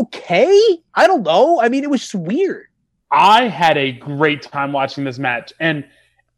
[0.00, 0.78] okay.
[0.94, 1.60] I don't know.
[1.60, 2.64] I mean, it was just weird.
[3.10, 5.52] I had a great time watching this match.
[5.60, 5.84] And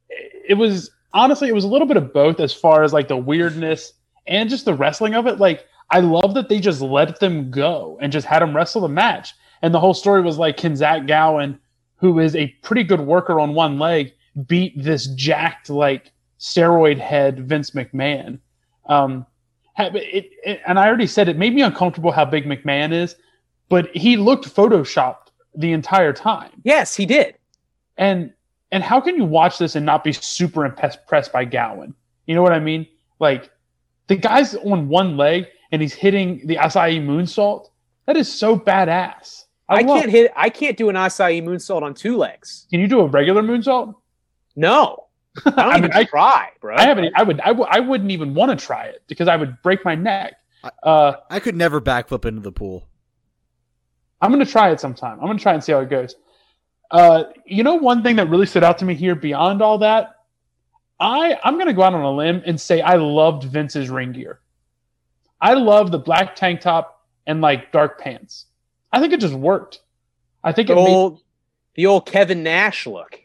[0.09, 3.17] it was honestly, it was a little bit of both as far as like the
[3.17, 3.93] weirdness
[4.27, 5.39] and just the wrestling of it.
[5.39, 8.89] Like, I love that they just let them go and just had them wrestle the
[8.89, 9.35] match.
[9.63, 11.59] And the whole story was like, can Zach Gowen,
[11.97, 14.13] who is a pretty good worker on one leg,
[14.47, 18.39] beat this jacked, like steroid head Vince McMahon?
[18.87, 19.25] Um,
[19.79, 23.17] it, it, and I already said it made me uncomfortable how big McMahon is,
[23.69, 26.51] but he looked photoshopped the entire time.
[26.65, 27.37] Yes, he did.
[27.97, 28.33] And
[28.73, 31.95] and how can you watch this and not be super impressed by Gowen?
[32.27, 32.87] You know what I mean?
[33.21, 33.51] Like
[34.09, 37.69] the guy's on one leg and he's hitting the Asai moonsault.
[38.07, 39.45] That is so badass.
[39.69, 40.33] I, I can't hit.
[40.37, 42.67] I can't do an Asai moonsault on two legs.
[42.71, 43.95] Can you do a regular moonsault?
[44.55, 45.07] No,
[45.45, 46.77] I don't I even mean, try, bro.
[46.77, 47.13] I haven't.
[47.17, 47.41] I would.
[47.41, 50.35] I w- I wouldn't even want to try it because I would break my neck.
[50.83, 52.89] Uh, I could never backflip into the pool.
[54.21, 55.19] I'm gonna try it sometime.
[55.21, 56.15] I'm gonna try and see how it goes.
[56.91, 60.17] Uh, you know, one thing that really stood out to me here beyond all that,
[61.01, 64.41] I I'm gonna go out on a limb and say I loved Vince's ring gear.
[65.41, 68.47] I love the black tank top and like dark pants.
[68.93, 69.81] I think it just worked.
[70.43, 71.21] I think The it made, old,
[71.75, 73.19] the old Kevin Nash look.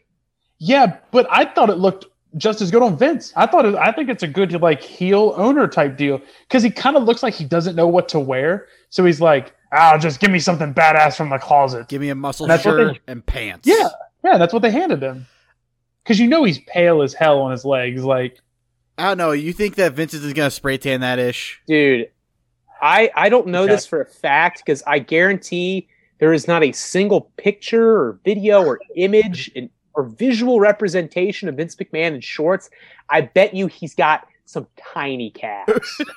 [0.58, 2.06] yeah, but I thought it looked
[2.36, 3.32] just as good on Vince.
[3.36, 6.70] I thought it, I think it's a good like heel owner type deal because he
[6.70, 10.20] kind of looks like he doesn't know what to wear, so he's like, "Ah, just
[10.20, 13.12] give me something badass from the closet." Give me a muscle That's what shirt they-
[13.12, 13.66] and pants.
[13.66, 13.88] Yeah,
[14.24, 15.26] yeah, that's what they handed him.
[16.04, 18.04] Because you know he's pale as hell on his legs.
[18.04, 18.40] Like,
[18.98, 19.32] I don't know.
[19.32, 21.60] You think that Vince is gonna spray tan that ish?
[21.66, 22.10] Dude,
[22.80, 23.72] I I don't know Okay.
[23.72, 25.88] this for a fact because I guarantee
[26.18, 31.54] there is not a single picture or video or image in, or visual representation of
[31.56, 32.70] Vince McMahon in shorts.
[33.08, 36.00] I bet you he's got some tiny calves.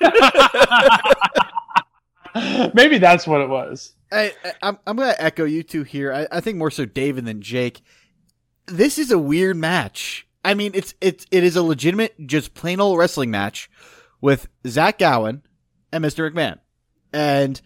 [2.74, 3.92] maybe that's what it was.
[4.12, 4.32] I,
[4.62, 6.12] I'm I'm gonna echo you two here.
[6.12, 7.82] I, I think more so David than Jake.
[8.66, 10.26] This is a weird match.
[10.44, 13.70] I mean, it's it's it is a legitimate, just plain old wrestling match
[14.20, 15.42] with Zach Gowen
[15.92, 16.30] and Mr.
[16.30, 16.58] McMahon,
[17.12, 17.60] and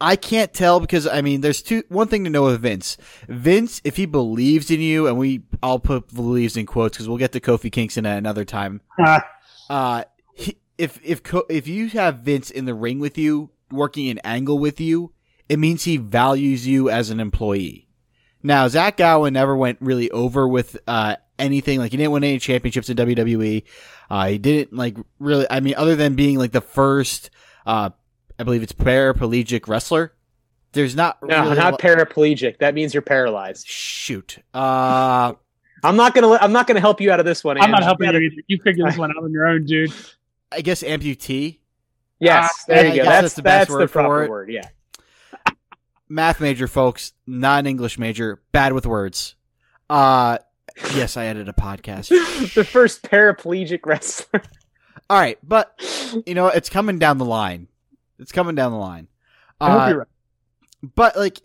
[0.00, 1.82] I can't tell because I mean, there's two.
[1.88, 2.96] One thing to know with Vince.
[3.28, 7.18] Vince, if he believes in you, and we, I'll put believes in quotes because we'll
[7.18, 8.80] get to Kofi Kingston at another time.
[9.70, 10.04] Uh,
[10.34, 14.18] he, if if Co- if you have Vince in the ring with you, working an
[14.24, 15.12] angle with you,
[15.48, 17.88] it means he values you as an employee.
[18.42, 21.78] Now, Zach Gowen never went really over with uh, anything.
[21.78, 23.62] Like he didn't win any championships in WWE.
[24.10, 25.46] Uh, he didn't like really.
[25.50, 27.30] I mean, other than being like the first,
[27.66, 27.90] uh,
[28.38, 30.12] I believe it's paraplegic wrestler.
[30.72, 32.58] There's not no, really not lo- paraplegic.
[32.58, 33.66] That means you're paralyzed.
[33.66, 34.38] shoot.
[34.54, 35.34] Uh,
[35.84, 36.28] I'm not gonna.
[36.28, 37.60] let- I'm not gonna help you out of this one.
[37.60, 38.42] I'm not helping You you.
[38.48, 39.92] You figure this one out on your own, dude.
[40.50, 41.58] I guess amputee.
[42.24, 43.04] Yes, Ah, there you go.
[43.04, 44.30] That's that's the best that's the word for proper it.
[44.30, 44.50] word.
[44.50, 44.68] Yeah.
[46.08, 49.34] math major, folks, not an English major, bad with words.
[49.90, 50.38] Uh,
[50.94, 52.08] yes, I edited a podcast.
[52.54, 54.42] the first paraplegic wrestler.
[55.10, 55.74] All right, but
[56.26, 57.68] you know, it's coming down the line.
[58.18, 59.08] It's coming down the line.
[59.60, 60.08] I hope Uh, you're right.
[60.94, 61.40] but like,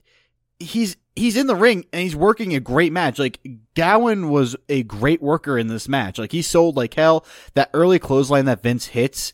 [0.59, 3.17] he's he's in the ring and he's working a great match.
[3.19, 3.39] Like
[3.75, 6.19] Gowen was a great worker in this match.
[6.19, 7.25] Like he sold like hell.
[7.55, 9.33] That early clothesline that Vince hits,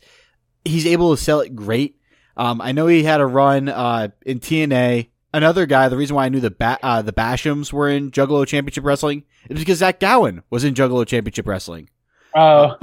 [0.64, 1.98] he's able to sell it great.
[2.36, 5.08] Um, I know he had a run uh, in TNA.
[5.32, 8.46] Another guy, the reason why I knew the ba- uh, the Bashams were in Juggalo
[8.46, 11.88] Championship Wrestling is because Zach Gowen was in Juggalo Championship Wrestling.
[12.36, 12.74] Oh,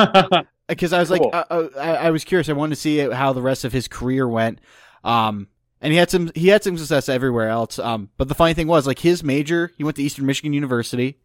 [0.68, 1.32] Because I was like, Cool.
[1.34, 2.48] uh, uh, I, I was curious.
[2.48, 4.60] I wanted to see how the rest of his career went.
[5.04, 5.48] Um,
[5.82, 7.78] and he had some he had some success everywhere else.
[7.80, 11.18] Um, but the funny thing was, like his major, he went to Eastern Michigan University.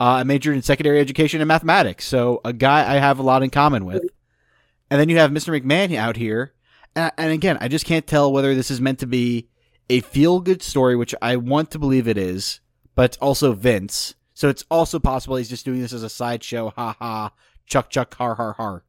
[0.00, 3.42] Uh, I majored in secondary education and mathematics, so a guy I have a lot
[3.42, 4.02] in common with.
[4.94, 5.60] And then you have Mr.
[5.60, 6.54] McMahon out here,
[6.94, 9.48] and, and again, I just can't tell whether this is meant to be
[9.90, 12.60] a feel good story, which I want to believe it is,
[12.94, 16.70] but it's also Vince, so it's also possible he's just doing this as a sideshow.
[16.76, 17.32] Ha ha,
[17.66, 18.84] chuck chuck har har har.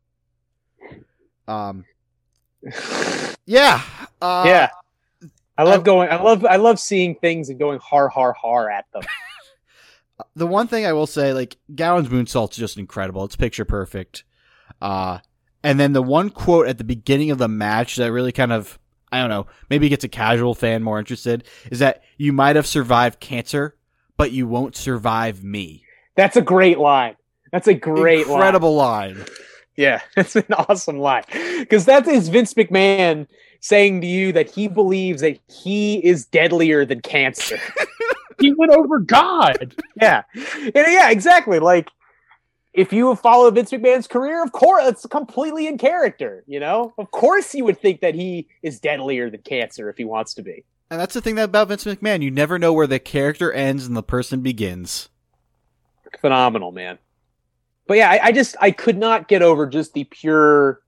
[1.48, 1.86] Um,
[3.48, 3.82] yeah,
[4.22, 4.70] uh, yeah.
[5.58, 6.10] I love I- going.
[6.12, 6.46] I love.
[6.46, 9.02] I love seeing things and going har har har at them.
[10.36, 13.24] the one thing I will say, like Gowen's moonsault's just incredible.
[13.26, 14.24] It's picture perfect.
[14.80, 15.18] Uh,
[15.66, 18.78] and then the one quote at the beginning of the match that really kind of,
[19.12, 22.68] I don't know, maybe gets a casual fan more interested is that you might have
[22.68, 23.76] survived cancer,
[24.16, 25.84] but you won't survive me.
[26.16, 27.16] That's a great line.
[27.52, 28.36] That's a great line.
[28.36, 29.26] incredible line.
[29.76, 31.24] Yeah, it's an awesome line
[31.60, 33.26] because that is Vince McMahon
[33.60, 37.58] saying to you that he believes that he is deadlier than cancer.
[38.40, 39.76] he went over God.
[40.00, 41.58] yeah, and yeah, exactly.
[41.58, 41.90] Like
[42.76, 46.44] if you have followed Vince McMahon's career, of course, it's completely in character.
[46.46, 50.04] You know, of course, you would think that he is deadlier than cancer if he
[50.04, 50.66] wants to be.
[50.90, 52.22] And that's the thing that about Vince McMahon.
[52.22, 55.10] You never know where the character ends and the person begins.
[56.20, 57.00] phenomenal, man.
[57.88, 60.82] But yeah, I, I just I could not get over just the pure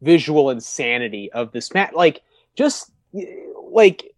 [0.00, 1.92] visual insanity of this match.
[1.92, 2.22] Like,
[2.56, 4.14] just like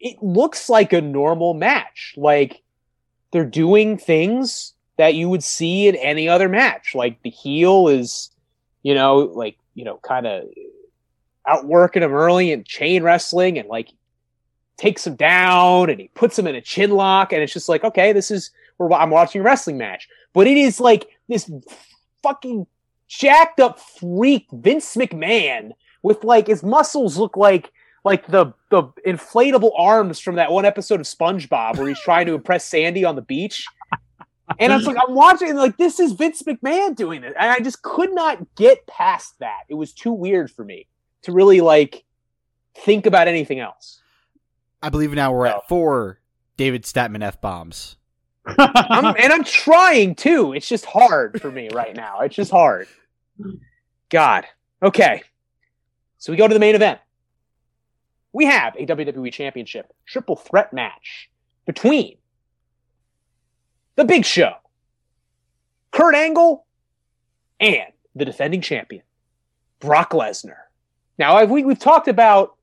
[0.00, 2.14] it looks like a normal match.
[2.16, 2.62] Like
[3.30, 6.94] they're doing things that you would see in any other match.
[6.94, 8.30] Like the heel is,
[8.82, 10.44] you know, like you know, kind of
[11.46, 13.90] outworking him early in chain wrestling and like
[14.76, 17.82] takes him down and he puts him in a chin lock and it's just like
[17.82, 20.08] okay this is where I'm watching a wrestling match.
[20.32, 21.50] But it is like this
[22.22, 22.66] fucking
[23.08, 25.72] jacked up freak Vince McMahon
[26.02, 27.72] with like his muscles look like
[28.04, 32.34] like the the inflatable arms from that one episode of SpongeBob where he's trying to
[32.34, 33.66] impress Sandy on the beach.
[34.58, 37.34] And it's like I'm watching and like this is Vince McMahon doing it.
[37.38, 39.62] And I just could not get past that.
[39.68, 40.86] It was too weird for me
[41.22, 42.04] to really like
[42.74, 44.00] think about anything else.
[44.82, 45.56] I believe now we're No.
[45.56, 46.20] at four
[46.56, 47.96] David Statman f bombs.
[48.58, 50.52] And I'm trying too.
[50.54, 52.20] It's just hard for me right now.
[52.20, 52.88] It's just hard.
[54.08, 54.46] God.
[54.82, 55.22] Okay.
[56.18, 57.00] So we go to the main event.
[58.32, 61.30] We have a WWE Championship triple threat match
[61.66, 62.16] between
[63.98, 64.52] the Big Show,
[65.90, 66.64] Kurt Angle,
[67.58, 69.02] and the defending champion,
[69.80, 70.54] Brock Lesnar.
[71.18, 72.54] Now, I've, we, we've talked about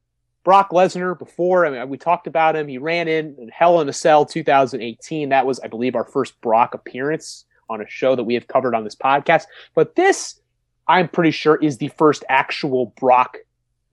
[0.46, 1.66] Brock Lesnar before.
[1.66, 2.70] I mean, we talked about him.
[2.70, 5.28] He ran in, in Hell in a Cell 2018.
[5.28, 8.74] That was, I believe, our first Brock appearance on a show that we have covered
[8.74, 9.44] on this podcast.
[9.74, 10.40] But this,
[10.88, 13.40] I'm pretty sure, is the first actual Brock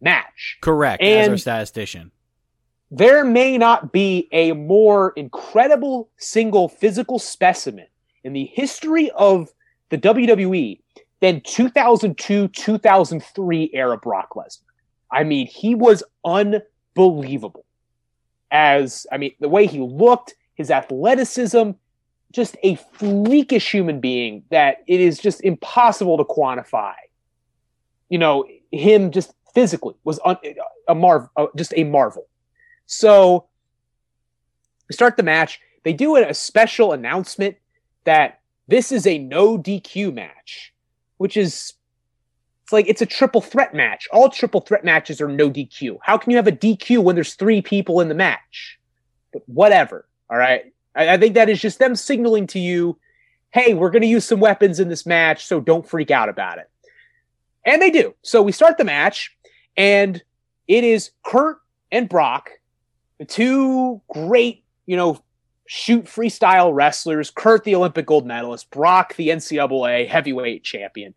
[0.01, 0.59] match.
[0.61, 2.13] Correct, And- as our statistician.
[2.95, 7.87] There may not be a more incredible single physical specimen
[8.23, 9.51] in the history of
[9.89, 10.79] the WWE
[11.21, 14.61] than 2002 2003 era Brock Lesnar.
[15.11, 17.65] I mean, he was unbelievable.
[18.51, 21.71] As I mean, the way he looked, his athleticism,
[22.31, 26.93] just a freakish human being that it is just impossible to quantify.
[28.11, 30.37] You know, him just physically was un-
[30.89, 32.27] a marvel, uh, just a marvel.
[32.93, 33.47] So
[34.89, 35.61] we start the match.
[35.83, 37.57] They do a special announcement
[38.05, 40.75] that this is a no DQ match,
[41.17, 41.73] which is
[42.63, 44.07] it's like it's a triple threat match.
[44.13, 45.99] All triple threat matches are no DQ.
[46.03, 48.79] How can you have a DQ when there's three people in the match?
[49.33, 50.07] But whatever.
[50.31, 50.73] All right.
[50.95, 52.99] I, I think that is just them signaling to you,
[53.53, 56.59] hey, we're going to use some weapons in this match, so don't freak out about
[56.59, 56.71] it.
[57.65, 58.15] And they do.
[58.21, 59.35] So we start the match,
[59.79, 60.23] and
[60.69, 61.59] it is Kurt
[61.91, 62.51] and Brock,
[63.29, 65.23] two great, you know,
[65.67, 67.31] shoot freestyle wrestlers.
[67.31, 71.15] Kurt, the Olympic gold medalist, Brock, the NCAA heavyweight champion.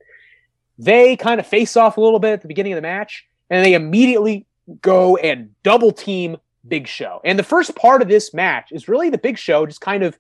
[0.78, 3.66] They kind of face off a little bit at the beginning of the match, and
[3.66, 4.46] they immediately
[4.82, 6.38] go and double team
[6.68, 7.22] Big Show.
[7.24, 10.18] And the first part of this match is really the Big Show just kind of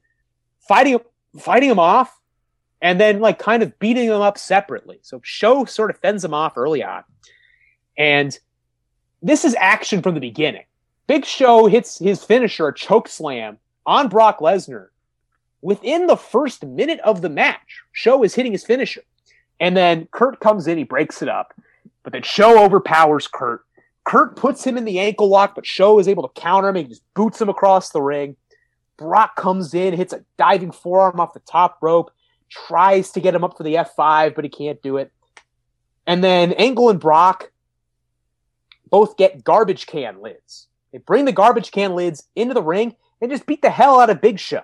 [0.60, 1.00] fighting
[1.38, 2.18] fighting him off
[2.82, 5.00] and then like kind of beating him up separately.
[5.02, 7.04] So Show sort of fends him off early on.
[7.98, 8.38] And
[9.22, 10.66] this is action from the beginning.
[11.08, 14.88] Big Show hits his finisher, a choke slam, on Brock Lesnar.
[15.62, 19.04] Within the first minute of the match, Show is hitting his finisher.
[19.60, 21.54] And then Kurt comes in, he breaks it up.
[22.04, 23.66] But then Show overpowers Kurt.
[24.04, 26.76] Kurt puts him in the ankle lock, but Show is able to counter him.
[26.76, 28.36] He just boots him across the ring.
[28.98, 32.12] Brock comes in, hits a diving forearm off the top rope,
[32.50, 35.12] tries to get him up for the F5, but he can't do it.
[36.08, 37.52] And then Angle and Brock
[38.90, 40.68] both get garbage can lids.
[40.96, 44.10] They bring the garbage can lids into the ring and just beat the hell out
[44.10, 44.62] of Big Show.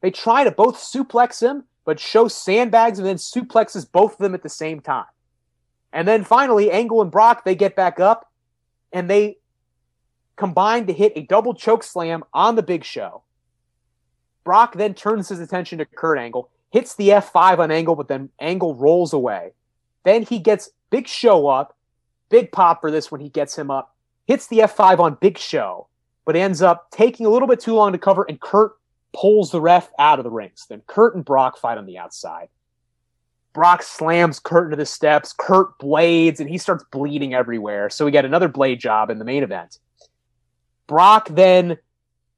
[0.00, 4.34] They try to both suplex him, but Show sandbags and then suplexes both of them
[4.34, 5.06] at the same time.
[5.92, 8.30] And then finally, Angle and Brock, they get back up
[8.92, 9.38] and they
[10.36, 13.24] combine to hit a double choke slam on the Big Show.
[14.44, 18.28] Brock then turns his attention to Kurt Angle, hits the F5 on Angle, but then
[18.38, 19.54] Angle rolls away.
[20.04, 21.76] Then he gets Big Show up.
[22.28, 23.96] Big pop for this when he gets him up.
[24.28, 25.88] Hits the F5 on Big Show,
[26.26, 28.72] but ends up taking a little bit too long to cover, and Kurt
[29.14, 30.66] pulls the ref out of the rings.
[30.68, 32.48] Then Kurt and Brock fight on the outside.
[33.54, 35.32] Brock slams Kurt into the steps.
[35.32, 37.88] Kurt blades, and he starts bleeding everywhere.
[37.88, 39.78] So we get another blade job in the main event.
[40.86, 41.78] Brock then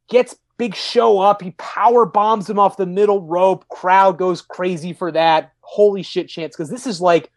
[0.08, 1.42] gets Big Show up.
[1.42, 3.68] He power bombs him off the middle rope.
[3.68, 5.52] Crowd goes crazy for that.
[5.62, 6.54] Holy shit chance.
[6.54, 7.32] Because this is like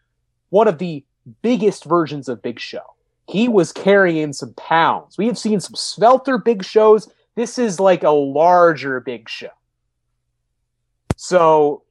[0.50, 1.04] one of the
[1.42, 2.93] biggest versions of Big Show.
[3.26, 5.16] He was carrying some pounds.
[5.16, 7.10] We have seen some svelter Big Shows.
[7.36, 9.48] This is like a larger Big Show.
[11.16, 11.84] So,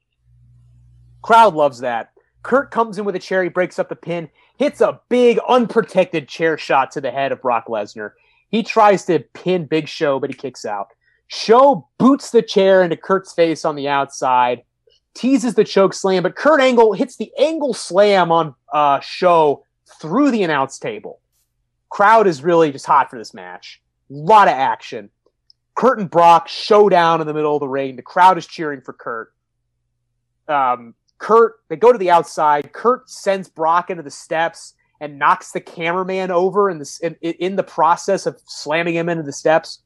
[1.21, 2.11] crowd loves that.
[2.43, 3.41] Kurt comes in with a chair.
[3.41, 7.41] He breaks up the pin, hits a big, unprotected chair shot to the head of
[7.41, 8.11] Brock Lesnar.
[8.49, 10.89] He tries to pin Big Show, but he kicks out.
[11.27, 14.63] Show boots the chair into Kurt's face on the outside,
[15.15, 19.65] teases the choke slam, but Kurt Angle hits the angle slam on uh, Show
[19.99, 21.19] through the announce table.
[21.93, 23.79] Crowd is really just hot for this match.
[24.09, 25.11] A lot of action.
[25.75, 27.95] Kurt and Brock showdown in the middle of the ring.
[27.95, 29.31] The crowd is cheering for Kurt.
[30.47, 32.73] Um, Kurt, they go to the outside.
[32.73, 37.55] Kurt sends Brock into the steps and knocks the cameraman over in the in, in
[37.57, 39.83] the process of slamming him into the steps.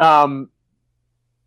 [0.00, 0.50] Um,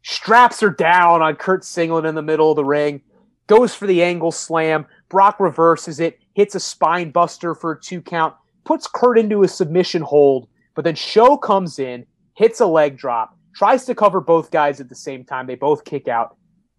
[0.04, 3.02] straps are down on Kurt Singlet in the middle of the ring.
[3.48, 4.86] Goes for the angle slam.
[5.10, 8.36] Brock reverses it, hits a spine buster for a two count,
[8.66, 10.48] puts Kurt into a submission hold.
[10.76, 14.90] But then Show comes in, hits a leg drop, tries to cover both guys at
[14.90, 15.48] the same time.
[15.48, 16.36] They both kick out,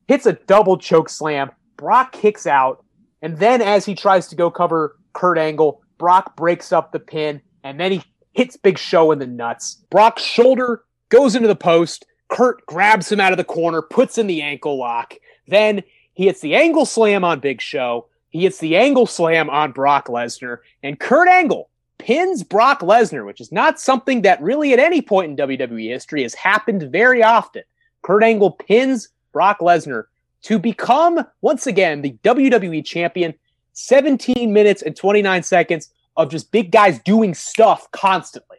[0.07, 1.51] hits a double choke slam.
[1.77, 2.85] Brock kicks out,
[3.23, 7.41] and then as he tries to go cover Kurt Angle, Brock breaks up the pin,
[7.65, 8.03] and then he
[8.33, 9.83] hits Big Show in the nuts.
[9.91, 12.07] Brock's shoulder goes into the post.
[12.29, 15.15] Kurt grabs him out of the corner, puts in the ankle lock.
[15.47, 15.83] Then
[16.13, 18.09] he hits the angle slam on Big Show.
[18.31, 20.59] He hits the angle slam on Brock Lesnar.
[20.83, 25.31] And Kurt Angle pins Brock Lesnar, which is not something that really at any point
[25.31, 27.63] in WWE history has happened very often.
[28.03, 30.05] Kurt Angle pins Brock Lesnar
[30.43, 33.35] to become, once again, the WWE champion.
[33.79, 38.57] 17 minutes and 29 seconds of just big guys doing stuff constantly.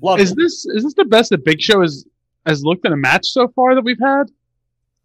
[0.00, 0.36] Love Is it.
[0.36, 2.06] this is this the best that Big Show has
[2.46, 4.30] has looked in a match so far that we've had?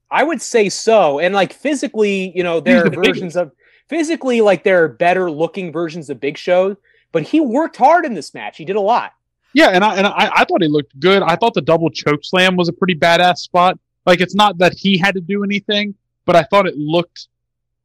[0.10, 1.20] I would say so.
[1.20, 3.10] And like physically, you know, there He's are the biggest.
[3.10, 3.52] versions of
[3.90, 6.78] physically, like there are better looking versions of Big Show,
[7.16, 8.58] but he worked hard in this match.
[8.58, 9.14] He did a lot.
[9.54, 11.24] Yeah, and I and I, I thought he looked good.
[11.24, 13.80] I thought the double choke slam was a pretty badass spot.
[14.06, 17.30] Like it's not that he had to do anything, but I thought it looked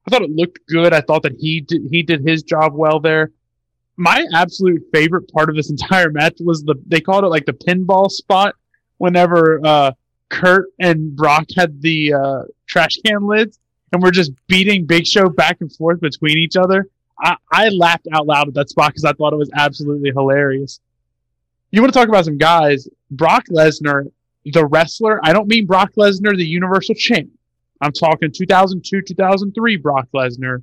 [0.05, 0.93] I thought it looked good.
[0.93, 3.31] I thought that he did he did his job well there.
[3.97, 7.53] My absolute favorite part of this entire match was the they called it like the
[7.53, 8.57] pinball spot
[8.99, 9.93] whenever uh
[10.29, 13.61] Kurt and Brock had the uh trash can lids
[13.93, 16.89] and we're just beating Big Show back and forth between each other.
[17.23, 20.81] I, I laughed out loud at that spot because I thought it was absolutely hilarious.
[21.71, 22.89] You want to talk about some guys?
[23.11, 24.11] Brock Lesnar,
[24.45, 25.21] the wrestler.
[25.23, 27.31] I don't mean Brock Lesnar, the Universal Champ.
[27.81, 30.63] I'm talking 2002, 2003 Brock Lesnar.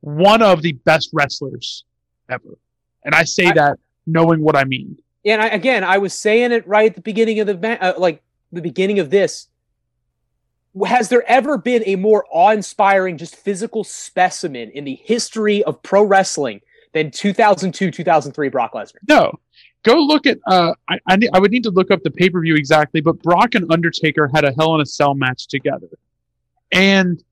[0.00, 1.84] One of the best wrestlers
[2.28, 2.56] ever.
[3.04, 4.98] And I say I- that knowing what I mean.
[5.24, 8.22] And I, again, I was saying it right at the beginning of the uh, like
[8.52, 9.47] the beginning of this.
[10.86, 16.04] Has there ever been a more awe-inspiring, just physical specimen in the history of pro
[16.04, 16.60] wrestling
[16.92, 18.96] than 2002, 2003 Brock Lesnar?
[19.08, 19.32] No.
[19.82, 20.38] Go look at.
[20.46, 23.22] Uh, I I, I would need to look up the pay per view exactly, but
[23.22, 25.88] Brock and Undertaker had a Hell in a Cell match together,
[26.72, 27.22] and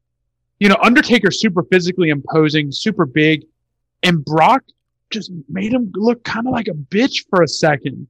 [0.60, 3.44] you know undertaker super physically imposing, super big,
[4.04, 4.62] and Brock
[5.10, 8.06] just made him look kind of like a bitch for a second,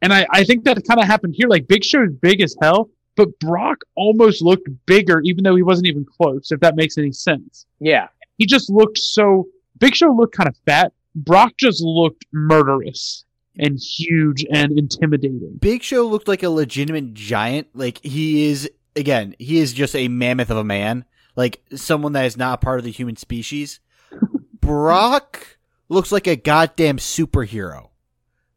[0.00, 1.48] and I I think that kind of happened here.
[1.48, 5.62] Like Big Show is big as hell, but Brock almost looked bigger, even though he
[5.62, 6.52] wasn't even close.
[6.52, 9.48] If that makes any sense Yeah, he just looked so
[9.78, 10.92] Big Show looked kind of fat.
[11.14, 13.24] Brock just looked murderous
[13.58, 15.58] and huge and intimidating.
[15.60, 17.68] Big Show looked like a legitimate giant.
[17.74, 21.04] Like he is again, he is just a mammoth of a man.
[21.34, 23.80] Like someone that is not part of the human species.
[24.60, 27.90] Brock looks like a goddamn superhero.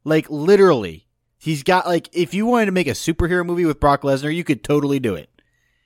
[0.03, 1.07] Like literally.
[1.39, 4.43] He's got like if you wanted to make a superhero movie with Brock Lesnar, you
[4.43, 5.29] could totally do it.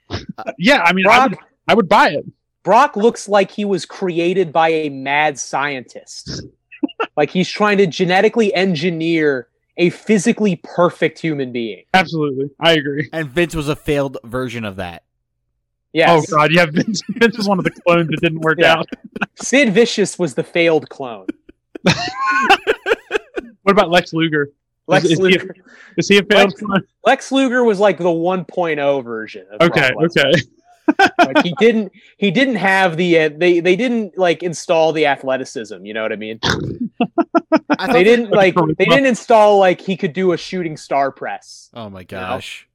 [0.57, 2.25] Yeah, I mean, I would, I would buy it.
[2.63, 6.43] Brock looks like he was created by a mad scientist.
[7.17, 9.47] like he's trying to genetically engineer
[9.77, 11.84] a physically perfect human being.
[11.93, 13.09] Absolutely, I agree.
[13.13, 15.03] And Vince was a failed version of that.
[15.93, 16.09] Yes.
[16.31, 18.77] Oh god, yeah, Vince, Vince was one of the clones that didn't work Yeah.
[18.80, 18.89] out.
[19.35, 21.27] Sid Vicious was the failed clone.
[23.63, 24.51] What about Lex Luger?
[24.88, 25.55] Lex Is- is he- Luger.
[25.97, 29.45] Is he a failed Lex- Lex Luger was like the 1.0 version.
[29.51, 30.31] Of Okay, Brock okay.
[31.18, 35.85] Like he didn't he didn't have the uh, they they didn't like install the athleticism,
[35.85, 36.39] you know what I mean?
[37.80, 41.69] I They didn't like they didn't install like he could do a shooting star press.
[41.73, 42.68] Oh my gosh.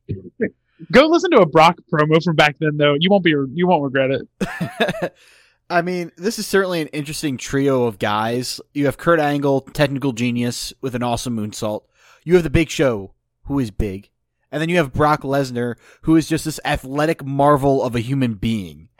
[0.93, 2.95] Go listen to a Brock promo from back then, though.
[2.99, 5.15] You won't be, you won't regret it.
[5.71, 8.61] I mean, this is certainly an interesting trio of guys.
[8.73, 11.83] You have Kurt Angle, technical genius with an awesome moonsault.
[12.29, 13.15] You have the Big Show,
[13.45, 14.11] who is big.
[14.53, 18.35] And then you have Brock Lesnar, who is just this athletic marvel of a human
[18.35, 18.91] being.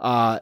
[0.00, 0.38] Uh,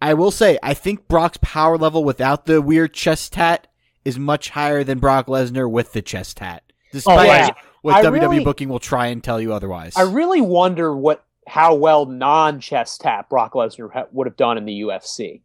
[0.00, 3.66] I will say, I think Brock's power level without the weird chest tat
[4.04, 6.62] is much higher than Brock Lesnar with the chest tat.
[6.92, 7.50] Despite yeah.
[7.82, 9.94] what I WWE really- booking will try and tell you otherwise.
[9.96, 14.64] I really wonder what how well non-chest tap Brock Lesnar ha- would have done in
[14.64, 15.40] the UFC,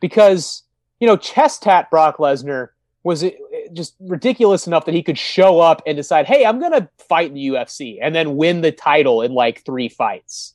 [0.00, 0.64] because
[0.98, 2.70] you know chest tap Brock Lesnar
[3.04, 3.22] was
[3.72, 7.34] just ridiculous enough that he could show up and decide, hey, I'm gonna fight in
[7.34, 10.54] the UFC and then win the title in like three fights.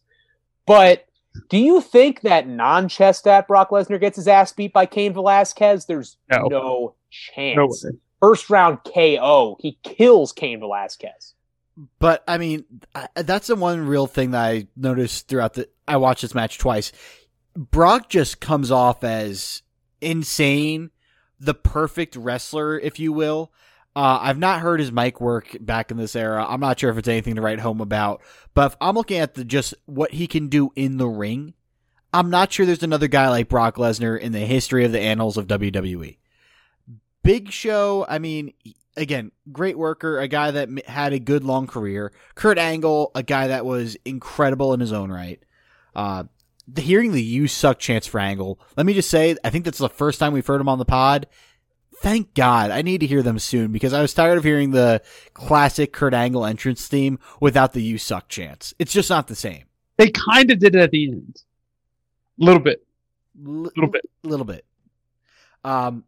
[0.65, 1.05] But
[1.49, 5.85] do you think that non-chest tap Brock Lesnar gets his ass beat by Cain Velasquez?
[5.85, 6.47] There's No.
[6.47, 7.84] no chance.
[7.84, 7.91] No.
[8.19, 11.35] First round KO, he kills Cain Velasquez.
[11.99, 12.65] But I mean,
[12.95, 15.69] I, that's the one real thing that I noticed throughout the.
[15.88, 16.91] I watched this match twice.
[17.55, 19.61] Brock just comes off as
[20.01, 20.89] insane,
[21.39, 23.51] the perfect wrestler, if you will.
[23.95, 26.45] Uh, I've not heard his mic work back in this era.
[26.47, 28.22] I'm not sure if it's anything to write home about.
[28.53, 31.55] But if I'm looking at the just what he can do in the ring,
[32.14, 35.35] I'm not sure there's another guy like Brock Lesnar in the history of the annals
[35.35, 36.18] of WWE.
[37.23, 38.53] Big Show, I mean,
[38.95, 42.11] again, great worker, a guy that had a good long career.
[42.35, 45.41] Kurt Angle, a guy that was incredible in his own right.
[45.95, 46.26] Uh,
[46.76, 49.89] hearing the "you suck" chance for Angle, let me just say, I think that's the
[49.89, 51.27] first time we've heard him on the pod.
[52.02, 52.69] thank God.
[52.69, 55.02] I need to hear them soon because I was tired of hearing the
[55.34, 58.73] classic Kurt Angle entrance theme without the "You suck" chants.
[58.77, 59.64] It's just not the same.
[59.98, 61.41] They kind of did it at the end,
[62.39, 62.85] a little bit,
[63.44, 64.02] A little bit.
[64.23, 64.64] little bit.
[65.64, 66.03] Um,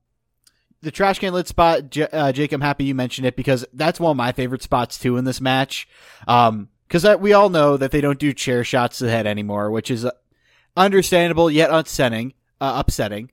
[0.82, 2.52] the trash can lid spot, J- uh, Jake.
[2.54, 5.42] I'm happy you mentioned it because that's one of my favorite spots too in this
[5.42, 5.88] match.
[6.28, 9.70] Um, because we all know that they don't do chair shots to the head anymore,
[9.72, 10.08] which is
[10.80, 12.34] understandable yet upsetting.
[12.62, 13.32] Uh, upsetting.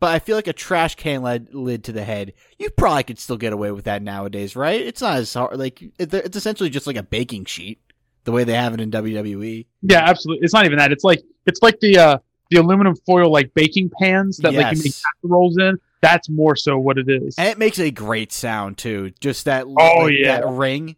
[0.00, 3.18] But I feel like a trash can lid, lid to the head, you probably could
[3.20, 4.80] still get away with that nowadays, right?
[4.80, 5.56] It's not as hard.
[5.58, 7.80] Like it's essentially just like a baking sheet,
[8.24, 8.90] the way they have it in.
[8.90, 9.66] WWE.
[9.82, 10.44] Yeah, absolutely.
[10.44, 10.90] It's not even that.
[10.90, 12.18] It's like it's like the uh
[12.50, 15.02] the aluminum foil like baking pans that like you make Yes.
[15.22, 15.78] casseroles in.
[16.00, 17.36] That's more so what it is.
[17.38, 19.12] And it makes a great sound too.
[19.20, 19.70] Just that Oh,
[20.04, 20.40] like, yeah.
[20.40, 20.96] that ring.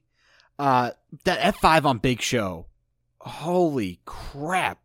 [0.59, 0.93] Uh
[1.25, 2.67] that F5 on Big Show.
[3.21, 4.79] Holy crap.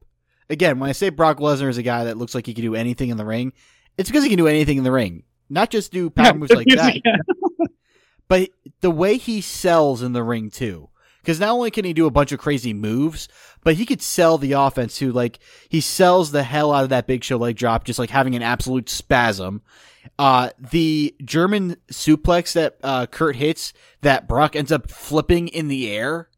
[0.49, 2.75] Again, when I say Brock Lesnar is a guy that looks like he can do
[2.75, 3.53] anything in the ring,
[3.97, 5.23] it's because he can do anything in the ring.
[5.49, 6.95] Not just do power Yeah, moves like that,
[8.27, 8.49] but
[8.81, 10.89] the way he sells in the ring too.
[11.21, 13.27] Because not only can he do a bunch of crazy moves,
[13.63, 15.11] but he could sell the offense too.
[15.11, 18.35] Like he sells the hell out of that Big Show leg drop, just like having
[18.35, 19.61] an absolute spasm.
[20.17, 25.91] Uh, the German suplex that uh, Kurt hits, that Brock ends up flipping in the
[25.91, 26.29] air.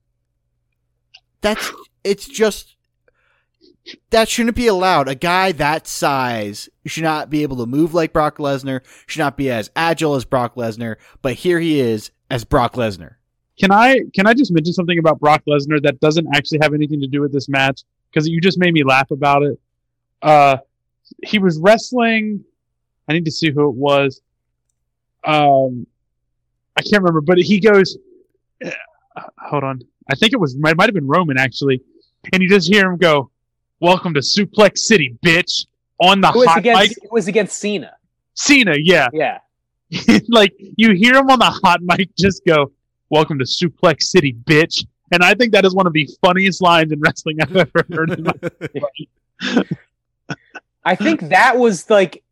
[1.41, 1.71] That's
[2.03, 2.75] it's just
[4.12, 5.08] that shouldn't be allowed.
[5.08, 9.38] A guy that size should not be able to move like Brock Lesnar, should not
[9.38, 13.16] be as agile as Brock Lesnar, but here he is as Brock Lesnar.
[13.60, 17.02] Can I can I just mention something about Brock Lesnar that doesn't actually have anything
[17.02, 19.60] to do with this match because you just made me laugh about it.
[20.22, 20.58] Uh,
[21.24, 22.44] he was wrestling.
[23.08, 24.22] I need to see who it was.
[25.24, 25.86] Um,
[26.78, 27.98] I can't remember, but he goes.
[28.64, 28.70] uh,
[29.38, 31.82] hold on, I think it was might might have been Roman actually,
[32.32, 33.30] and you just hear him go,
[33.82, 35.66] "Welcome to Suplex City, bitch!"
[35.99, 36.98] On the It was hot against mic.
[37.03, 37.94] it was against Cena.
[38.36, 39.40] Cena, yeah, Yeah.
[40.30, 42.72] like you hear him on the hot mic just go,
[43.10, 46.91] "Welcome to Suplex City, bitch," and I think that is one of the funniest lines
[46.91, 48.12] in wrestling I've ever heard.
[48.12, 49.64] In my-
[50.84, 52.24] I think that was like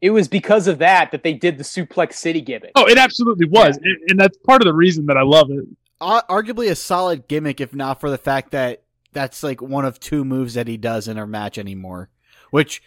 [0.00, 2.72] it was because of that that they did the Suplex City gimmick.
[2.74, 5.64] oh, it absolutely was, and, and that's part of the reason that I love it.
[6.00, 8.82] Ar- arguably a solid gimmick, if not for the fact that
[9.14, 12.10] that's like one of two moves that he does in a match anymore.
[12.50, 12.82] Which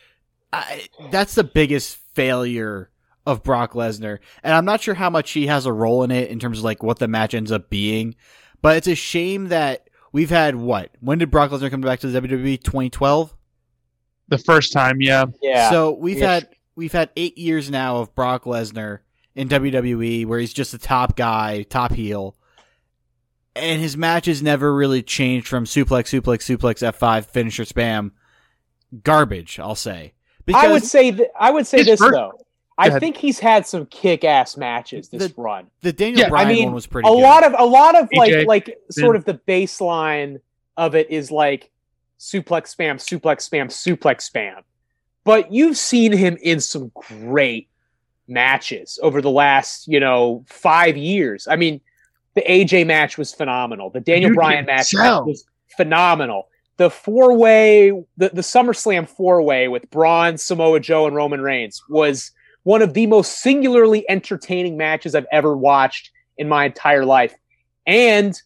[0.53, 2.89] I, that's the biggest failure
[3.25, 6.29] of Brock Lesnar, and I'm not sure how much he has a role in it
[6.29, 8.15] in terms of like what the match ends up being.
[8.61, 10.91] But it's a shame that we've had what?
[11.01, 12.61] When did Brock Lesnar come back to the WWE?
[12.63, 13.35] 2012.
[14.29, 15.69] The first time, yeah, Yeah.
[15.69, 16.33] So we've Yeah.
[16.35, 18.99] had we've had eight years now of Brock Lesnar
[19.35, 22.35] in WWE, where he's just a top guy, top heel,
[23.57, 28.11] and his matches never really changed from suplex, suplex, suplex, F five, finisher, spam,
[29.03, 29.59] garbage.
[29.59, 30.13] I'll say.
[30.53, 32.39] I would say th- I would say this first- though.
[32.79, 35.65] I think he's had some kick-ass matches this The- run.
[35.81, 37.07] the Daniel Yeah, I Bryan mean, one was pretty.
[37.09, 37.19] a good.
[37.21, 40.39] lot of a lot of like AJ, like sort of the baseline
[40.77, 41.71] of it is like
[42.19, 44.61] suplex spam, suplex spam, suplex spam.
[45.23, 47.67] But you've seen him in some great
[48.27, 51.47] matches over the last, you know, five years.
[51.47, 51.81] I mean,
[52.38, 53.89] the AJ match was phenomenal.
[53.89, 55.45] The Daniel You Bryan can match was
[55.76, 56.49] phenomenal.
[56.77, 61.81] The four way, the, the SummerSlam four way with Braun, Samoa Joe, and Roman Reigns
[61.89, 62.31] was
[62.64, 67.34] one of the most singularly entertaining matches I've ever watched in my entire life.
[67.88, 68.39] And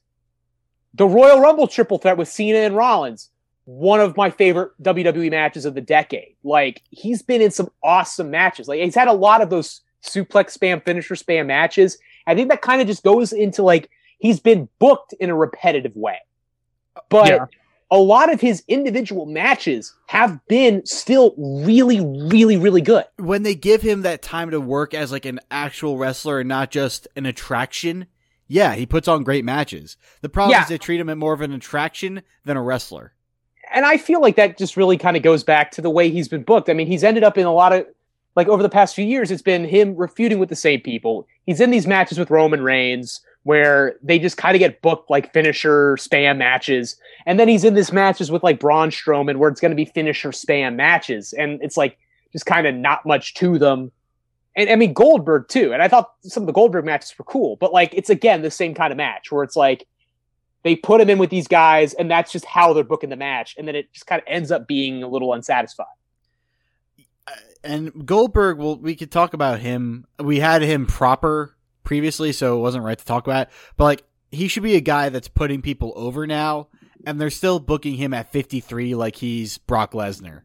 [0.93, 3.29] the Royal Rumble triple threat with Cena and Rollins,
[3.65, 6.35] one of my favorite WWE matches of the decade.
[6.43, 8.67] Like he's been in some awesome matches.
[8.67, 11.97] Like he's had a lot of those suplex spam, finisher spam matches.
[12.27, 13.89] I think that kind of just goes into like
[14.19, 16.17] he's been booked in a repetitive way.
[17.09, 17.45] But Yeah.
[17.89, 23.05] a lot of his individual matches have been still really, really, really good.
[23.17, 26.71] when they give him that time to work as like an actual wrestler and not
[26.71, 28.05] just an attraction.
[28.47, 29.95] Yeah, he puts on great matches.
[30.21, 30.63] The problem Yeah.
[30.63, 33.13] is they treat him as more of an attraction than a wrestler.
[33.73, 36.27] and I feel like that just really kind of goes back to the way he's
[36.27, 36.69] been booked.
[36.69, 37.85] I mean, he's ended up in a lot of
[38.35, 41.27] like over the past few years, it's been him refuting with the same people.
[41.45, 45.33] He's in these matches with Roman Reigns where they just kind of get booked like
[45.33, 46.95] finisher spam matches,
[47.25, 49.85] and then he's in these matches with like Braun Strowman where it's going to be
[49.85, 51.97] finisher spam matches, and it's like
[52.31, 53.91] just kind of not much to them.
[54.55, 57.55] And I mean Goldberg too, and I thought some of the Goldberg matches were cool,
[57.55, 59.87] but like it's again the same kind of match where it's like
[60.63, 63.55] they put him in with these guys, and that's just how they're booking the match,
[63.57, 65.87] and then it just kind of ends up being a little unsatisfying.
[67.63, 70.05] And Goldberg, well, we could talk about him.
[70.19, 73.49] We had him proper previously, so it wasn't right to talk about.
[73.77, 76.69] But like, he should be a guy that's putting people over now,
[77.05, 80.41] and they're still booking him at 53 like he's Brock Lesnar,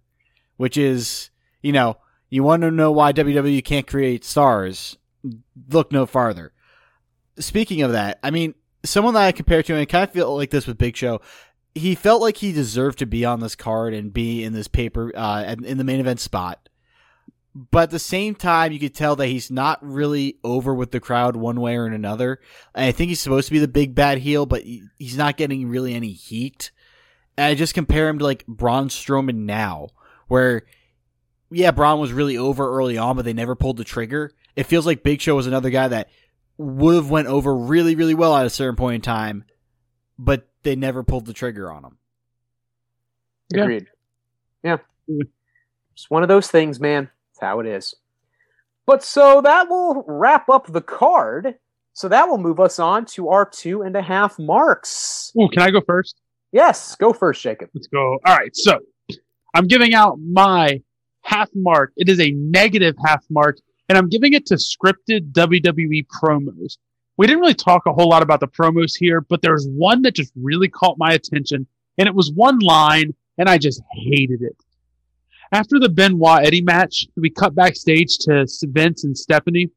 [0.56, 1.30] which is,
[1.62, 1.96] you know,
[2.28, 4.98] you want to know why WWE can't create stars.
[5.70, 6.52] look no farther.
[7.38, 8.54] Speaking of that, I mean,
[8.84, 11.20] someone that I compare to, and I kind of feel like this with Big Show,
[11.76, 15.12] he felt like he deserved to be on this card and be in this paper
[15.14, 16.70] uh, in the main event spot.
[17.54, 21.00] But at the same time, you could tell that he's not really over with the
[21.00, 22.40] crowd one way or another.
[22.74, 25.92] I think he's supposed to be the big bad heel, but he's not getting really
[25.92, 26.70] any heat.
[27.36, 29.88] And I just compare him to like Braun Strowman now,
[30.28, 30.62] where
[31.50, 34.32] yeah, Braun was really over early on, but they never pulled the trigger.
[34.56, 36.08] It feels like Big Show was another guy that
[36.56, 39.44] would have went over really, really well at a certain point in time,
[40.18, 41.96] but they never pulled the trigger on him.
[43.54, 43.62] Yeah.
[43.62, 43.86] Agreed.
[44.64, 44.78] Yeah.
[45.94, 47.08] It's one of those things, man.
[47.30, 47.94] That's how it is.
[48.84, 51.54] But so that will wrap up the card.
[51.92, 55.32] So that will move us on to our two and a half marks.
[55.40, 56.16] Ooh, can I go first?
[56.50, 57.70] Yes, go first, Jacob.
[57.72, 58.18] Let's go.
[58.24, 58.80] All right, so
[59.54, 60.82] I'm giving out my
[61.22, 61.92] half mark.
[61.96, 66.76] It is a negative half mark, and I'm giving it to scripted WWE promos.
[67.16, 70.14] We didn't really talk a whole lot about the promos here, but there's one that
[70.14, 71.66] just really caught my attention,
[71.98, 74.56] and it was one line, and I just hated it.
[75.52, 79.70] After the Benoit Eddie match, we cut backstage to Vince and Stephanie.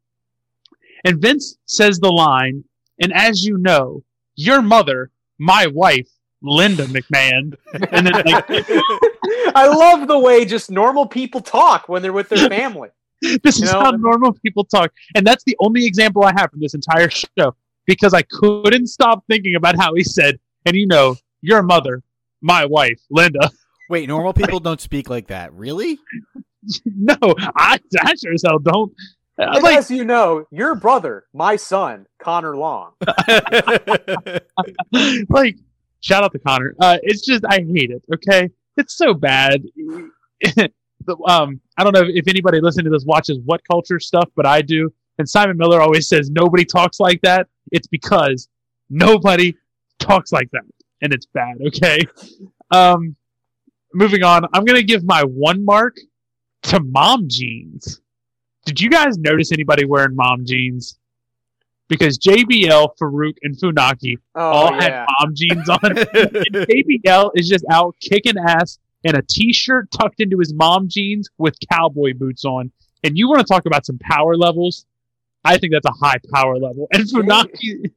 [1.06, 2.64] And Vince says the line,
[3.00, 4.04] and as you know,
[4.36, 6.10] your mother, my wife,
[6.42, 7.56] Linda McMahon.
[7.92, 8.46] And then like
[9.56, 12.90] I love the way just normal people talk when they're with their family.
[13.44, 13.82] this you is know?
[13.82, 14.92] how normal people talk.
[15.16, 17.56] And that's the only example I have from this entire show
[17.86, 22.04] because I couldn't stop thinking about how he said, and you know, your mother,
[22.42, 23.50] my wife, Linda.
[23.90, 25.54] Wait, normal people don't speak like that.
[25.54, 25.98] Really?
[26.86, 27.18] no,
[27.56, 28.94] I, I sure as hell don't.
[29.40, 32.92] And like, as you know, your brother, my son, Connor Long.
[35.30, 35.56] like,
[36.02, 36.76] shout out to Connor.
[36.80, 38.04] Uh, it's just I hate it.
[38.14, 39.64] Okay, it's so bad.
[41.28, 44.94] Um, I don't know if anybody listening to this watches WhatCulture stuff, but I do.
[45.18, 47.48] And Simon Miller always says nobody talks like that.
[47.72, 48.48] It's because
[48.90, 49.56] nobody
[50.00, 50.64] talks like that,
[51.02, 51.58] and it's bad.
[51.68, 52.00] Okay.
[52.72, 53.16] Um,
[53.94, 55.98] moving on, I'm going to give my one mark
[56.64, 58.02] to mom jeans.
[58.66, 60.98] Did you guys notice anybody wearing mom jeans?
[61.88, 64.82] Because JBL, Faarooq, and Funaki oh, all yeah.
[64.82, 65.80] had mom jeans on.
[65.80, 71.56] JBL is just out kicking ass in a t-shirt tucked into his mom jeans with
[71.72, 72.72] cowboy boots on.
[73.04, 74.86] And you want to talk about some power levels?
[75.46, 76.88] I think that's a high power level.
[76.92, 77.92] And Funaki,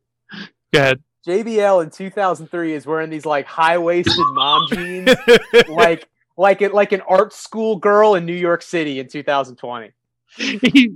[0.73, 1.03] go ahead.
[1.27, 5.15] JBL in 2003 is wearing these like high waisted mom jeans,
[5.69, 9.93] like like it like an art school girl in New York City in 2020.
[10.37, 10.91] He,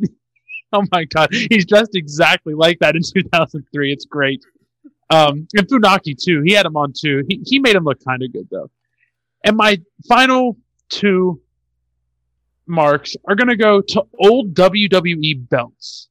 [0.73, 3.93] oh my god, he's dressed exactly like that in 2003.
[3.93, 4.45] It's great.
[5.11, 6.43] Um, and Funaki too.
[6.45, 7.25] He had him on too.
[7.29, 8.71] He he made him look kind of good though.
[9.47, 10.57] And my final
[10.89, 11.41] two
[12.67, 16.09] marks are going to go to old WWE belts.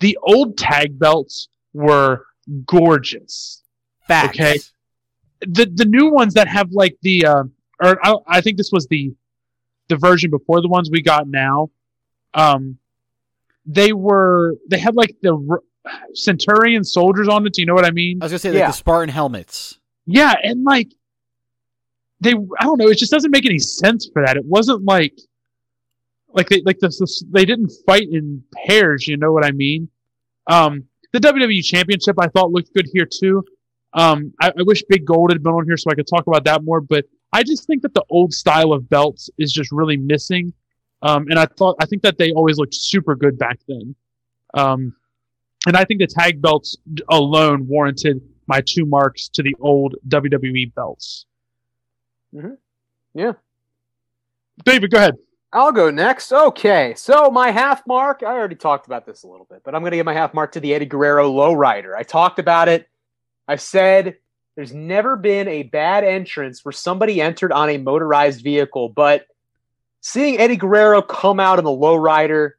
[0.00, 2.24] The old tag belts were
[2.66, 3.62] gorgeous.
[4.08, 4.40] Facts.
[4.40, 4.58] Okay.
[5.40, 7.44] The the new ones that have like the uh,
[7.82, 9.12] or I, I think this was the
[9.88, 11.70] the version before the ones we got now.
[12.32, 12.78] Um,
[13.66, 15.58] they were they had like the
[16.14, 17.52] Centurion soldiers on it.
[17.52, 18.18] Do you know what I mean?
[18.22, 18.66] I was gonna say like yeah.
[18.68, 19.78] the Spartan helmets.
[20.06, 20.92] Yeah, and like
[22.22, 24.36] they, I don't know, it just doesn't make any sense for that.
[24.36, 25.18] It wasn't like
[26.34, 29.06] like they like this, they didn't fight in pairs.
[29.06, 29.88] You know what I mean?
[30.46, 33.44] Um, the WWE Championship I thought looked good here too.
[33.94, 36.44] Um, I, I, wish Big Gold had been on here so I could talk about
[36.44, 37.04] that more, but
[37.34, 40.54] I just think that the old style of belts is just really missing.
[41.02, 43.94] Um, and I thought I think that they always looked super good back then.
[44.54, 44.94] Um,
[45.66, 46.78] and I think the tag belts
[47.10, 51.26] alone warranted my two marks to the old WWE belts.
[52.34, 52.54] Mm-hmm.
[53.14, 53.32] Yeah.
[54.64, 55.16] David, go ahead.
[55.52, 56.32] I'll go next.
[56.32, 59.82] Okay, so my half mark, I already talked about this a little bit, but I'm
[59.82, 61.94] going to give my half mark to the Eddie Guerrero lowrider.
[61.94, 62.88] I talked about it.
[63.46, 64.16] I said
[64.56, 69.26] there's never been a bad entrance where somebody entered on a motorized vehicle, but
[70.00, 72.52] seeing Eddie Guerrero come out in the lowrider,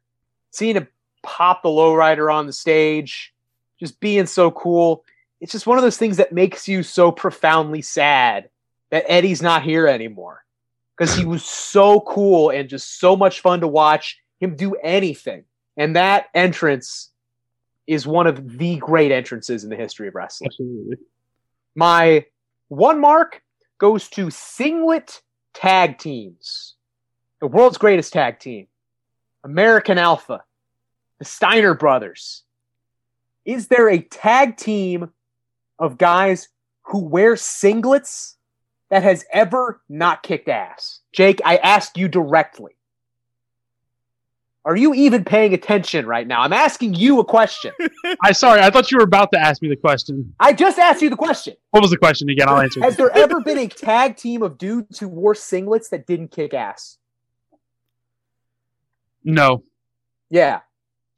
[0.50, 0.86] seeing him
[1.22, 3.34] pop the lowrider on the stage,
[3.80, 5.04] just being so cool,
[5.40, 8.48] it's just one of those things that makes you so profoundly sad
[8.94, 10.44] that Eddie's not here anymore
[10.96, 15.42] because he was so cool and just so much fun to watch him do anything.
[15.76, 17.10] And that entrance
[17.88, 20.46] is one of the great entrances in the history of wrestling.
[20.46, 20.98] Absolutely.
[21.74, 22.26] My
[22.68, 23.42] one mark
[23.78, 25.22] goes to singlet
[25.54, 26.76] tag teams.
[27.40, 28.68] The world's greatest tag team,
[29.42, 30.44] American Alpha,
[31.18, 32.44] the Steiner brothers.
[33.44, 35.10] Is there a tag team
[35.80, 36.48] of guys
[36.82, 38.36] who wear singlets
[38.90, 41.00] that has ever not kicked ass?
[41.12, 42.72] Jake, I ask you directly.
[44.66, 46.40] Are you even paying attention right now?
[46.40, 47.72] I'm asking you a question.
[48.22, 50.34] I sorry, I thought you were about to ask me the question.
[50.40, 51.54] I just asked you the question.
[51.70, 52.48] What was the question again?
[52.48, 52.80] I'll answer.
[52.80, 56.54] Has there ever been a tag team of dudes who wore singlets that didn't kick
[56.54, 56.96] ass?
[59.22, 59.64] No,
[60.30, 60.60] Yeah.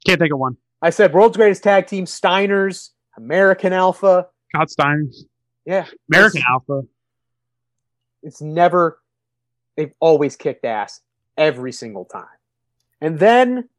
[0.05, 0.57] can't think of one.
[0.81, 4.27] I said world's greatest tag team, Steiners, American Alpha.
[4.53, 5.23] Scott Steiners,
[5.65, 5.85] Yeah.
[6.13, 6.81] American Alpha.
[8.23, 8.99] It's never,
[9.75, 11.01] they've always kicked ass
[11.37, 12.25] every single time.
[13.01, 13.69] And then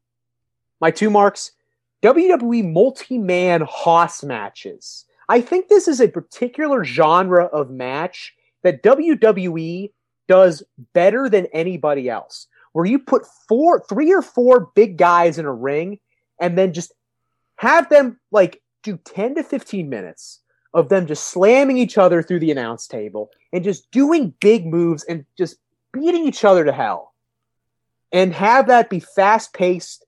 [0.79, 1.51] my two marks
[2.01, 5.05] WWE multi man Hoss matches.
[5.27, 8.33] I think this is a particular genre of match
[8.63, 9.91] that WWE
[10.27, 10.63] does
[10.93, 15.53] better than anybody else, where you put four, three or four big guys in a
[15.53, 15.99] ring
[16.39, 16.93] and then just
[17.57, 20.39] have them like do 10 to 15 minutes
[20.73, 25.03] of them just slamming each other through the announce table and just doing big moves
[25.05, 25.57] and just
[25.91, 27.13] beating each other to hell.
[28.11, 30.05] And have that be fast paced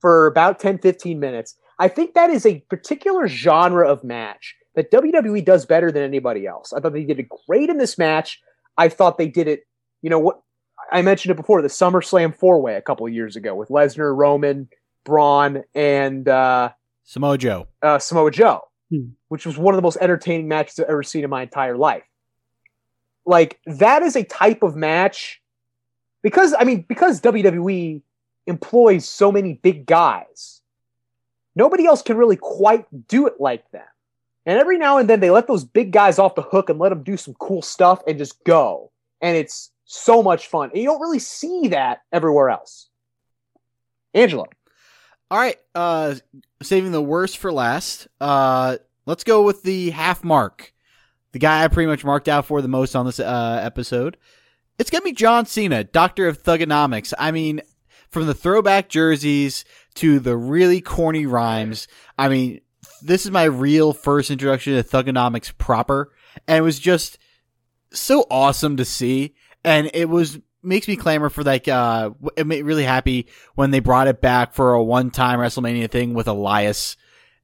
[0.00, 1.56] for about 10, 15 minutes.
[1.78, 6.46] I think that is a particular genre of match that WWE does better than anybody
[6.46, 6.72] else.
[6.72, 8.40] I thought they did it great in this match.
[8.76, 9.66] I thought they did it,
[10.02, 10.40] you know, what
[10.92, 14.16] I mentioned it before the SummerSlam four way a couple of years ago with Lesnar,
[14.16, 14.68] Roman,
[15.04, 16.70] Braun, and uh,
[17.04, 17.66] Samoa Joe.
[17.82, 19.08] uh, Samoa Joe, Hmm.
[19.28, 22.04] which was one of the most entertaining matches I've ever seen in my entire life.
[23.24, 25.42] Like that is a type of match
[26.22, 28.00] because I mean because WWE
[28.46, 30.60] employs so many big guys.
[31.56, 33.82] Nobody else can really quite do it like them.
[34.44, 36.90] And every now and then they let those big guys off the hook and let
[36.90, 38.92] them do some cool stuff and just go.
[39.20, 40.70] And it's so much fun.
[40.70, 42.88] And you don't really see that everywhere else.
[44.14, 44.46] Angelo.
[45.28, 46.14] All right, uh,
[46.62, 48.06] saving the worst for last.
[48.20, 48.76] Uh,
[49.06, 50.72] let's go with the half mark.
[51.32, 54.16] The guy I pretty much marked out for the most on this uh, episode.
[54.78, 57.12] It's gonna be John Cena, Doctor of Thuganomics.
[57.18, 57.60] I mean,
[58.08, 59.64] from the throwback jerseys
[59.96, 61.88] to the really corny rhymes.
[62.16, 62.60] I mean,
[63.02, 66.12] this is my real first introduction to Thuganomics proper,
[66.46, 67.18] and it was just
[67.90, 69.34] so awesome to see.
[69.64, 73.80] And it was makes me clamor for like uh it made really happy when they
[73.80, 76.96] brought it back for a one time WrestleMania thing with Elias.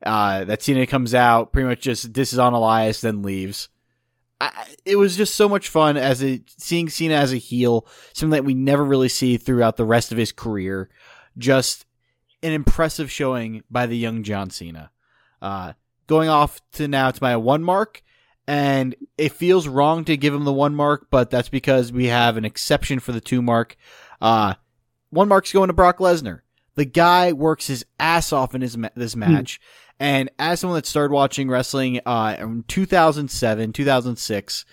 [0.02, 3.68] Uh that Cena comes out, pretty much just is on Elias, then leaves.
[4.40, 8.36] I, it was just so much fun as a seeing Cena as a heel, something
[8.36, 10.90] that we never really see throughout the rest of his career.
[11.38, 11.86] Just
[12.42, 14.90] an impressive showing by the young John Cena.
[15.40, 15.74] Uh,
[16.08, 18.02] going off to now to my one mark,
[18.46, 22.36] and it feels wrong to give him the one mark, but that's because we have
[22.36, 23.76] an exception for the two mark.
[24.20, 24.54] Uh,
[25.10, 26.40] one mark's going to Brock Lesnar.
[26.74, 29.60] The guy works his ass off in his ma- this match,
[30.00, 34.64] and as someone that started watching wrestling uh, in 2007, 2006,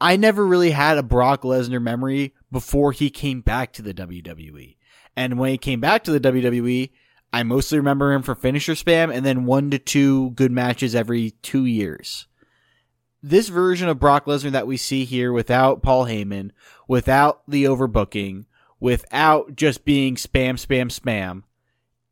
[0.00, 4.76] I never really had a Brock Lesnar memory before he came back to the WWE.
[5.16, 6.90] And when he came back to the WWE,
[7.32, 11.32] I mostly remember him for finisher spam and then one to two good matches every
[11.42, 12.27] two years.
[13.22, 16.50] This version of Brock Lesnar that we see here without Paul Heyman,
[16.86, 18.44] without the overbooking,
[18.78, 21.42] without just being spam, spam, spam,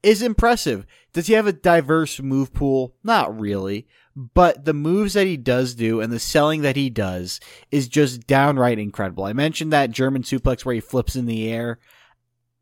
[0.02, 0.86] is impressive.
[1.12, 2.94] Does he have a diverse move pool?
[3.02, 3.86] Not really.
[4.14, 7.38] But the moves that he does do and the selling that he does
[7.70, 9.24] is just downright incredible.
[9.24, 11.78] I mentioned that German suplex where he flips in the air.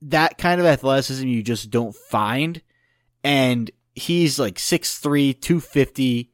[0.03, 2.61] That kind of athleticism you just don't find.
[3.23, 6.31] And he's like 6'3, 250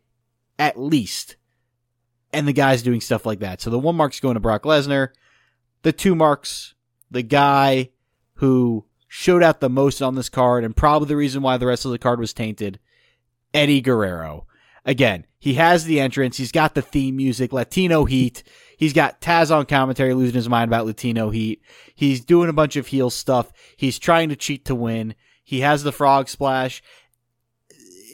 [0.59, 1.37] at least.
[2.33, 3.61] And the guy's doing stuff like that.
[3.61, 5.09] So the one mark's going to Brock Lesnar.
[5.83, 6.75] The two marks,
[7.11, 7.91] the guy
[8.35, 11.85] who showed out the most on this card and probably the reason why the rest
[11.85, 12.79] of the card was tainted,
[13.53, 14.47] Eddie Guerrero.
[14.85, 16.37] Again, he has the entrance.
[16.37, 18.43] He's got the theme music, Latino Heat.
[18.79, 21.61] He's got Taz on commentary losing his mind about Latino Heat.
[21.95, 23.53] He's doing a bunch of heel stuff.
[23.77, 25.15] He's trying to cheat to win.
[25.43, 26.83] He has the frog splash.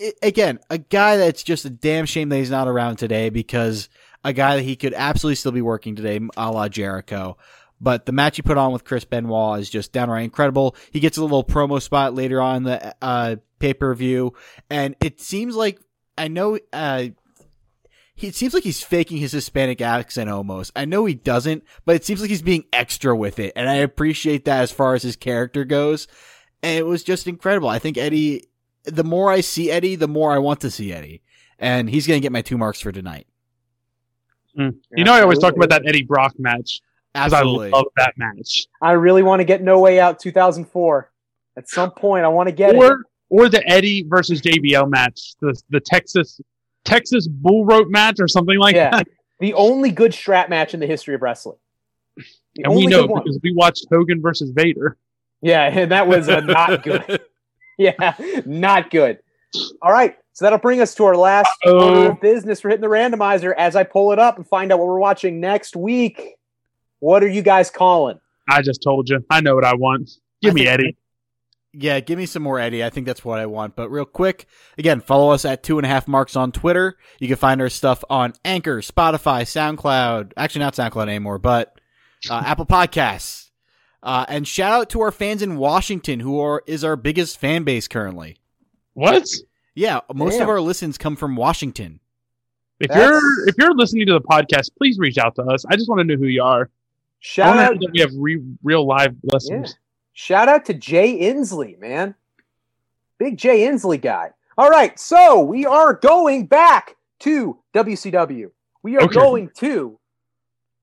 [0.02, 3.88] I- again, a guy that's just a damn shame that he's not around today because
[4.26, 7.38] a guy that he could absolutely still be working today, a la Jericho.
[7.80, 10.74] But the match he put on with Chris Benoit is just downright incredible.
[10.90, 14.34] He gets a little promo spot later on the uh, pay per view,
[14.68, 15.80] and it seems like
[16.18, 16.58] I know.
[16.72, 17.08] Uh,
[18.16, 20.72] he, it seems like he's faking his Hispanic accent almost.
[20.74, 23.74] I know he doesn't, but it seems like he's being extra with it, and I
[23.74, 26.08] appreciate that as far as his character goes.
[26.64, 27.68] And it was just incredible.
[27.68, 28.48] I think Eddie.
[28.84, 31.22] The more I see Eddie, the more I want to see Eddie,
[31.60, 33.28] and he's gonna get my two marks for tonight.
[34.56, 36.80] You know, I always talk about that Eddie Brock match
[37.12, 38.66] because I love that match.
[38.80, 41.10] I really want to get No Way Out 2004.
[41.58, 42.78] At some point, I want to get it.
[42.78, 46.40] Or or the Eddie versus JBL match, the the Texas
[46.84, 48.90] Texas Bull Rope match or something like Yeah.
[48.90, 49.08] that.
[49.40, 51.58] The only good strap match in the history of wrestling.
[52.16, 54.96] The And we know because we watched Hogan versus Vader.
[55.42, 57.20] Yeah, and that was uh, not good.
[57.78, 58.14] Yeah,
[58.46, 59.18] not good.
[59.82, 62.62] All right, so that'll bring us to our last order of business.
[62.62, 65.40] We're hitting the randomizer as I pull it up and find out what we're watching
[65.40, 66.34] next week.
[66.98, 68.20] What are you guys calling?
[68.46, 69.24] I just told you.
[69.30, 70.10] I know what I want.
[70.42, 70.96] Give I me think- Eddie.
[71.72, 72.84] Yeah, give me some more Eddie.
[72.84, 73.76] I think that's what I want.
[73.76, 74.44] But real quick,
[74.76, 76.96] again, follow us at two and a half marks on Twitter.
[77.18, 80.32] You can find our stuff on Anchor, Spotify, SoundCloud.
[80.36, 81.78] Actually, not SoundCloud anymore, but
[82.30, 83.50] uh, Apple Podcasts.
[84.02, 87.64] Uh, and shout out to our fans in Washington, who are is our biggest fan
[87.64, 88.36] base currently.
[88.92, 89.26] What?
[89.76, 92.00] Yeah, most of our listens come from Washington.
[92.80, 95.64] If That's- you're if you're listening to the podcast, please reach out to us.
[95.66, 96.68] I just want to know who you are.
[97.20, 99.64] Shout out, that we have re- real live yeah.
[100.12, 102.14] Shout out to Jay Inslee, man.
[103.18, 104.30] Big Jay Inslee guy.
[104.58, 108.50] All right, so we are going back to WCW.
[108.82, 109.14] We are Okay.
[109.14, 109.98] going to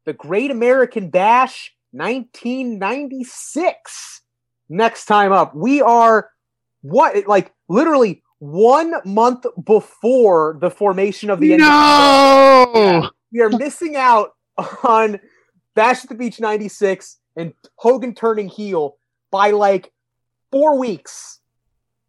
[0.06, 4.22] the Great American Bash 1996.
[4.70, 6.30] Next time up, we are
[6.82, 12.74] what like literally one month before the formation of the NWA.
[12.74, 13.10] No.
[13.32, 14.32] we are missing out
[14.84, 15.20] on
[15.76, 18.98] Bash at the Beach 96 and Hogan turning heel
[19.32, 19.94] by like
[20.52, 21.40] four weeks.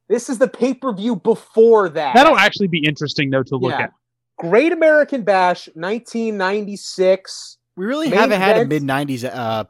[0.09, 2.15] This is the pay per view before that.
[2.17, 3.83] That'll actually be interesting though to look Yeah.
[3.85, 3.93] at.
[4.37, 7.59] Great American Bash 1996.
[7.77, 9.65] We really Main haven't had a mid '90s uh,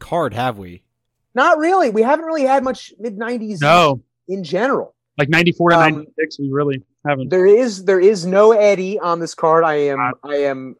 [0.00, 0.82] card, have we?
[1.34, 1.90] Not really.
[1.90, 4.94] We haven't really had much mid 90s No, in general.
[5.18, 7.28] Like ninety four to Um, ninety six, we really haven't.
[7.28, 9.64] There is there is no Eddie on this card.
[9.64, 10.76] I am Uh, I am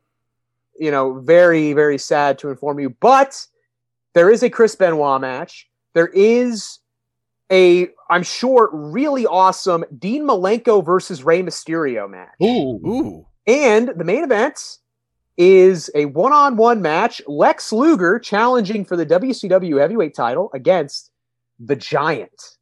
[0.79, 3.45] you know very very sad to inform you, but
[4.15, 5.69] there is a Chris Benoit match.
[5.95, 6.79] There is
[7.51, 12.35] a I'm sure really awesome Dean Malenko versus Rey Mysterio match.
[12.43, 14.79] Ooh, Ooh, And the main event
[15.37, 17.23] is a one-on-one match.
[17.29, 21.11] Lex Luger challenging for the WCW heavyweight title against
[21.61, 22.57] the Giant,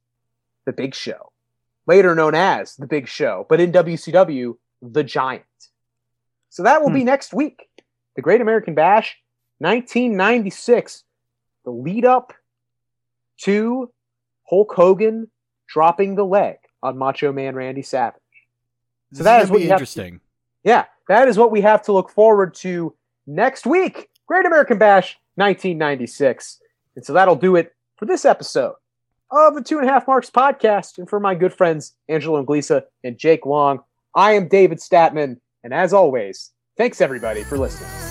[0.66, 1.32] the Big Show,
[1.86, 5.44] later known as the Big Show, but in WCW, the Giant.
[6.50, 7.06] So that will be hmm.
[7.06, 7.68] next week.
[8.14, 9.16] The Great American Bash,
[9.58, 11.04] 1996.
[11.64, 12.32] The lead up
[13.42, 13.92] to
[14.48, 15.30] Hulk Hogan
[15.68, 18.20] dropping the leg on Macho Man Randy Savage.
[19.10, 20.20] this that is what have to- interesting.
[20.64, 22.94] Yeah, that is what we have to look forward to
[23.26, 24.08] next week.
[24.26, 26.60] Great American Bash 1996.
[26.96, 28.74] And so that'll do it for this episode
[29.30, 30.98] of the Two and a Half Marks podcast.
[30.98, 33.80] And for my good friends, Angelo Inglisa and Jake Long,
[34.14, 35.38] I am David Statman.
[35.62, 38.05] And as always, thanks everybody for listening.